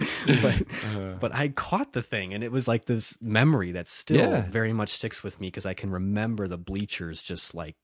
but 0.41 0.63
Uh. 0.95 1.13
but 1.19 1.33
I 1.33 1.49
caught 1.49 1.93
the 1.93 2.03
thing, 2.03 2.33
and 2.33 2.43
it 2.43 2.51
was 2.51 2.67
like 2.67 2.85
this 2.85 3.17
memory 3.21 3.71
that 3.71 3.89
still 3.89 4.17
Yeah. 4.29 4.45
very 4.49 4.73
much 4.73 4.89
sticks 4.89 5.23
with 5.23 5.39
me 5.41 5.47
because 5.47 5.65
I 5.65 5.73
can 5.73 5.89
remember 5.89 6.47
the 6.47 6.57
bleachers 6.57 7.21
just 7.23 7.55
like 7.55 7.75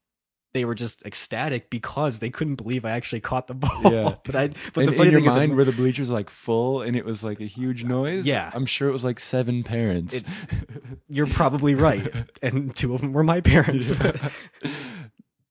they 0.54 0.66
were 0.66 0.76
just 0.76 1.06
ecstatic 1.06 1.70
because 1.70 2.20
they 2.20 2.30
couldn't 2.30 2.56
believe 2.56 2.84
I 2.86 2.92
actually 2.92 3.22
caught 3.22 3.48
the 3.48 3.54
ball. 3.66 3.82
Yeah. 3.84 4.16
but 4.26 4.36
I 4.36 4.48
but 4.74 4.78
and 4.82 4.88
the 4.90 4.92
funny 4.94 5.08
in 5.08 5.12
your 5.12 5.22
thing 5.22 5.30
is, 5.30 5.36
mind, 5.36 5.52
that- 5.52 5.56
were 5.56 5.64
the 5.66 5.72
bleachers 5.72 6.10
like 6.12 6.30
full 6.30 6.82
and 6.82 6.96
it 6.96 7.06
was 7.06 7.24
like 7.24 7.40
a 7.40 7.46
huge 7.46 7.84
noise? 7.84 8.26
Yeah. 8.26 8.52
I'm 8.54 8.66
sure 8.66 8.90
it 8.90 8.92
was 8.92 9.04
like 9.04 9.20
seven 9.20 9.64
parents. 9.64 10.16
It- 10.16 10.26
you're 11.08 11.28
probably 11.28 11.76
right, 11.76 12.08
and 12.42 12.76
two 12.76 12.94
of 12.96 13.02
them 13.02 13.14
were 13.14 13.24
my 13.24 13.42
parents. 13.42 13.94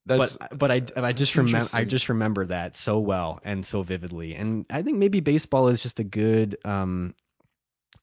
That's 0.07 0.37
but 0.37 0.59
but 0.59 0.71
I 0.73 0.83
I 0.97 1.13
just 1.13 1.37
remember 1.37 1.67
I 1.75 1.85
just 1.85 2.09
remember 2.09 2.47
that 2.47 2.75
so 2.75 2.99
well 2.99 3.39
and 3.45 3.65
so 3.65 3.83
vividly, 3.83 4.35
and 4.35 4.65
I 4.71 4.83
think 4.83 4.97
maybe 4.99 5.21
baseball 5.21 5.69
is 5.69 5.81
just 5.83 6.01
a 6.01 6.05
good. 6.05 6.57
um 6.65 7.15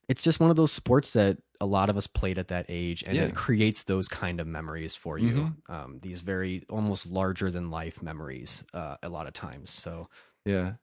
It's 0.08 0.22
just 0.22 0.40
one 0.40 0.50
of 0.50 0.56
those 0.56 0.72
sports 0.72 1.12
that 1.12 1.38
a 1.60 1.66
lot 1.66 1.90
of 1.90 1.96
us 1.96 2.06
played 2.06 2.38
at 2.38 2.48
that 2.48 2.66
age, 2.68 3.04
and 3.06 3.16
Yeah. 3.16 3.24
it 3.24 3.34
creates 3.34 3.84
those 3.84 4.08
kind 4.08 4.40
of 4.40 4.46
memories 4.46 4.94
for 4.94 5.18
you. 5.18 5.54
Um, 5.68 5.98
these 6.00 6.22
very 6.22 6.64
almost 6.70 7.06
larger 7.06 7.50
than 7.50 7.70
life 7.70 8.00
memories, 8.02 8.64
uh, 8.72 8.96
a 9.02 9.08
lot 9.08 9.26
of 9.26 9.32
times. 9.34 9.70
So 9.70 10.08
Yeah, 10.44 10.74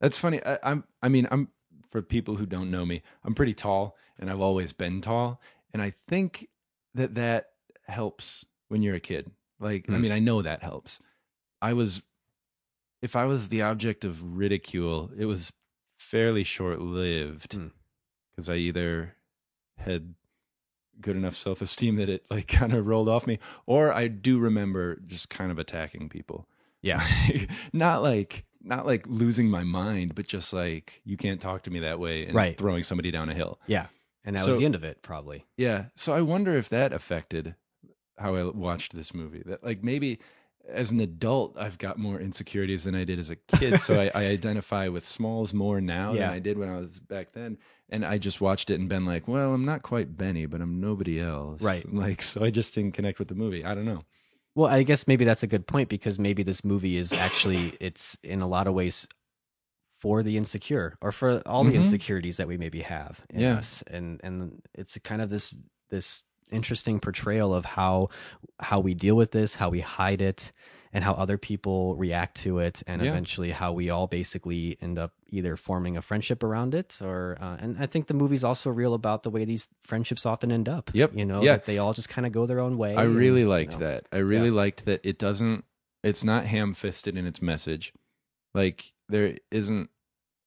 that's 0.00 0.18
funny. 0.18 0.40
I, 0.44 0.58
I'm. 0.62 0.84
I 1.02 1.08
mean, 1.08 1.28
I'm 1.30 1.48
for 1.90 2.00
people 2.02 2.36
who 2.36 2.46
don't 2.46 2.70
know 2.70 2.86
me. 2.86 3.02
I'm 3.24 3.34
pretty 3.34 3.54
tall, 3.54 3.96
and 4.18 4.30
I've 4.30 4.40
always 4.40 4.72
been 4.72 5.00
tall. 5.00 5.40
And 5.74 5.82
I 5.82 5.92
think 6.08 6.48
that 6.94 7.14
that 7.16 7.50
helps 7.86 8.44
when 8.68 8.82
you're 8.82 8.94
a 8.96 9.00
kid. 9.00 9.30
Like, 9.60 9.90
I 9.92 9.96
Hmm. 9.96 10.02
mean, 10.02 10.12
I 10.12 10.18
know 10.18 10.42
that 10.42 10.62
helps. 10.62 10.98
I 11.60 11.74
was, 11.74 12.02
if 13.02 13.16
I 13.16 13.24
was 13.26 13.48
the 13.48 13.62
object 13.62 14.04
of 14.04 14.36
ridicule, 14.38 15.10
it 15.16 15.26
was 15.26 15.52
fairly 15.98 16.44
short 16.44 16.80
lived 16.80 17.54
Hmm. 17.54 17.68
Because 18.34 18.48
I 18.48 18.54
either 18.56 19.14
had 19.78 20.14
good 21.00 21.16
enough 21.16 21.34
self 21.36 21.60
esteem 21.62 21.96
that 21.96 22.08
it 22.08 22.24
like 22.30 22.48
kind 22.48 22.74
of 22.74 22.86
rolled 22.86 23.08
off 23.08 23.26
me, 23.26 23.38
or 23.66 23.92
I 23.92 24.08
do 24.08 24.38
remember 24.38 25.00
just 25.06 25.30
kind 25.30 25.50
of 25.50 25.58
attacking 25.58 26.08
people 26.08 26.46
yeah, 26.80 27.00
not 27.72 28.02
like 28.02 28.44
not 28.64 28.86
like 28.86 29.06
losing 29.06 29.48
my 29.48 29.62
mind, 29.64 30.14
but 30.14 30.26
just 30.26 30.52
like 30.52 31.00
you 31.04 31.16
can't 31.16 31.40
talk 31.40 31.62
to 31.62 31.70
me 31.70 31.80
that 31.80 32.00
way 32.00 32.24
and 32.26 32.34
Right. 32.34 32.58
throwing 32.58 32.82
somebody 32.82 33.10
down 33.12 33.28
a 33.28 33.34
hill. 33.34 33.60
yeah, 33.68 33.86
and 34.24 34.36
that 34.36 34.42
So- 34.44 34.50
was 34.50 34.58
the 34.58 34.64
end 34.64 34.74
of 34.74 34.82
it, 34.84 35.00
probably. 35.02 35.46
Yeah. 35.56 35.86
So 35.94 36.12
I 36.12 36.22
wonder 36.22 36.56
if 36.56 36.68
that 36.70 36.92
affected 36.92 37.54
how 38.18 38.34
I 38.34 38.42
watched 38.44 38.94
this 38.96 39.14
movie. 39.14 39.42
That 39.46 39.62
like 39.64 39.82
maybe 39.84 40.18
as 40.68 40.90
an 40.92 40.98
adult 41.00 41.56
I've 41.58 41.78
got 41.78 41.98
more 41.98 42.20
insecurities 42.20 42.84
than 42.84 42.94
I 42.94 43.02
did 43.04 43.18
as 43.20 43.30
a 43.30 43.36
kid. 43.36 43.80
so 43.80 44.00
I, 44.00 44.10
I 44.14 44.26
identify 44.26 44.88
with 44.88 45.04
Smalls 45.04 45.52
more 45.54 45.80
now 45.80 46.12
Yeah. 46.12 46.20
than 46.26 46.30
I 46.30 46.38
did 46.40 46.58
when 46.58 46.68
I 46.68 46.78
was 46.80 46.98
back 47.00 47.32
then. 47.32 47.58
And 47.92 48.04
I 48.04 48.16
just 48.18 48.40
watched 48.40 48.70
it 48.70 48.80
and 48.80 48.88
been 48.88 49.04
like, 49.04 49.28
well, 49.28 49.52
I'm 49.52 49.64
not 49.66 49.82
quite 49.82 50.16
Benny, 50.16 50.46
but 50.46 50.60
I'm 50.62 50.80
nobody 50.80 51.20
else. 51.20 51.62
Right. 51.62 51.84
Like 51.92 52.22
so 52.22 52.42
I 52.42 52.50
just 52.50 52.74
didn't 52.74 52.92
connect 52.92 53.18
with 53.18 53.28
the 53.28 53.34
movie. 53.34 53.64
I 53.64 53.74
don't 53.74 53.84
know. 53.84 54.02
Well, 54.54 54.68
I 54.70 54.82
guess 54.82 55.06
maybe 55.06 55.24
that's 55.24 55.42
a 55.42 55.46
good 55.46 55.66
point 55.66 55.88
because 55.88 56.18
maybe 56.18 56.42
this 56.42 56.64
movie 56.64 56.96
is 56.96 57.12
actually 57.12 57.74
it's 57.80 58.16
in 58.24 58.40
a 58.40 58.48
lot 58.48 58.66
of 58.66 58.74
ways 58.74 59.06
for 60.00 60.22
the 60.22 60.36
insecure 60.36 60.96
or 61.00 61.12
for 61.12 61.40
all 61.46 61.62
the 61.64 61.72
Mhm. 61.72 61.76
insecurities 61.76 62.38
that 62.38 62.48
we 62.48 62.56
maybe 62.56 62.80
have 62.80 63.24
in 63.30 63.40
Yeah. 63.42 63.58
us 63.58 63.82
and 63.86 64.20
and 64.24 64.62
it's 64.74 64.98
kind 65.04 65.22
of 65.22 65.30
this 65.30 65.54
this 65.90 66.24
interesting 66.50 66.98
portrayal 66.98 67.54
of 67.54 67.64
how 67.64 68.08
how 68.58 68.80
we 68.80 68.94
deal 68.94 69.16
with 69.16 69.30
this 69.30 69.54
how 69.56 69.70
we 69.70 69.80
hide 69.80 70.20
it 70.20 70.50
and 70.92 71.02
how 71.04 71.12
other 71.14 71.38
people 71.38 71.96
react 71.96 72.36
to 72.42 72.58
it 72.58 72.82
and 72.86 73.02
Yeah. 73.02 73.10
eventually 73.10 73.50
how 73.50 73.72
we 73.72 73.88
all 73.90 74.06
basically 74.06 74.76
end 74.80 74.98
up 74.98 75.12
either 75.30 75.56
forming 75.56 75.96
a 75.96 76.02
friendship 76.02 76.42
around 76.42 76.74
it 76.74 76.98
or 77.00 77.38
uh, 77.40 77.56
and 77.60 77.78
i 77.78 77.86
think 77.86 78.06
the 78.08 78.14
movie's 78.14 78.44
also 78.44 78.68
real 78.70 78.92
about 78.94 79.22
the 79.22 79.30
way 79.30 79.44
these 79.46 79.68
friendships 79.82 80.26
often 80.26 80.52
end 80.52 80.68
up 80.68 80.90
Yep. 80.92 81.12
you 81.14 81.24
know 81.24 81.42
Yeah. 81.42 81.52
that 81.52 81.64
they 81.64 81.78
all 81.78 81.92
just 81.94 82.08
kind 82.10 82.26
of 82.26 82.32
go 82.32 82.44
their 82.46 82.60
own 82.60 82.76
way 82.76 82.94
I 82.94 83.04
and, 83.04 83.16
really 83.16 83.40
you 83.40 83.48
liked 83.48 83.72
know. 83.72 83.78
that. 83.86 84.06
I 84.12 84.18
really 84.18 84.50
liked 84.50 84.84
that 84.84 85.00
it 85.04 85.18
doesn't 85.18 85.64
it's 86.04 86.24
not 86.24 86.46
ham-fisted 86.46 87.16
in 87.16 87.26
its 87.26 87.40
message. 87.40 87.92
Like 88.54 88.92
there 89.08 89.38
isn't 89.50 89.88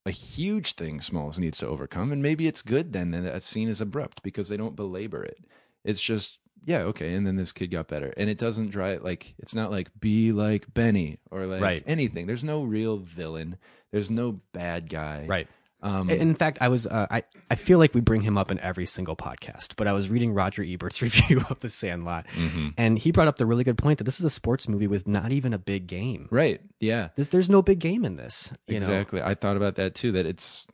a 0.05 0.11
huge 0.11 0.73
thing 0.73 1.01
Smalls 1.01 1.39
needs 1.39 1.57
to 1.59 1.67
overcome 1.67 2.11
and 2.11 2.21
maybe 2.21 2.45
it's 2.45 2.61
good 2.61 2.93
then 2.93 3.09
that 3.11 3.21
that 3.21 3.41
scene 3.41 3.69
is 3.69 3.81
abrupt 3.81 4.21
because 4.21 4.49
they 4.49 4.57
don't 4.57 4.75
belabor 4.75 5.23
it. 5.23 5.39
It's 5.83 6.01
just 6.01 6.37
yeah, 6.65 6.79
okay, 6.83 7.13
and 7.13 7.25
then 7.25 7.35
this 7.35 7.51
kid 7.51 7.67
got 7.71 7.87
better. 7.87 8.13
And 8.17 8.29
it 8.29 8.37
doesn't 8.37 8.71
try 8.71 8.97
like 8.97 9.35
it's 9.39 9.55
not 9.55 9.71
like 9.71 9.89
be 9.99 10.31
like 10.31 10.73
Benny 10.73 11.19
or 11.31 11.45
like 11.45 11.61
Right. 11.61 11.83
anything. 11.87 12.27
There's 12.27 12.43
no 12.43 12.63
real 12.63 12.97
villain. 12.97 13.57
There's 13.91 14.09
no 14.11 14.41
bad 14.51 14.89
guy. 14.89 15.25
right 15.27 15.47
Um 15.81 16.09
In 16.09 16.33
fact, 16.35 16.57
I 16.61 16.67
was 16.69 16.87
uh, 16.87 17.07
I 17.11 17.23
I 17.51 17.55
feel 17.55 17.77
like 17.77 17.93
we 17.93 18.01
bring 18.01 18.21
him 18.21 18.37
up 18.37 18.49
in 18.51 18.59
every 18.59 18.85
single 18.87 19.15
podcast. 19.15 19.75
But 19.77 19.87
I 19.87 19.93
was 19.93 20.09
reading 20.09 20.33
Roger 20.33 20.63
Ebert's 20.63 21.01
review 21.07 21.43
of 21.49 21.59
The 21.59 21.69
Sandlot, 21.69 22.25
mhm. 22.33 22.73
and 22.77 22.97
he 22.97 23.11
brought 23.11 23.27
up 23.27 23.37
the 23.37 23.45
really 23.45 23.63
good 23.63 23.77
point 23.77 23.99
that 23.99 24.03
this 24.05 24.19
is 24.19 24.25
a 24.25 24.29
sports 24.29 24.67
movie 24.67 24.87
with 24.87 25.07
not 25.07 25.31
even 25.31 25.53
a 25.53 25.59
big 25.59 25.85
game. 25.87 26.27
Right. 26.31 26.59
Yeah. 26.79 27.09
There's, 27.15 27.27
there's 27.29 27.49
no 27.49 27.61
big 27.61 27.79
game 27.79 28.03
in 28.05 28.15
this. 28.15 28.51
You 28.67 28.79
know? 28.79 28.87
exactly. 28.87 29.21
I 29.21 29.35
thought 29.35 29.57
about 29.57 29.75
that 29.75 29.93
too. 29.93 30.11
That 30.13 30.25
it's 30.25 30.65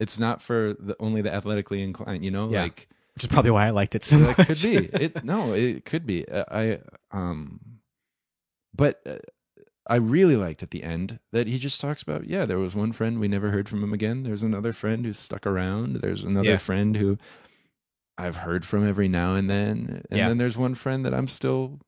it's 0.00 0.18
not 0.18 0.42
for 0.42 0.74
the, 0.80 0.96
only 0.98 1.22
the 1.22 1.32
athletically 1.32 1.82
inclined. 1.82 2.24
You 2.24 2.30
know, 2.32 2.50
Yeah. 2.50 2.62
like 2.62 2.88
which 3.14 3.24
is 3.24 3.28
probably 3.28 3.50
why 3.50 3.66
I 3.66 3.70
liked 3.70 3.94
it 3.94 4.04
so 4.04 4.18
that 4.18 4.38
much. 4.38 4.46
could 4.48 4.62
be. 4.62 4.76
It 5.04 5.24
no, 5.24 5.52
it 5.54 5.84
could 5.84 6.06
be. 6.06 6.26
Uh, 6.28 6.44
I 6.50 6.78
um, 7.10 7.60
but 8.74 9.00
uh, 9.06 9.16
I 9.86 9.96
really 9.96 10.36
liked 10.36 10.62
at 10.62 10.70
the 10.70 10.82
end 10.82 11.18
that 11.32 11.46
he 11.46 11.58
just 11.58 11.80
talks 11.80 12.02
about. 12.02 12.26
Yeah, 12.26 12.44
there 12.44 12.58
was 12.58 12.74
one 12.74 12.92
friend 12.92 13.18
we 13.18 13.28
never 13.28 13.50
heard 13.50 13.68
from 13.68 13.82
him 13.82 13.92
again. 13.92 14.22
There's 14.22 14.42
another 14.42 14.72
friend 14.72 15.04
who 15.04 15.12
stuck 15.12 15.46
around. 15.46 15.96
There's 15.96 16.22
another 16.24 16.50
Yeah. 16.50 16.56
friend 16.58 16.96
who 16.96 17.18
I've 18.16 18.36
heard 18.36 18.64
from 18.64 18.86
every 18.88 19.08
now 19.08 19.34
and 19.34 19.48
then, 19.50 20.02
and 20.10 20.18
Yeah. 20.18 20.28
then 20.28 20.38
there's 20.38 20.56
one 20.56 20.74
friend 20.74 21.04
that 21.06 21.14
I'm 21.14 21.26
still 21.28 21.80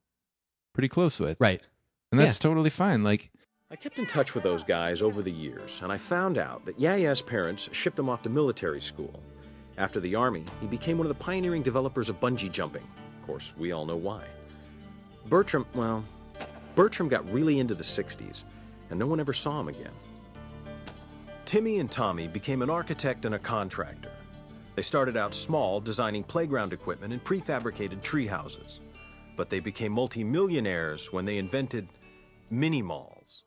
pretty 0.74 0.88
close 0.88 1.20
with, 1.20 1.38
right. 1.40 1.62
and 2.10 2.18
that's 2.20 2.38
totally 2.38 2.70
fine. 2.70 3.04
Like 3.04 3.30
I 3.70 3.76
kept 3.76 3.98
in 3.98 4.06
touch 4.06 4.34
with 4.34 4.42
those 4.42 4.64
guys 4.64 5.00
over 5.02 5.22
the 5.22 5.30
years, 5.30 5.80
and 5.82 5.92
I 5.92 5.98
found 5.98 6.38
out 6.38 6.64
that 6.66 6.80
Yeah-Yeah's 6.80 7.22
parents 7.22 7.68
shipped 7.72 7.96
them 7.96 8.08
off 8.08 8.22
to 8.22 8.30
military 8.30 8.80
school. 8.80 9.22
After 9.82 9.98
the 9.98 10.14
Army, 10.14 10.44
he 10.60 10.68
became 10.68 10.96
one 10.96 11.08
of 11.08 11.18
the 11.18 11.24
pioneering 11.24 11.64
developers 11.64 12.08
of 12.08 12.20
bungee 12.20 12.52
jumping. 12.52 12.86
Of 13.20 13.26
course, 13.26 13.52
we 13.58 13.72
all 13.72 13.84
know 13.84 13.96
why. 13.96 14.22
Bertram, 15.26 15.66
well, 15.74 16.04
Bertram 16.76 17.08
got 17.08 17.28
really 17.32 17.58
into 17.58 17.74
the 17.74 17.82
60s, 17.82 18.44
and 18.90 18.98
no 19.00 19.08
one 19.08 19.18
ever 19.18 19.32
saw 19.32 19.58
him 19.58 19.66
again. 19.66 19.90
Timmy 21.46 21.80
and 21.80 21.90
Tommy 21.90 22.28
became 22.28 22.62
an 22.62 22.70
architect 22.70 23.24
and 23.24 23.34
a 23.34 23.40
contractor. 23.40 24.12
They 24.76 24.82
started 24.82 25.16
out 25.16 25.34
small, 25.34 25.80
designing 25.80 26.22
playground 26.22 26.72
equipment 26.72 27.12
and 27.12 27.24
prefabricated 27.24 28.02
tree 28.02 28.28
houses. 28.28 28.78
But 29.36 29.50
they 29.50 29.58
became 29.58 29.90
multimillionaires 29.90 31.12
when 31.12 31.24
they 31.24 31.38
invented 31.38 31.88
mini 32.50 32.82
malls. 32.82 33.42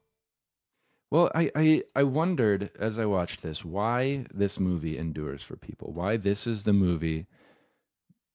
Well, 1.12 1.32
I, 1.36 1.52
I 1.56 1.84
I 1.96 2.04
wondered 2.04 2.72
as 2.80 2.98
I 2.98 3.06
watched 3.06 3.42
this 3.42 3.64
why 3.64 4.26
this 4.34 4.60
movie 4.60 4.98
endures 4.98 5.44
for 5.44 5.56
people. 5.56 5.94
Why 5.94 6.18
this 6.18 6.48
is 6.48 6.64
the 6.64 6.74
movie 6.74 7.28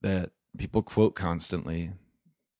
that 0.02 0.30
people 0.56 0.82
quote 0.82 1.14
constantly. 1.14 1.92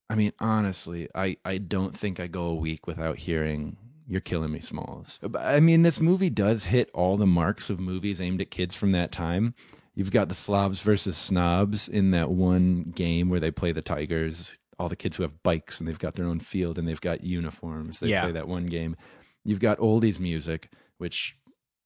I 0.09 0.15
mean, 0.15 0.33
honestly, 0.39 1.07
I, 1.15 1.37
I 1.45 1.57
don't 1.57 1.97
think 1.97 2.19
I 2.19 2.27
go 2.27 2.43
a 2.47 2.53
week 2.55 2.85
without 2.85 3.17
hearing 3.19 3.77
"You're 4.07 4.19
killing 4.21 4.51
me, 4.51 4.59
Smalls." 4.59 5.19
I 5.39 5.59
mean, 5.61 5.83
this 5.83 6.01
movie 6.01 6.29
does 6.29 6.65
hit 6.65 6.89
all 6.93 7.15
the 7.17 7.25
marks 7.25 7.69
of 7.69 7.79
movies 7.79 8.19
aimed 8.19 8.41
at 8.41 8.51
kids 8.51 8.75
from 8.75 8.91
that 8.91 9.11
time. 9.11 9.55
You've 9.95 10.11
got 10.11 10.27
the 10.29 10.35
Slavs 10.35 10.81
versus 10.81 11.17
Snobs 11.17 11.87
in 11.87 12.11
that 12.11 12.29
one 12.29 12.91
game 12.95 13.29
where 13.29 13.39
they 13.39 13.51
play 13.51 13.71
the 13.71 13.81
Tigers. 13.81 14.55
All 14.79 14.89
the 14.89 14.95
kids 14.95 15.15
who 15.15 15.23
have 15.23 15.43
bikes 15.43 15.79
and 15.79 15.87
they've 15.87 15.99
got 15.99 16.15
their 16.15 16.25
own 16.25 16.39
field 16.39 16.77
and 16.79 16.87
they've 16.87 16.99
got 16.99 17.23
uniforms. 17.23 17.99
They 17.99 18.09
Yeah. 18.09 18.23
play 18.23 18.31
that 18.31 18.47
one 18.47 18.65
game. 18.65 18.95
You've 19.43 19.59
got 19.59 19.77
oldies 19.79 20.19
music, 20.19 20.69
which 20.97 21.37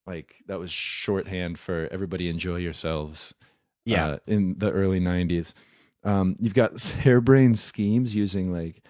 like 0.07 0.35
that 0.47 0.59
was 0.59 0.71
shorthand 0.71 1.57
for 1.59 1.87
everybody 1.91 2.29
enjoy 2.29 2.57
yourselves. 2.57 3.33
Yeah. 3.85 4.05
uh, 4.07 4.17
in 4.27 4.55
the 4.57 4.71
early 4.71 4.99
'90s, 4.99 5.53
um, 6.03 6.35
you've 6.39 6.53
got 6.53 6.79
harebrained 7.03 7.59
schemes 7.59 8.15
using 8.15 8.51
like 8.51 8.81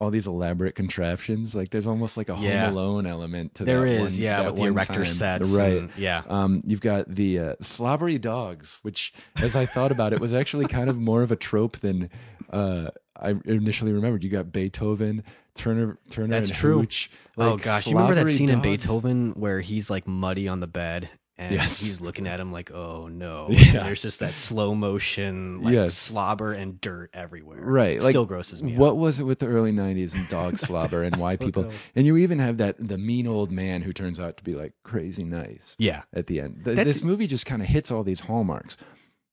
all 0.00 0.10
these 0.10 0.26
elaborate 0.26 0.74
contraptions. 0.74 1.54
Like 1.54 1.70
there's 1.70 1.86
almost 1.86 2.16
like 2.16 2.28
a 2.28 2.36
Yeah. 2.38 2.66
Home 2.66 2.76
Alone 2.76 3.06
element 3.06 3.54
to 3.56 3.64
There 3.64 3.80
that 3.82 3.86
is, 4.02 4.14
one- 4.16 4.22
yeah, 4.22 4.46
with 4.46 4.56
the 4.56 4.64
erector 4.64 4.94
time. 4.94 5.04
sets. 5.06 5.50
right? 5.52 5.76
and- 5.78 5.90
yeah. 5.96 6.22
Um, 6.28 6.62
you've 6.66 6.80
got 6.80 7.08
the 7.14 7.38
uh, 7.38 7.54
slobbery 7.62 8.18
dogs, 8.18 8.78
which, 8.82 9.12
as 9.36 9.54
I 9.56 9.64
thought 9.66 9.92
about 9.92 10.12
it, 10.12 10.20
was 10.20 10.32
actually 10.34 10.66
kind 10.66 10.90
of 10.90 10.98
more 10.98 11.22
of 11.22 11.30
a 11.30 11.36
trope 11.36 11.78
than 11.78 12.10
uh, 12.52 12.90
I 13.16 13.36
initially 13.44 13.92
remembered. 13.92 14.24
You 14.24 14.30
got 14.30 14.50
Beethoven 14.52 15.22
Turner 15.56 15.98
Turner 16.10 16.28
That's 16.28 16.48
and 16.50 16.58
true. 16.58 16.80
Hooch. 16.80 17.10
oh 17.36 17.52
like, 17.54 17.62
gosh, 17.62 17.86
you 17.86 17.94
remember 17.96 18.14
that 18.16 18.28
scene 18.28 18.48
in. 18.50 18.60
Beethoven 18.62 19.32
where 19.32 19.60
he's 19.60 19.90
like 19.90 20.06
muddy 20.06 20.48
on 20.48 20.60
the 20.60 20.66
bed 20.66 21.10
and 21.38 21.54
Yes. 21.54 21.80
he's 21.80 22.00
looking 22.00 22.26
at 22.26 22.38
him 22.40 22.52
like, 22.52 22.70
"Oh 22.72 23.08
no!" 23.08 23.48
Yeah. 23.50 23.84
There's 23.84 24.02
just 24.02 24.20
that 24.20 24.34
slow 24.34 24.74
motion, 24.74 25.62
like 25.62 25.72
Yes. 25.74 25.94
slobber 25.96 26.52
and 26.52 26.80
dirt 26.80 27.10
everywhere. 27.12 27.60
Right, 27.60 27.96
It 27.96 28.02
like, 28.02 28.10
still 28.12 28.26
grosses 28.26 28.62
me. 28.62 28.76
What 28.76 28.90
out. 28.90 28.96
was 28.98 29.18
it 29.20 29.24
with 29.24 29.38
the 29.40 29.46
early 29.46 29.72
'90s 29.72 30.14
and 30.14 30.28
dog 30.28 30.58
slobber 30.58 31.02
and 31.02 31.16
why 31.16 31.36
people? 31.36 31.64
know. 31.64 31.70
And 31.96 32.06
you 32.06 32.16
even 32.18 32.38
have 32.38 32.58
that 32.58 32.76
the 32.78 32.98
mean 32.98 33.26
old 33.26 33.50
man 33.50 33.82
who 33.82 33.92
turns 33.92 34.20
out 34.20 34.36
to 34.38 34.44
be 34.44 34.54
like 34.54 34.72
crazy 34.84 35.24
nice 35.24 35.74
Yeah, 35.78 36.02
at 36.14 36.26
the 36.28 36.40
end. 36.40 36.60
That's- 36.64 36.84
this 36.86 37.02
movie 37.02 37.26
just 37.26 37.44
kind 37.46 37.60
of 37.62 37.68
hits 37.68 37.90
all 37.90 38.04
these 38.04 38.20
hallmarks. 38.20 38.76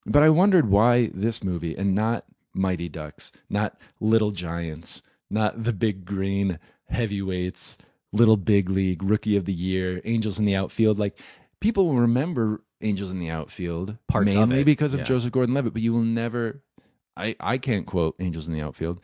But 0.05 0.23
I 0.23 0.29
wondered 0.29 0.69
why 0.69 1.11
this 1.13 1.43
movie 1.43 1.75
and 1.77 1.93
not 1.93 2.25
Mighty 2.53 2.89
Ducks, 2.89 3.31
not 3.49 3.77
Little 3.99 4.31
Giants, 4.31 5.01
not 5.29 5.63
the 5.63 5.73
big 5.73 6.05
green 6.05 6.59
heavyweights, 6.87 7.77
Little 8.11 8.37
Big 8.37 8.69
League, 8.69 9.03
Rookie 9.03 9.37
of 9.37 9.45
the 9.45 9.53
Year, 9.53 10.01
Angels 10.05 10.39
in 10.39 10.45
the 10.45 10.55
Outfield. 10.55 10.97
Like 10.97 11.17
people 11.59 11.87
will 11.87 11.99
remember 11.99 12.63
Angels 12.81 13.11
in 13.11 13.19
the 13.19 13.29
Outfield 13.29 13.97
Parts 14.07 14.33
mainly 14.33 14.61
it, 14.61 14.65
because 14.65 14.93
of 14.93 15.01
yeah. 15.01 15.05
Joseph 15.05 15.31
Gordon-Levitt, 15.31 15.73
but 15.73 15.81
you 15.81 15.93
will 15.93 16.01
never. 16.01 16.63
I 17.15 17.35
I 17.39 17.57
can't 17.57 17.85
quote 17.85 18.15
Angels 18.19 18.47
in 18.47 18.53
the 18.53 18.61
Outfield. 18.61 19.01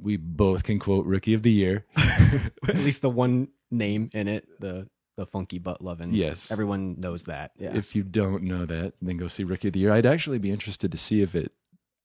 We 0.00 0.16
both 0.16 0.62
can 0.62 0.78
quote 0.78 1.04
Rookie 1.06 1.34
of 1.34 1.42
the 1.42 1.52
Year. 1.52 1.84
at 1.96 2.76
least 2.76 3.02
the 3.02 3.10
one 3.10 3.48
name 3.70 4.08
in 4.14 4.28
it, 4.28 4.48
the 4.60 4.88
the 5.16 5.26
funky 5.26 5.58
butt 5.58 5.82
loving. 5.82 6.14
Yes. 6.14 6.50
everyone 6.50 6.98
knows 6.98 7.24
that. 7.24 7.52
Yeah, 7.58 7.74
If 7.74 7.94
you 7.94 8.02
don't 8.02 8.44
know 8.44 8.64
that, 8.64 8.94
then 9.02 9.18
go 9.18 9.28
see 9.28 9.44
Rookie 9.44 9.68
of 9.68 9.74
the 9.74 9.80
Year. 9.80 9.92
I'd 9.92 10.06
actually 10.06 10.38
be 10.38 10.50
interested 10.50 10.90
to 10.92 10.98
see 10.98 11.20
if 11.20 11.34
it 11.34 11.52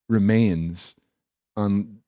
remains 0.09 0.95
on 1.55 1.99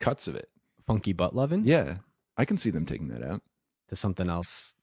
cuts 0.00 0.26
of 0.26 0.34
it. 0.34 0.48
Funky 0.88 1.12
butt 1.12 1.36
loving. 1.36 1.62
Yeah, 1.64 1.98
I 2.36 2.44
can 2.44 2.58
see 2.58 2.70
them 2.70 2.84
taking 2.86 3.08
that 3.08 3.22
out 3.22 3.42
to 3.88 3.94
something 3.96 4.28
else. 4.28 4.74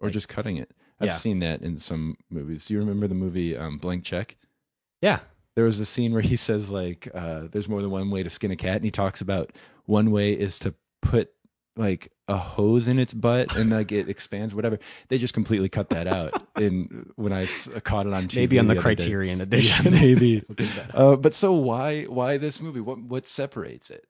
or 0.00 0.06
Like- 0.08 0.14
just 0.14 0.28
cutting 0.28 0.56
it. 0.56 0.70
I've 1.00 1.08
Yeah. 1.08 1.12
seen 1.14 1.40
that 1.40 1.60
in 1.60 1.78
some 1.78 2.16
movies. 2.30 2.66
Do 2.66 2.74
you 2.74 2.80
remember 2.80 3.06
the 3.08 3.14
movie 3.14 3.56
um, 3.56 3.78
Blank 3.78 4.04
Check? 4.04 4.36
Yeah, 5.02 5.20
There 5.56 5.64
was 5.64 5.80
a 5.80 5.86
scene 5.86 6.12
where 6.12 6.22
he 6.22 6.36
says 6.36 6.70
like, 6.70 7.08
uh, 7.12 7.48
"There's 7.50 7.68
more 7.68 7.82
than 7.82 7.90
one 7.90 8.10
way 8.10 8.22
to 8.22 8.30
skin 8.30 8.52
a 8.52 8.56
cat," 8.56 8.76
and 8.76 8.84
he 8.84 8.90
talks 8.92 9.20
about 9.20 9.50
one 9.86 10.10
way 10.12 10.32
is 10.32 10.58
to 10.60 10.72
put 11.02 11.32
like 11.76 12.12
a 12.28 12.36
hose 12.36 12.88
in 12.88 12.98
its 12.98 13.14
butt 13.14 13.54
and 13.56 13.70
like 13.70 13.90
it 13.92 14.08
expands, 14.08 14.52
whatever. 14.54 14.78
They 15.08 15.18
just 15.18 15.32
completely 15.34 15.68
cut 15.68 15.88
that 15.90 16.06
out. 16.08 16.44
in 16.58 17.06
I 17.32 17.46
caught 17.84 18.06
it 18.06 18.12
on 18.12 18.24
TV, 18.28 18.36
maybe 18.36 18.58
on 18.58 18.66
the, 18.66 18.74
day. 18.74 18.80
Criterion 18.80 19.38
Yeah, 19.38 19.42
edition. 19.44 19.90
maybe. 19.92 20.40
Do 20.56 20.64
that. 20.66 20.90
Uh, 20.94 21.16
but 21.16 21.34
so 21.34 21.52
why 21.54 22.04
why 22.04 22.36
this 22.36 22.60
movie? 22.60 22.80
What 22.80 22.98
what 23.00 23.26
separates 23.28 23.90
it? 23.90 24.06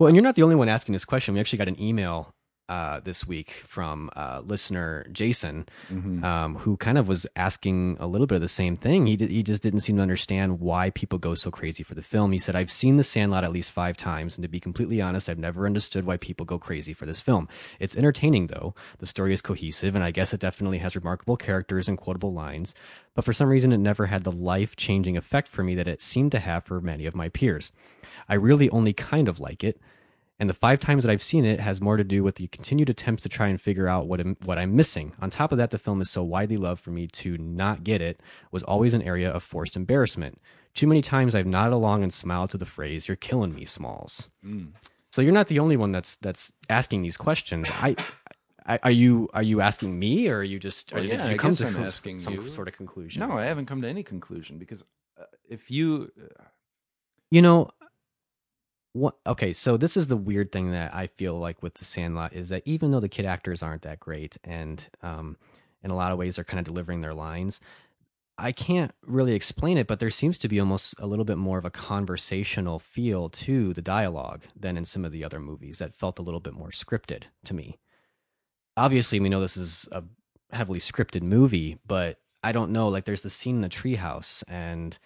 Well, 0.00 0.06
and 0.06 0.16
you're 0.16 0.22
not 0.24 0.34
the 0.34 0.42
only 0.42 0.56
one 0.56 0.70
asking 0.70 0.94
this 0.94 1.04
question. 1.04 1.34
We 1.34 1.40
actually 1.40 1.58
got 1.58 1.68
an 1.68 1.78
email 1.78 2.34
uh, 2.70 3.00
this 3.00 3.26
week 3.26 3.50
from 3.66 4.08
uh, 4.16 4.40
listener 4.42 5.04
Jason, 5.12 5.66
Mhm. 5.92 6.24
um, 6.24 6.54
who 6.54 6.78
kind 6.78 6.96
of 6.96 7.06
was 7.06 7.26
asking 7.36 7.98
a 8.00 8.06
little 8.06 8.26
bit 8.26 8.36
of 8.36 8.40
the 8.40 8.48
same 8.48 8.76
thing. 8.76 9.06
He 9.06 9.16
he 9.16 9.42
just 9.42 9.60
didn't 9.60 9.80
seem 9.80 9.96
to 9.96 10.02
understand 10.02 10.58
why 10.60 10.88
people 10.88 11.18
go 11.18 11.34
so 11.34 11.50
crazy 11.50 11.82
for 11.82 11.94
the 11.94 12.00
film. 12.02 12.32
He 12.32 12.38
said, 12.38 12.56
"I've 12.56 12.70
seen 12.70 12.96
The 12.96 13.04
Sandlot 13.04 13.44
at 13.44 13.52
least 13.52 13.72
five 13.72 13.96
times, 13.98 14.38
and 14.38 14.42
to 14.42 14.48
be 14.48 14.60
completely 14.60 15.02
honest, 15.02 15.28
I've 15.28 15.38
never 15.38 15.66
understood 15.66 16.06
why 16.06 16.16
people 16.16 16.46
go 16.46 16.58
crazy 16.58 16.94
for 16.94 17.04
this 17.04 17.20
film. 17.20 17.46
It's 17.78 17.96
entertaining, 17.96 18.46
though. 18.46 18.74
The 19.00 19.06
story 19.06 19.34
is 19.34 19.42
cohesive, 19.42 19.94
and 19.94 20.04
I 20.04 20.12
guess 20.12 20.32
it 20.32 20.40
definitely 20.40 20.78
has 20.78 20.96
remarkable 20.96 21.36
characters 21.36 21.88
and 21.88 21.98
quotable 21.98 22.32
lines. 22.32 22.74
But 23.14 23.26
for 23.26 23.34
some 23.34 23.50
reason, 23.50 23.70
it 23.72 23.78
never 23.78 24.06
had 24.06 24.24
the 24.24 24.32
life 24.32 24.76
changing 24.76 25.18
effect 25.18 25.48
for 25.48 25.62
me 25.62 25.74
that 25.74 25.88
it 25.88 26.00
seemed 26.00 26.30
to 26.32 26.38
have 26.38 26.64
for 26.64 26.80
many 26.80 27.04
of 27.04 27.14
my 27.16 27.28
peers. 27.28 27.72
I 28.28 28.34
really 28.34 28.70
only 28.70 28.92
kind 28.92 29.28
of 29.28 29.40
like 29.40 29.64
it." 29.64 29.80
And 30.40 30.48
the 30.48 30.54
five 30.54 30.80
times 30.80 31.04
that 31.04 31.12
I've 31.12 31.22
seen 31.22 31.44
it 31.44 31.60
has 31.60 31.80
more 31.82 31.98
to 31.98 32.02
do 32.02 32.24
with 32.24 32.36
the 32.36 32.46
continued 32.48 32.88
attempts 32.88 33.22
to 33.24 33.28
try 33.28 33.46
and 33.48 33.60
figure 33.60 33.86
out 33.86 34.06
what 34.06 34.20
I'm, 34.20 34.36
what 34.44 34.56
I'm 34.58 34.74
missing. 34.74 35.12
On 35.20 35.28
top 35.28 35.52
of 35.52 35.58
that, 35.58 35.70
the 35.70 35.78
film 35.78 36.00
is 36.00 36.08
so 36.10 36.24
widely 36.24 36.56
loved 36.56 36.82
for 36.82 36.90
me 36.90 37.06
to 37.08 37.36
not 37.36 37.84
get 37.84 38.00
it 38.00 38.20
was 38.50 38.62
always 38.62 38.94
an 38.94 39.02
area 39.02 39.30
of 39.30 39.42
forced 39.42 39.76
embarrassment. 39.76 40.40
Too 40.72 40.86
many 40.86 41.02
times 41.02 41.34
I've 41.34 41.46
nodded 41.46 41.74
along 41.74 42.02
and 42.02 42.10
smiled 42.12 42.50
to 42.50 42.56
the 42.58 42.64
phrase 42.64 43.06
"You're 43.06 43.16
killing 43.16 43.54
me, 43.54 43.66
Smalls." 43.66 44.30
Mm. 44.42 44.68
So 45.12 45.20
you're 45.20 45.32
not 45.32 45.48
the 45.48 45.58
only 45.58 45.76
one 45.76 45.92
that's 45.92 46.16
that's 46.16 46.52
asking 46.70 47.02
these 47.02 47.16
questions. 47.18 47.68
I, 47.72 47.96
I 48.64 48.78
are 48.84 48.90
you 48.92 49.28
are 49.34 49.42
you 49.42 49.60
asking 49.60 49.98
me 49.98 50.28
or 50.28 50.38
are 50.38 50.42
you 50.44 50.58
just 50.60 50.92
Well, 50.92 51.02
are, 51.02 51.06
yeah, 51.06 51.26
you 51.28 51.34
I 51.34 51.36
come 51.36 51.54
to 51.56 51.66
I'm 51.66 51.72
some- 51.72 51.84
asking 51.84 52.18
some 52.20 52.34
you. 52.34 52.48
sort 52.48 52.68
of 52.68 52.74
conclusion? 52.76 53.20
No, 53.20 53.36
I 53.36 53.44
haven't 53.44 53.66
come 53.66 53.82
to 53.82 53.88
any 53.88 54.02
conclusion 54.04 54.58
because 54.58 54.82
uh, 55.20 55.24
if 55.50 55.70
you 55.70 56.12
You 57.30 57.42
know, 57.42 57.68
what? 58.92 59.16
Okay, 59.26 59.52
so 59.52 59.76
this 59.76 59.96
is 59.96 60.08
the 60.08 60.16
weird 60.16 60.50
thing 60.50 60.72
that 60.72 60.94
I 60.94 61.06
feel 61.06 61.38
like 61.38 61.62
with 61.62 61.74
the 61.74 61.84
Sandlot 61.84 62.32
is 62.32 62.48
that 62.48 62.62
even 62.64 62.90
though 62.90 63.00
the 63.00 63.08
kid 63.08 63.26
actors 63.26 63.62
aren't 63.62 63.82
that 63.82 64.00
great, 64.00 64.36
and 64.42 64.88
um, 65.02 65.36
in 65.82 65.90
a 65.90 65.96
lot 65.96 66.12
of 66.12 66.18
ways 66.18 66.36
they're 66.36 66.44
kind 66.44 66.58
of 66.58 66.64
delivering 66.64 67.00
their 67.00 67.14
lines, 67.14 67.60
I 68.36 68.52
can't 68.52 68.92
really 69.02 69.34
explain 69.34 69.78
it. 69.78 69.86
But 69.86 70.00
there 70.00 70.10
seems 70.10 70.38
to 70.38 70.48
be 70.48 70.58
almost 70.58 70.94
a 70.98 71.06
little 71.06 71.24
bit 71.24 71.38
more 71.38 71.58
of 71.58 71.64
a 71.64 71.70
conversational 71.70 72.78
feel 72.78 73.28
to 73.28 73.72
the 73.72 73.82
dialogue 73.82 74.42
than 74.58 74.76
in 74.76 74.84
some 74.84 75.04
of 75.04 75.12
the 75.12 75.24
other 75.24 75.38
movies 75.40 75.78
that 75.78 75.94
felt 75.94 76.18
a 76.18 76.22
little 76.22 76.40
bit 76.40 76.54
more 76.54 76.70
scripted 76.70 77.24
to 77.44 77.54
me. 77.54 77.78
Obviously, 78.76 79.20
we 79.20 79.28
know 79.28 79.40
this 79.40 79.56
is 79.56 79.88
a 79.92 80.02
heavily 80.52 80.78
scripted 80.80 81.22
movie, 81.22 81.78
but 81.86 82.18
I 82.42 82.52
don't 82.52 82.72
know. 82.72 82.88
Like, 82.88 83.04
there's 83.04 83.22
the 83.22 83.30
scene 83.30 83.56
in 83.56 83.60
the 83.60 83.68
treehouse, 83.68 84.42
and 84.48 84.98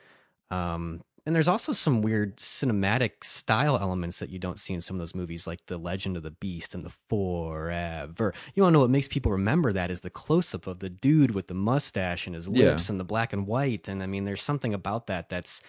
um, 0.50 1.02
and 1.26 1.34
there's 1.34 1.48
also 1.48 1.72
some 1.72 2.02
weird 2.02 2.36
cinematic 2.36 3.24
style 3.24 3.78
elements 3.78 4.18
that 4.18 4.30
you 4.30 4.38
don't 4.38 4.58
see 4.58 4.74
in 4.74 4.80
some 4.80 4.96
of 4.96 5.00
those 5.00 5.14
movies, 5.14 5.46
like 5.46 5.64
The 5.66 5.78
Legend 5.78 6.16
of 6.16 6.22
the 6.22 6.30
Beast 6.32 6.74
and 6.74 6.84
The 6.84 6.92
Forever. 7.08 8.34
You 8.54 8.62
want 8.62 8.72
to 8.72 8.74
know 8.74 8.80
what 8.80 8.90
makes 8.90 9.08
people 9.08 9.32
remember 9.32 9.72
that 9.72 9.90
is 9.90 10.00
the 10.00 10.10
close 10.10 10.54
up 10.54 10.66
of 10.66 10.80
the 10.80 10.90
dude 10.90 11.30
with 11.32 11.46
the 11.46 11.54
mustache 11.54 12.26
and 12.26 12.34
his 12.34 12.48
Yeah. 12.48 12.66
lips 12.70 12.88
and 12.90 12.98
the 13.00 13.04
black 13.04 13.32
and 13.32 13.46
white. 13.46 13.88
And 13.88 14.02
I 14.02 14.06
mean, 14.06 14.24
there's 14.24 14.42
something 14.42 14.74
about 14.74 15.06
that 15.06 15.28
that's 15.28 15.62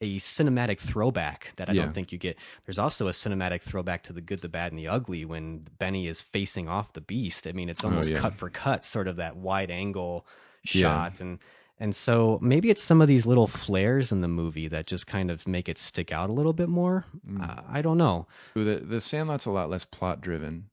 a 0.00 0.16
cinematic 0.18 0.80
throwback 0.80 1.52
that 1.56 1.68
I 1.68 1.74
Yeah. 1.74 1.82
don't 1.84 1.92
think 1.92 2.10
you 2.10 2.18
get. 2.18 2.36
There's 2.66 2.78
also 2.78 3.06
a 3.06 3.12
cinematic 3.12 3.62
throwback 3.62 4.02
to 4.04 4.12
The 4.12 4.20
Good, 4.20 4.40
the 4.40 4.48
Bad, 4.48 4.72
and 4.72 4.78
the 4.78 4.88
Ugly 4.88 5.24
when 5.24 5.64
Benny 5.78 6.08
is 6.08 6.20
facing 6.20 6.68
off 6.68 6.92
the 6.92 7.00
beast. 7.00 7.46
I 7.46 7.52
mean, 7.52 7.68
it's 7.68 7.84
oh, 7.84 7.88
almost 7.88 8.10
Oh, 8.10 8.14
yeah. 8.14 8.20
cut 8.20 8.34
for 8.34 8.50
cut, 8.50 8.84
sort 8.84 9.06
of 9.06 9.16
that 9.16 9.36
wide 9.36 9.70
angle 9.70 10.26
Yeah. 10.64 10.80
shot 10.88 11.20
and 11.20 11.38
and 11.82 11.94
so 11.96 12.38
maybe 12.40 12.70
it's 12.70 12.82
some 12.82 13.00
of 13.02 13.08
these 13.08 13.26
little 13.26 13.46
flares 13.46 14.12
in 14.12 14.20
the 14.20 14.28
movie 14.28 14.68
that 14.68 14.86
just 14.86 15.06
kind 15.06 15.30
of 15.30 15.46
make 15.48 15.68
it 15.68 15.78
stick 15.78 16.12
out 16.12 16.30
a 16.30 16.32
little 16.32 16.52
bit 16.52 16.68
more. 16.68 17.04
Mm. 17.28 17.42
Uh, 17.42 17.62
I 17.68 17.82
don't 17.82 17.98
know. 17.98 18.26
the 18.54 18.76
the 18.84 19.00
Sandlot's 19.00 19.46
a 19.46 19.50
lot 19.50 19.68
less 19.70 19.84
plot 19.84 20.20
driven 20.20 20.70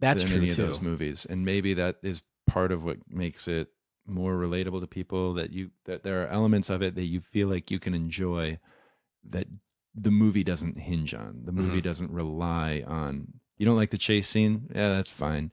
That's 0.00 0.22
than 0.24 0.32
true 0.32 0.42
any 0.42 0.50
too. 0.50 0.62
of 0.62 0.68
those 0.68 0.82
movies, 0.82 1.26
and 1.28 1.44
maybe 1.44 1.74
that 1.74 1.96
is 2.02 2.22
part 2.46 2.72
of 2.72 2.84
what 2.84 2.98
makes 3.08 3.46
it 3.48 3.68
more 4.06 4.34
relatable 4.34 4.80
to 4.80 4.86
people. 4.86 5.34
That 5.34 5.50
you 5.52 5.70
that 5.86 6.02
there 6.02 6.22
are 6.24 6.28
elements 6.28 6.68
of 6.70 6.82
it 6.82 6.94
that 6.96 7.04
you 7.06 7.20
feel 7.20 7.48
like 7.48 7.70
you 7.70 7.78
can 7.78 7.94
enjoy 7.94 8.58
that 9.30 9.46
the 9.94 10.10
movie 10.10 10.44
doesn't 10.44 10.78
hinge 10.78 11.14
on. 11.14 11.42
The 11.44 11.52
movie 11.52 11.78
Mm-hmm. 11.78 11.88
doesn't 11.88 12.10
rely 12.10 12.82
on. 12.86 13.28
You 13.56 13.64
don't 13.66 13.76
like 13.76 13.90
the 13.90 13.98
chase 14.08 14.28
scene? 14.28 14.68
Yeah, 14.74 14.88
that's 14.90 15.08
fine. 15.10 15.52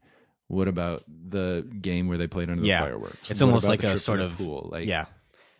What 0.52 0.68
about 0.68 1.02
the 1.08 1.66
game 1.80 2.08
where 2.08 2.18
they 2.18 2.26
played 2.26 2.50
under 2.50 2.62
Yeah. 2.62 2.80
the 2.82 2.86
fireworks? 2.88 3.30
It's 3.30 3.40
What 3.40 3.46
almost 3.46 3.64
about 3.64 3.70
like 3.70 3.80
the 3.80 3.86
a 3.86 3.90
trip 3.90 3.96
to 3.96 4.02
sort 4.02 4.18
the 4.18 4.26
of 4.26 4.36
pool. 4.36 4.68
Like, 4.70 4.86
yeah. 4.86 5.06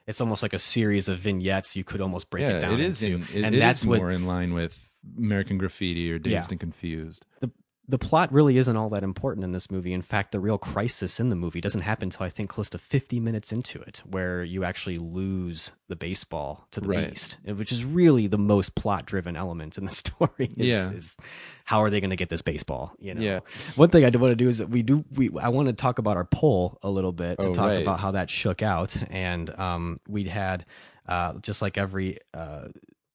It's 0.07 0.20
almost 0.20 0.43
like 0.43 0.53
a 0.53 0.59
series 0.59 1.09
of 1.09 1.18
vignettes. 1.18 1.74
You 1.76 1.82
could 1.82 2.03
almost 2.03 2.28
break 2.28 2.43
yeah, 2.43 2.59
it 2.59 2.61
down 2.61 2.74
it 2.74 2.80
is. 2.80 3.03
into, 3.03 3.16
In, 3.16 3.22
it, 3.38 3.47
and 3.47 3.55
it 3.55 3.59
that's 3.59 3.80
is 3.80 3.86
what 3.86 3.99
more 4.01 4.11
in 4.11 4.26
line 4.26 4.53
with 4.53 4.90
American 5.16 5.57
Graffiti 5.57 6.12
or 6.12 6.18
Dazed 6.18 6.32
Yeah. 6.32 6.47
and 6.51 6.61
Confused. 6.61 7.24
the 7.40 7.51
plot 7.99 8.32
really 8.32 8.57
isn't 8.59 8.76
all 8.76 8.88
that 8.90 9.03
important 9.03 9.45
in 9.45 9.53
this 9.53 9.70
movie. 9.70 9.93
In 9.93 10.03
fact, 10.03 10.32
the 10.32 10.40
real 10.40 10.59
crisis 10.59 11.18
in 11.20 11.28
the 11.28 11.36
movie 11.36 11.61
doesn't 11.61 11.82
happen 11.82 12.07
until 12.07 12.24
I 12.26 12.28
think 12.30 12.49
close 12.51 12.70
to 12.70 12.78
50 12.78 13.20
minutes 13.20 13.53
into 13.53 13.80
it, 13.82 14.03
where 14.07 14.43
you 14.43 14.64
actually 14.64 14.97
lose 14.99 15.72
the 15.88 15.97
baseball 15.97 16.66
to 16.70 16.80
the 16.80 16.88
Right. 16.88 17.11
beast, 17.11 17.38
which 17.45 17.70
is 17.72 17.84
really 17.84 18.26
the 18.26 18.38
most 18.38 18.74
plot 18.74 19.05
driven 19.07 19.36
element 19.36 19.76
in 19.78 19.84
the 19.84 19.90
story. 20.03 20.53
Is, 20.57 20.66
Yeah. 20.68 20.90
is 20.90 21.16
how 21.64 21.80
are 21.82 21.90
they 21.90 22.01
going 22.01 22.11
to 22.11 22.16
get 22.16 22.28
this 22.28 22.43
baseball? 22.43 22.93
You 22.99 23.14
know, 23.14 23.20
Yeah. 23.22 23.40
One 23.76 23.88
thing 23.90 24.05
I 24.05 24.11
do 24.11 24.18
want 24.18 24.32
to 24.32 24.36
do 24.36 24.49
is 24.49 24.59
that 24.59 24.68
we 24.68 24.82
do 24.82 25.05
we 25.14 25.30
I 25.40 25.49
want 25.49 25.68
to 25.68 25.72
talk 25.74 25.99
about 25.99 26.16
our 26.16 26.24
poll 26.24 26.78
a 26.82 26.90
little 26.90 27.12
bit 27.12 27.38
to 27.40 27.49
Oh, 27.49 27.55
talk 27.55 27.68
right. 27.68 27.82
about 27.82 28.01
how 28.01 28.12
that 28.12 28.30
shook 28.30 28.62
out, 28.62 28.97
and 29.11 29.49
um, 29.59 29.97
we 30.09 30.24
had 30.24 30.64
uh, 31.07 31.34
just 31.40 31.61
like 31.62 31.76
every 31.78 32.18
uh, 32.32 32.68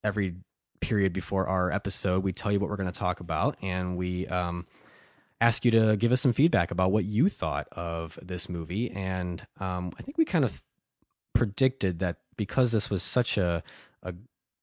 every 0.04 0.34
period 0.80 1.12
before 1.12 1.46
our 1.46 1.70
episode, 1.70 2.22
we 2.24 2.32
tell 2.32 2.50
you 2.52 2.60
what 2.60 2.70
we're 2.70 2.76
going 2.76 2.90
to 2.92 2.98
talk 2.98 3.20
about, 3.20 3.56
and 3.62 3.96
we 3.96 4.26
um, 4.28 4.66
ask 5.40 5.64
you 5.64 5.70
to 5.72 5.96
give 5.96 6.12
us 6.12 6.20
some 6.20 6.32
feedback 6.32 6.70
about 6.70 6.90
what 6.92 7.04
you 7.04 7.28
thought 7.28 7.68
of 7.72 8.18
this 8.22 8.48
movie. 8.48 8.90
And 8.90 9.46
um, 9.60 9.92
I 9.98 10.02
think 10.02 10.18
we 10.18 10.24
kind 10.24 10.44
of 10.44 10.62
predicted 11.34 11.98
that 12.00 12.16
because 12.36 12.72
this 12.72 12.90
was 12.90 13.02
such 13.02 13.36
a, 13.38 13.62
a 14.02 14.14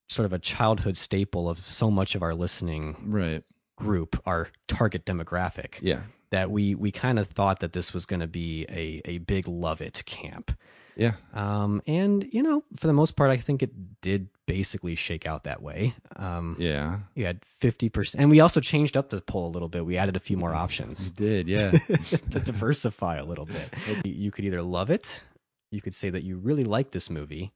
sort 0.10 0.26
of 0.26 0.34
a 0.34 0.40
childhood 0.40 0.98
staple 0.98 1.50
of 1.50 1.60
so 1.60 1.90
much 1.90 2.16
of 2.16 2.22
our 2.24 2.34
listening 2.36 2.96
Right. 3.06 3.44
group, 3.78 4.22
our 4.26 4.50
target 4.68 5.06
demographic, 5.06 5.76
Yeah. 5.82 6.02
that 6.32 6.52
we 6.52 6.76
we 6.76 6.92
kind 6.92 7.20
of 7.20 7.28
thought 7.28 7.60
that 7.62 7.74
this 7.74 7.94
was 7.94 8.06
going 8.06 8.20
to 8.20 8.28
be 8.28 8.66
a 8.70 9.02
a 9.06 9.18
big 9.20 9.48
love 9.48 9.82
it 9.82 10.04
camp. 10.06 10.52
Yeah. 10.96 11.14
Um, 11.34 11.82
and 11.88 12.28
you 12.34 12.42
know, 12.44 12.64
for 12.78 12.88
the 12.88 12.94
most 12.94 13.16
part, 13.16 13.30
I 13.32 13.38
think 13.38 13.62
it 13.64 14.02
did 14.02 14.30
basically 14.48 14.96
shake 14.96 15.26
out 15.26 15.44
that 15.46 15.62
way. 15.62 15.94
Um, 16.16 16.56
Yeah. 16.60 17.00
you 17.16 17.26
had 17.26 17.40
fifty 17.46 17.90
percent, 17.90 18.22
and 18.22 18.30
we 18.32 18.40
also 18.40 18.60
changed 18.62 18.96
up 18.96 19.10
the 19.10 19.22
poll 19.22 19.48
a 19.48 19.52
little 19.54 19.68
bit. 19.70 19.86
We 19.86 19.98
added 19.98 20.16
a 20.16 20.20
few 20.20 20.38
more 20.38 20.54
options 20.54 21.06
You 21.08 21.14
did, 21.14 21.48
yeah. 21.48 21.72
to 22.30 22.40
diversify 22.40 23.18
a 23.18 23.26
little 23.26 23.46
bit. 23.46 23.70
You 24.06 24.32
could 24.32 24.46
either 24.46 24.62
love 24.62 24.90
it, 24.90 25.24
you 25.72 25.82
could 25.82 25.96
say 25.96 26.10
that 26.10 26.24
you 26.24 26.38
really 26.38 26.64
liked 26.64 26.92
this 26.92 27.10
movie, 27.10 27.52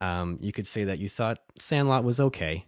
um, 0.00 0.38
you 0.40 0.52
could 0.52 0.66
say 0.66 0.84
that 0.84 0.98
you 0.98 1.08
thought 1.08 1.38
Sandlot 1.58 2.04
was 2.04 2.20
okay, 2.20 2.66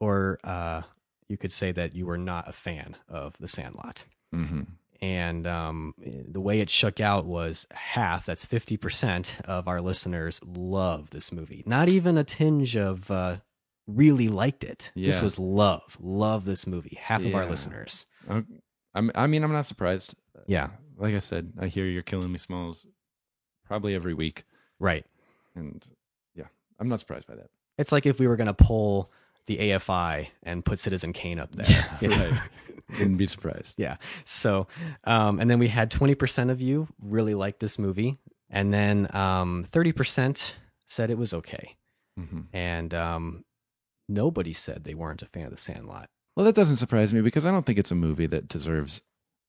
or 0.00 0.38
uh, 0.44 0.82
you 1.28 1.36
could 1.36 1.52
say 1.52 1.72
that 1.72 1.94
you 1.94 2.06
were 2.06 2.18
not 2.18 2.48
a 2.48 2.52
fan 2.52 2.96
of 3.08 3.36
the 3.38 3.48
Sandlot. 3.48 4.04
hmm 4.32 4.62
And 5.00 5.46
um, 5.46 5.94
the 5.98 6.40
way 6.40 6.60
it 6.60 6.68
shook 6.70 7.00
out 7.00 7.24
was 7.24 7.66
half, 7.70 8.26
that's 8.26 8.44
50% 8.44 9.40
of 9.42 9.68
our 9.68 9.80
listeners 9.80 10.40
love 10.44 11.10
this 11.10 11.30
movie. 11.30 11.62
Not 11.66 11.88
even 11.88 12.18
a 12.18 12.24
tinge 12.24 12.76
of 12.76 13.08
uh, 13.10 13.36
really 13.86 14.28
liked 14.28 14.64
it. 14.64 14.90
This 14.96 15.22
was 15.22 15.38
love. 15.38 15.96
Love 16.00 16.44
this 16.44 16.66
movie. 16.66 16.98
Half 17.00 17.24
of 17.24 17.34
our 17.34 17.46
listeners. 17.46 18.06
I'm, 18.28 19.12
I 19.14 19.26
mean, 19.26 19.44
I'm 19.44 19.52
not 19.52 19.66
surprised. 19.66 20.14
Yeah, 20.46 20.70
Like 20.96 21.14
I 21.14 21.18
said, 21.20 21.52
I 21.60 21.66
hear 21.66 21.84
you're 21.84 22.02
killing 22.02 22.32
me, 22.32 22.38
Smalls, 22.38 22.86
probably 23.66 23.94
every 23.94 24.14
week, 24.14 24.44
right. 24.80 25.04
and 25.54 25.84
yeah, 26.34 26.46
I'm 26.80 26.88
not 26.88 27.00
surprised 27.00 27.26
by 27.26 27.34
that. 27.36 27.50
It's 27.76 27.92
like 27.92 28.06
if 28.06 28.18
we 28.18 28.26
were 28.26 28.36
going 28.36 28.46
to 28.46 28.54
pull 28.54 29.12
the 29.46 29.58
AFI 29.58 30.28
and 30.42 30.64
put 30.64 30.78
Citizen 30.78 31.12
Kane 31.12 31.38
up 31.38 31.54
there. 31.54 31.86
know? 32.08 32.30
Right. 32.30 32.40
Wouldn't 32.90 33.18
be 33.18 33.26
surprised. 33.26 33.74
Yeah. 33.76 33.96
So, 34.24 34.66
um, 35.04 35.40
and 35.40 35.50
then 35.50 35.58
we 35.58 35.68
had 35.68 35.90
20% 35.90 36.50
of 36.50 36.60
you 36.60 36.88
really 37.00 37.34
liked 37.34 37.60
this 37.60 37.78
movie. 37.78 38.18
And 38.50 38.72
then 38.72 39.08
um, 39.14 39.66
30% 39.70 40.54
said 40.88 41.10
it 41.10 41.18
was 41.18 41.34
okay. 41.34 41.76
hmm 42.16 42.40
And 42.52 42.94
um, 42.94 43.44
nobody 44.08 44.52
said 44.54 44.84
they 44.84 44.94
weren't 44.94 45.22
a 45.22 45.26
fan 45.26 45.44
of 45.46 45.50
The 45.50 45.56
Sandlot. 45.58 46.08
Well, 46.34 46.46
that 46.46 46.54
doesn't 46.54 46.76
surprise 46.76 47.12
me 47.12 47.20
because 47.20 47.44
I 47.44 47.50
don't 47.50 47.66
think 47.66 47.78
it's 47.78 47.90
a 47.90 47.94
movie 47.96 48.26
that 48.28 48.48
deserves 48.48 49.02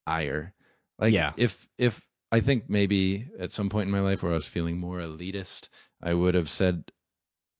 ire. 0.05 0.53
Like, 0.97 1.13
Yeah. 1.13 1.31
if 1.37 1.67
if 1.77 2.05
I 2.31 2.41
think 2.41 2.65
maybe 2.69 3.27
at 3.39 3.51
some 3.51 3.69
point 3.69 3.85
in 3.87 3.91
my 3.91 4.01
life 4.01 4.21
where 4.21 4.31
I 4.31 4.35
was 4.35 4.47
feeling 4.47 4.77
more 4.79 4.97
elitist, 4.99 5.69
I 6.01 6.13
would 6.13 6.35
have 6.35 6.49
said, 6.49 6.91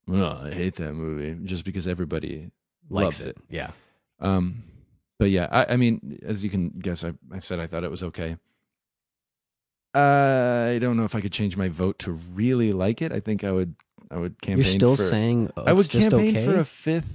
"No, 0.08 0.42
I 0.44 0.52
hate 0.52 0.76
that 0.76 0.94
movie," 0.94 1.38
just 1.46 1.64
because 1.64 1.88
everybody 1.88 2.52
Likes 2.90 3.20
loves 3.20 3.24
it. 3.24 3.38
Yeah. 3.50 3.72
Um, 4.20 4.64
but 5.20 5.30
yeah, 5.30 5.48
I, 5.52 5.74
I 5.74 5.78
mean, 5.78 6.20
as 6.24 6.44
you 6.44 6.50
can 6.50 6.70
guess, 6.70 7.04
I, 7.04 7.14
I 7.32 7.40
said 7.40 7.60
I 7.60 7.68
thought 7.68 7.84
it 7.84 7.92
was 7.92 8.04
okay. 8.04 8.38
I 9.94 10.78
don't 10.80 10.98
know 10.98 11.04
if 11.04 11.16
I 11.16 11.22
could 11.22 11.34
change 11.34 11.58
my 11.58 11.68
vote 11.68 12.00
to 12.00 12.12
really 12.12 12.74
like 12.74 13.02
it. 13.02 13.12
I 13.12 13.20
think 13.20 13.44
I 13.44 13.52
would. 13.52 13.76
I 14.12 14.18
would 14.18 14.42
campaign. 14.42 14.64
You're 14.64 14.72
still 14.72 14.96
for, 14.96 15.04
saying 15.04 15.52
oh, 15.56 15.64
I 15.66 15.74
would 15.74 15.82
it's 15.82 15.88
just 15.88 16.10
campaign 16.10 16.36
okay? 16.36 16.46
for 16.46 16.60
a 16.60 16.66
fifth. 16.66 17.10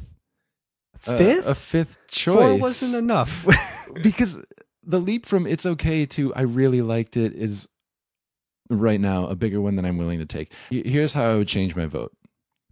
uh, 1.07 1.19
Fifth? 1.19 1.47
a 1.47 1.55
fifth 1.55 1.99
choice. 2.09 2.37
Four 2.37 2.57
wasn't 2.57 2.95
enough. 2.95 3.47
because 4.03 4.39
the 4.85 5.01
leap 5.01 5.27
from 5.27 5.47
it's 5.47 5.67
okay 5.67 6.07
to 6.07 6.35
I 6.35 6.43
really 6.43 6.83
liked 6.83 7.17
it 7.17 7.35
is 7.35 7.69
right 8.71 9.01
now 9.01 9.27
a 9.27 9.35
bigger 9.35 9.61
one 9.61 9.77
than 9.77 9.85
I'm 9.85 9.99
willing 9.99 10.21
to 10.21 10.27
take. 10.27 10.53
Here's 10.71 11.15
how 11.15 11.25
I 11.25 11.35
would 11.37 11.49
change 11.49 11.75
my 11.75 11.87
vote. 11.87 12.13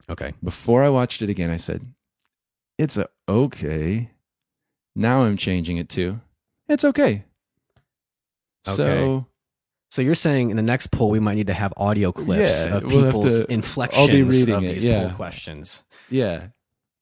okay. 0.08 0.34
Before 0.42 0.84
I 0.84 0.88
watched 0.88 1.22
it 1.22 1.28
again, 1.28 1.50
I 1.50 1.56
said, 1.56 1.94
it's 2.78 2.96
a 2.96 3.08
okay. 3.28 4.10
Now 4.94 5.22
I'm 5.22 5.36
changing 5.36 5.76
it 5.78 5.88
to, 5.90 6.20
it's 6.68 6.84
okay. 6.84 7.24
So, 8.64 8.84
Okay. 8.84 9.26
So 9.90 10.00
you're 10.00 10.14
saying 10.14 10.48
in 10.50 10.56
the 10.56 10.62
next 10.62 10.90
poll 10.90 11.10
we 11.10 11.20
might 11.20 11.34
need 11.36 11.48
to 11.48 11.52
have 11.52 11.74
audio 11.76 12.12
clips 12.12 12.64
Yeah, 12.66 12.76
of 12.76 12.86
we'll 12.86 13.04
people's 13.06 13.40
to- 13.40 13.52
inflections 13.52 13.98
I'll 14.00 14.06
be 14.14 14.22
reading 14.22 14.54
of 14.54 14.64
it, 14.64 14.72
these 14.74 14.84
yeah. 14.84 15.08
poll 15.08 15.16
questions. 15.16 15.82
yeah. 16.08 16.48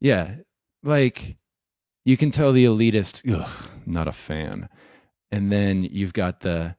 Yeah. 0.01 0.37
Like, 0.83 1.37
you 2.07 2.17
can 2.17 2.31
tell 2.31 2.53
the 2.53 2.65
elitist, 2.65 3.23
ugh, 3.33 3.69
not 3.87 4.09
a 4.09 4.13
fan. 4.13 4.69
And 5.31 5.53
then 5.53 5.85
you've 5.85 6.15
got 6.15 6.41
the, 6.41 6.75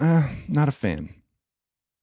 uh, 0.00 0.32
not 0.48 0.68
a 0.68 0.72
fan. 0.72 1.14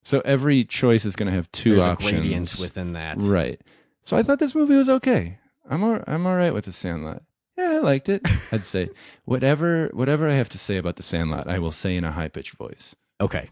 So 0.03 0.21
every 0.23 0.63
choice 0.63 1.03
is 1.03 1.15
going 1.15 1.27
to 1.29 1.33
have 1.35 1.51
two 1.51 1.71
There's 1.71 1.81
options. 1.83 2.11
a 2.13 2.15
gradient 2.15 2.57
within 2.61 2.93
that. 2.93 3.17
Right. 3.19 3.59
So 4.03 4.15
I 4.17 4.23
thought 4.23 4.39
this 4.39 4.53
movie 4.55 4.75
was 4.75 4.87
okay. 4.89 5.39
I'm 5.69 5.83
all, 5.83 5.99
I'm 6.07 6.25
all 6.27 6.35
right 6.35 6.53
with 6.53 6.65
the 6.65 6.71
Sandlot. 6.71 7.23
Yeah, 7.57 7.71
I 7.71 7.77
liked 7.79 8.09
it. 8.09 8.21
I'd 8.51 8.65
say 8.65 8.89
whatever 9.25 9.89
whatever 9.93 10.27
I 10.27 10.33
have 10.33 10.49
to 10.49 10.57
say 10.57 10.77
about 10.77 10.95
the 10.95 11.03
Sandlot, 11.03 11.47
I 11.47 11.59
will 11.59 11.71
say 11.71 11.95
in 11.95 12.03
a 12.03 12.11
high 12.11 12.27
pitched 12.29 12.53
voice. 12.55 12.95
Okay. 13.19 13.49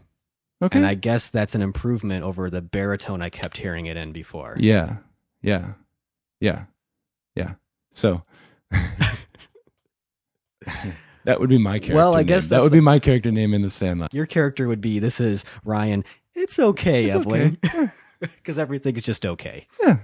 Okay. 0.62 0.78
And 0.78 0.86
I 0.86 0.94
guess 0.94 1.28
that's 1.28 1.54
an 1.54 1.62
improvement 1.62 2.22
over 2.24 2.50
the 2.50 2.60
baritone 2.60 3.22
I 3.22 3.30
kept 3.30 3.56
hearing 3.56 3.86
it 3.86 3.96
in 3.96 4.12
before. 4.12 4.56
yeah, 4.58 4.96
yeah, 5.42 5.72
yeah, 6.40 6.64
yeah. 7.34 7.54
So 7.94 8.22
that 11.24 11.40
would 11.40 11.48
be 11.48 11.58
my 11.58 11.78
character. 11.78 11.94
Well, 11.94 12.14
I 12.14 12.18
name. 12.18 12.26
guess 12.26 12.48
that 12.48 12.60
would 12.62 12.72
the- 12.72 12.76
be 12.76 12.80
my 12.82 12.98
character 12.98 13.30
name 13.30 13.54
in 13.54 13.62
the 13.62 13.70
Sandlot. 13.70 14.12
Your 14.14 14.26
character 14.26 14.68
would 14.68 14.80
be 14.80 14.98
this 14.98 15.20
is 15.20 15.44
Ryan. 15.64 16.04
It's 16.34 16.58
okay, 16.58 17.06
It's 17.06 17.14
Evelyn. 17.14 17.58
okay. 17.64 17.88
Because 18.20 18.58
everything's 18.58 19.02
just 19.02 19.24
okay. 19.26 19.66
Yeah. 19.82 19.98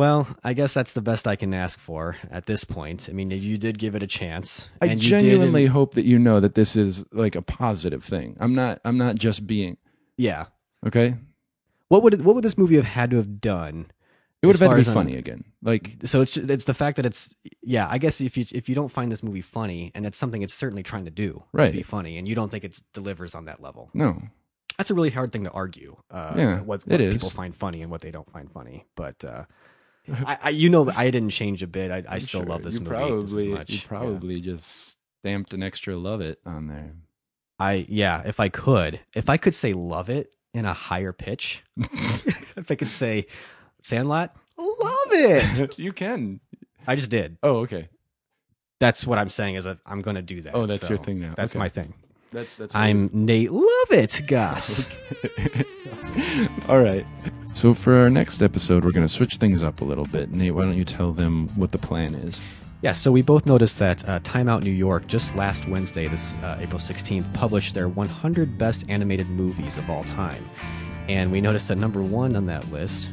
Well, 0.00 0.26
I 0.42 0.54
guess 0.54 0.72
that's 0.72 0.94
the 0.94 1.02
best 1.02 1.28
I 1.28 1.36
can 1.36 1.52
ask 1.52 1.78
for 1.78 2.16
at 2.30 2.46
this 2.46 2.64
point. 2.64 3.10
I 3.10 3.12
mean, 3.12 3.30
you 3.30 3.58
did 3.58 3.78
give 3.78 3.94
it 3.94 4.02
a 4.02 4.06
chance. 4.06 4.70
I 4.80 4.94
genuinely 4.94 5.66
in- 5.66 5.72
hope 5.72 5.92
that 5.92 6.06
you 6.06 6.18
know 6.18 6.40
that 6.40 6.54
this 6.54 6.74
is 6.74 7.04
like 7.12 7.34
a 7.34 7.42
positive 7.42 8.02
thing. 8.02 8.34
I'm 8.40 8.54
not. 8.54 8.80
I'm 8.86 8.96
not 8.96 9.16
just 9.16 9.46
being 9.46 9.76
yeah. 10.16 10.46
okay. 10.86 11.16
What 11.88 12.02
would 12.02 12.14
it, 12.14 12.22
what 12.22 12.34
would 12.34 12.42
this 12.44 12.56
movie 12.56 12.76
have 12.76 12.86
had 12.86 13.10
to 13.10 13.18
have 13.18 13.42
done? 13.42 13.90
It 14.40 14.46
would 14.46 14.58
have 14.58 14.70
had 14.70 14.82
to 14.82 14.90
be 14.90 14.94
funny 14.94 15.16
again. 15.16 15.44
Like 15.60 15.96
So 16.04 16.22
it's 16.22 16.34
it's 16.38 16.64
the 16.64 16.72
fact 16.72 16.96
that 16.96 17.04
it's 17.04 17.36
yeah. 17.60 17.86
I 17.86 17.98
guess 17.98 18.22
if 18.22 18.38
you 18.38 18.46
if 18.52 18.70
you 18.70 18.74
don't 18.74 18.88
find 18.88 19.12
this 19.12 19.22
movie 19.22 19.42
funny, 19.42 19.92
and 19.94 20.06
it's 20.06 20.16
something 20.16 20.40
it's 20.40 20.54
certainly 20.54 20.82
trying 20.82 21.04
to 21.04 21.10
do, 21.10 21.44
Right. 21.52 21.66
to 21.66 21.76
be 21.76 21.82
funny, 21.82 22.16
and 22.16 22.26
you 22.26 22.34
don't 22.34 22.50
think 22.50 22.64
it 22.64 22.80
delivers 22.94 23.34
on 23.34 23.44
that 23.44 23.60
level, 23.60 23.90
no, 23.92 24.22
that's 24.78 24.90
a 24.90 24.94
really 24.94 25.10
hard 25.10 25.30
thing 25.30 25.44
to 25.44 25.50
argue. 25.50 25.94
Uh, 26.10 26.32
Yeah, 26.38 26.60
what, 26.60 26.84
what 26.86 27.00
people 27.00 27.28
find 27.28 27.54
funny 27.54 27.82
and 27.82 27.90
what 27.90 28.00
they 28.00 28.10
don't 28.10 28.30
find 28.32 28.50
funny. 28.50 28.86
But 28.96 29.22
uh, 29.22 29.44
I, 30.26 30.38
I, 30.44 30.48
you 30.50 30.68
know, 30.70 30.90
I 30.96 31.10
didn't 31.10 31.30
change 31.30 31.62
a 31.62 31.66
bit. 31.66 31.90
I, 31.90 32.02
I 32.08 32.18
still 32.18 32.40
sure. 32.40 32.48
love 32.48 32.62
this 32.62 32.74
you 32.74 32.80
movie 32.80 32.94
Probably, 32.96 33.22
just 33.22 33.34
as 33.36 33.46
much. 33.58 33.70
you 33.70 33.76
Yeah. 33.76 33.88
probably 33.88 34.40
just 34.40 34.96
stamped 35.20 35.54
an 35.54 35.62
extra 35.62 35.96
love 35.96 36.20
it 36.20 36.40
on 36.46 36.66
there. 36.68 36.92
I 37.58 37.86
yeah. 37.88 38.22
If 38.24 38.40
I 38.40 38.48
could, 38.48 39.00
if 39.14 39.28
I 39.28 39.36
could 39.36 39.54
say 39.54 39.72
love 39.74 40.08
it 40.08 40.34
in 40.54 40.64
a 40.64 40.72
higher 40.72 41.12
pitch, 41.12 41.62
if 41.76 42.70
I 42.70 42.74
could 42.74 42.88
say 42.88 43.26
Sandlot, 43.82 44.34
love 44.56 45.12
it. 45.12 45.78
you 45.78 45.92
can. 45.92 46.40
I 46.86 46.96
just 46.96 47.10
did. 47.10 47.36
Oh, 47.42 47.56
okay. 47.58 47.88
That's 48.80 49.06
what 49.06 49.18
I'm 49.18 49.28
saying. 49.28 49.56
Is 49.56 49.64
that 49.64 49.78
I'm 49.84 50.00
going 50.00 50.16
to 50.16 50.22
do 50.22 50.40
that. 50.40 50.54
Oh, 50.54 50.64
that's 50.66 50.88
your 50.88 50.98
thing 50.98 51.20
now. 51.20 51.34
That's 51.36 51.52
Okay. 51.54 51.58
my 51.58 51.68
thing. 51.68 51.92
That's 52.32 52.56
that's. 52.56 52.74
I'm 52.74 53.10
Nate. 53.12 53.52
Love 53.52 53.90
it, 53.90 54.22
Gus. 54.26 54.86
All 56.68 56.80
right. 56.80 57.04
So 57.54 57.74
for 57.74 57.94
our 57.96 58.08
next 58.08 58.42
episode, 58.42 58.84
we're 58.84 58.92
going 58.92 59.06
to 59.06 59.12
switch 59.12 59.36
things 59.36 59.62
up 59.62 59.80
a 59.80 59.84
little 59.84 60.06
bit. 60.06 60.30
Nate, 60.30 60.54
why 60.54 60.62
don't 60.62 60.76
you 60.76 60.84
tell 60.84 61.12
them 61.12 61.48
what 61.56 61.72
the 61.72 61.78
plan 61.78 62.14
is? 62.14 62.40
Yeah, 62.82 62.92
so 62.92 63.12
we 63.12 63.20
both 63.20 63.44
noticed 63.44 63.78
that 63.80 64.08
uh, 64.08 64.20
Time 64.22 64.48
Out 64.48 64.62
New 64.62 64.70
York 64.70 65.06
just 65.06 65.36
last 65.36 65.68
Wednesday, 65.68 66.06
this 66.06 66.34
uh, 66.36 66.56
April 66.60 66.78
16th, 66.78 67.30
published 67.34 67.74
their 67.74 67.88
100 67.88 68.56
best 68.56 68.86
animated 68.88 69.28
movies 69.28 69.76
of 69.76 69.90
all 69.90 70.04
time. 70.04 70.48
And 71.06 71.30
we 71.30 71.42
noticed 71.42 71.68
that 71.68 71.76
number 71.76 72.00
one 72.02 72.36
on 72.36 72.46
that 72.46 72.70
list, 72.72 73.10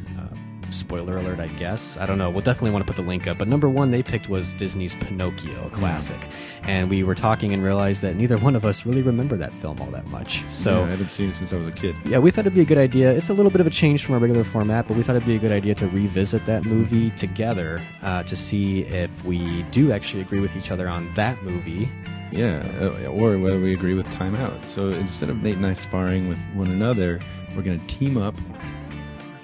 spoiler 0.72 1.18
alert, 1.18 1.40
I 1.40 1.48
guess, 1.48 1.98
I 1.98 2.06
don't 2.06 2.18
know, 2.18 2.30
we'll 2.30 2.42
definitely 2.42 2.72
want 2.72 2.86
to 2.86 2.94
put 2.94 3.02
the 3.02 3.08
link 3.08 3.28
up, 3.28 3.38
but 3.38 3.48
number 3.48 3.70
one 3.70 3.92
they 3.92 4.04
picked 4.04 4.30
was 4.30 4.54
Disney's 4.54 4.96
Pinocchio, 4.96 5.68
a 5.68 5.70
classic. 5.70 6.20
And 6.64 6.90
we 6.90 7.04
were 7.04 7.16
talking 7.16 7.54
and 7.54 7.64
realized 7.64 8.02
that 8.02 8.16
neither 8.16 8.38
one 8.38 8.56
of 8.56 8.66
us 8.66 8.86
really 8.86 9.02
remember 9.02 9.38
that 9.38 9.54
film 9.54 9.80
all 9.82 9.92
that 9.92 10.08
much. 10.08 10.44
So. 10.50 10.82
Yeah, 10.82 10.88
I 10.88 10.92
haven't 10.92 11.10
seen 11.10 11.30
it 11.30 11.36
since 11.36 11.54
I 11.54 11.58
was 11.58 11.68
a 11.68 11.72
kid. 11.72 11.96
Yeah, 12.06 12.20
we 12.20 12.32
thought 12.32 12.42
it'd 12.42 12.56
be 12.56 12.62
a 12.62 12.66
good 12.66 12.78
idea. 12.78 13.12
It's 13.12 13.30
a 13.30 13.34
little 13.34 13.52
bit 13.52 13.62
of 13.62 13.68
a 13.68 13.72
change 13.72 14.06
from 14.06 14.16
our 14.16 14.20
regular 14.20 14.44
format, 14.44 14.88
but 14.88 14.98
we 14.98 15.04
thought 15.04 15.16
it'd 15.16 15.28
be 15.28 15.36
a 15.36 15.40
good 15.40 15.52
idea 15.52 15.76
to 15.76 15.88
revisit 15.88 16.46
that 16.46 16.66
movie 16.66 17.10
together 17.12 17.80
uh, 18.02 18.24
to 18.24 18.36
see 18.36 18.82
if 18.82 19.26
we 19.26 19.64
do 19.72 19.92
actually 19.92 20.22
agree 20.22 20.40
with 20.40 20.56
each 20.56 20.72
other 20.72 20.88
on 20.88 21.14
that 21.14 21.42
movie. 21.44 21.90
Yeah, 22.32 22.66
uh, 22.82 23.08
or 23.08 23.38
whether 23.38 23.60
we 23.60 23.74
agree 23.74 23.94
with 23.94 24.12
Time 24.14 24.36
Out. 24.36 24.66
So 24.66 24.90
instead 24.90 25.30
of 25.30 25.42
Nate 25.42 25.56
and 25.56 25.66
I 25.66 25.74
sparring 25.74 26.28
with 26.28 26.40
one 26.54 26.70
another, 26.70 27.20
we're 27.56 27.62
going 27.62 27.80
to 27.80 27.88
team 27.88 28.18
up 28.18 28.36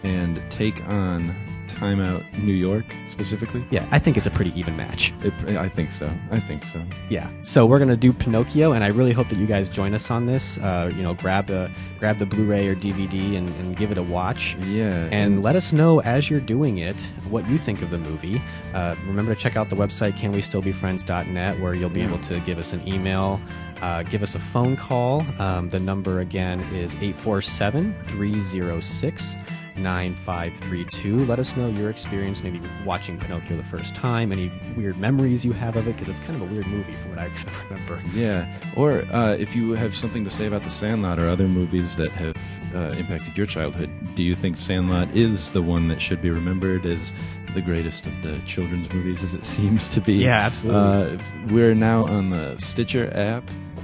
and 0.04 0.41
take 0.49 0.84
on 0.89 1.36
Time 1.68 1.99
Out 1.99 2.24
New 2.38 2.54
York 2.54 2.86
specifically. 3.08 3.66
Yeah, 3.70 3.86
I 3.91 3.99
think 3.99 4.16
it's 4.16 4.26
a 4.26 4.32
pretty 4.32 4.58
even 4.58 4.78
match. 4.78 5.14
It, 5.24 5.34
I 5.58 5.68
think 5.68 5.91
so. 5.91 6.10
I 6.32 6.39
think 6.39 6.64
so. 6.64 6.82
Yeah. 7.10 7.30
So 7.41 7.66
we're 7.66 7.80
gonna 7.80 7.97
do 7.97 8.14
Pinocchio, 8.14 8.72
and 8.74 8.84
I 8.84 8.88
really 8.88 9.12
hope 9.12 9.30
that 9.30 9.38
you 9.39 9.45
guys 9.45 9.70
join 9.70 9.93
us 9.93 10.10
on 10.12 10.26
this. 10.26 10.58
Uh, 10.60 10.91
you 10.95 11.04
know, 11.04 11.14
grab 11.16 11.47
the 11.47 11.70
grab 11.99 12.20
the 12.20 12.26
Blu-ray 12.26 12.68
or 12.68 12.76
DVD 12.76 13.38
and, 13.38 13.49
and 13.51 13.76
give 13.76 13.91
it 13.91 13.97
a 13.97 14.04
watch. 14.04 14.56
Yeah, 14.68 15.08
And 15.12 15.41
let 15.41 15.56
us 15.56 15.74
know 15.74 15.99
as 16.01 16.30
you're 16.30 16.41
doing 16.41 16.78
it 16.78 16.99
what 17.30 17.47
you 17.49 17.58
think 17.58 17.82
of 17.82 17.89
the 17.89 17.97
movie. 17.97 18.41
Uh, 18.74 18.95
remember 19.06 19.34
to 19.34 19.39
check 19.39 19.56
out 19.56 19.70
the 19.70 19.76
website 19.76 20.14
canwestillbefriends.net 20.14 21.60
where 21.60 21.74
you'll 21.74 21.89
be 21.89 22.01
able 22.01 22.20
to 22.20 22.39
give 22.41 22.58
us 22.58 22.74
an 22.74 22.86
email, 22.88 23.39
uh, 23.82 24.04
give 24.04 24.22
us 24.22 24.36
a 24.36 24.39
phone 24.39 24.76
call. 24.76 25.26
Um, 25.39 25.70
the 25.70 25.80
number 25.80 26.20
again 26.20 26.60
is 26.74 26.95
847 26.95 27.95
306 28.06 29.38
9532. 29.78 31.26
Let 31.26 31.39
us 31.39 31.55
know 31.55 31.69
your 31.69 31.89
experience, 31.89 32.43
maybe 32.43 32.61
watching 32.86 33.17
Pinocchio 33.17 33.57
the 33.57 33.63
first 33.63 33.95
time, 33.95 34.32
any 34.32 34.51
weird 34.76 34.97
memories 34.97 35.43
you 35.45 35.51
have 35.53 35.76
of 35.76 35.88
it, 35.88 35.93
because 35.93 36.09
it's 36.09 36.19
kind 36.19 36.36
of 36.36 36.41
a 36.41 36.45
weird 36.45 36.67
movie 36.67 36.93
from 36.93 37.11
what 37.11 37.19
I 37.19 37.30
kind 37.36 37.47
of 37.47 37.69
remember. 37.69 38.01
Yeah, 38.13 38.47
or 38.76 39.03
uh, 39.11 39.34
if 39.34 39.55
you 39.55 39.71
have 39.74 39.95
something 39.95 40.24
to 40.24 40.30
say 40.30 40.45
about 40.45 40.63
The 40.63 40.69
Sandlot 40.69 41.19
or 41.19 41.28
other 41.28 41.47
movies 41.47 41.95
that 41.97 42.11
have 42.11 42.38
uh, 42.76 42.95
impacted 42.97 43.38
your 43.38 43.45
childhood, 43.47 43.89
do 44.15 44.24
you 44.24 44.36
think 44.36 44.57
Sandlot 44.57 45.15
is 45.15 45.51
the 45.53 45.61
one 45.61 45.88
that 45.88 46.01
should 46.01 46.21
be 46.21 46.30
remembered 46.30 46.86
as 46.86 47.13
the 47.53 47.61
greatest 47.61 48.05
of 48.05 48.21
the 48.24 48.39
children's 48.45 48.91
movies, 48.93 49.24
as 49.24 49.34
it 49.34 49.45
seems 49.55 49.89
to 49.89 50.01
be? 50.01 50.13
Yeah, 50.13 50.39
absolutely. 50.39 51.17
Uh, 51.17 51.47
we're 51.53 51.76
now 51.76 52.05
on 52.05 52.30
the 52.30 52.57
Stitcher 52.57 53.11
app. 53.15 53.43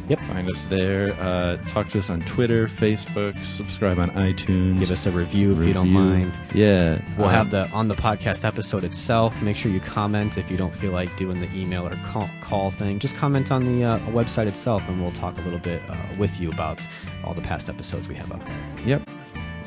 Yep. 0.10 0.20
Find 0.22 0.50
us 0.50 0.66
there. 0.66 1.16
Uh, 1.20 1.58
talk 1.68 1.90
to 1.90 2.00
us 2.00 2.10
on 2.10 2.22
Twitter, 2.22 2.68
Facebook. 2.68 3.42
Subscribe 3.44 4.00
on 4.00 4.10
iTunes. 4.12 4.80
Give 4.80 4.90
us 4.90 5.06
a 5.06 5.12
review 5.12 5.54
if 5.54 5.60
you 5.68 5.74
don't 5.74 5.90
mind. 5.90 6.34
Yeah, 6.54 7.00
We'll 7.16 7.28
uh, 7.28 7.32
have 7.32 7.52
the 7.52 7.70
on 7.70 7.88
the 7.88 7.96
podcast 7.96 8.44
episode 8.44 8.84
itself. 8.84 9.40
Make 9.44 9.56
sure 9.56 9.72
you 9.72 9.80
comment 9.80 10.40
if 10.40 10.50
you 10.50 10.58
don't 10.58 10.74
feel 10.74 10.92
like 10.92 11.16
doing 11.16 11.40
the 11.40 11.50
email 11.56 11.88
or 11.88 11.96
call, 12.08 12.28
call 12.42 12.72
thing. 12.72 12.98
Just 12.98 13.16
comment 13.18 13.52
on 13.52 13.64
the 13.64 13.84
uh, 13.86 14.00
website 14.08 14.48
itself, 14.48 14.88
and 14.90 15.00
we'll 15.00 15.12
talk 15.12 15.38
a 15.38 15.42
little 15.42 15.60
bit 15.60 15.80
uh, 15.88 15.96
with 16.18 16.40
you 16.42 16.52
about 16.52 16.82
all 17.24 17.36
the 17.36 17.42
past 17.42 17.70
episodes 17.70 18.10
we 18.10 18.16
have 18.16 18.32
up 18.32 18.44
there. 18.46 18.58
Yep. 18.86 19.08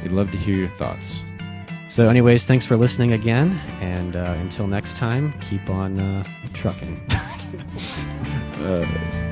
We'd 0.03 0.11
love 0.11 0.32
to 0.32 0.36
hear 0.36 0.57
your 0.57 0.68
thoughts. 0.68 1.22
So, 1.86 2.09
anyways, 2.09 2.47
thanks 2.47 2.66
for 2.66 2.76
listening 2.76 3.12
again, 3.12 3.61
and 3.80 4.16
uh, 4.16 4.34
until 4.38 4.66
next 4.66 4.97
time, 4.97 5.32
keep 5.40 5.70
on 5.70 6.01
uh, 6.01 6.24
trucking. 6.53 7.01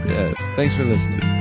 Yeah. 0.07 0.33
Thanks 0.57 0.75
for 0.75 0.85
listening. 0.85 1.40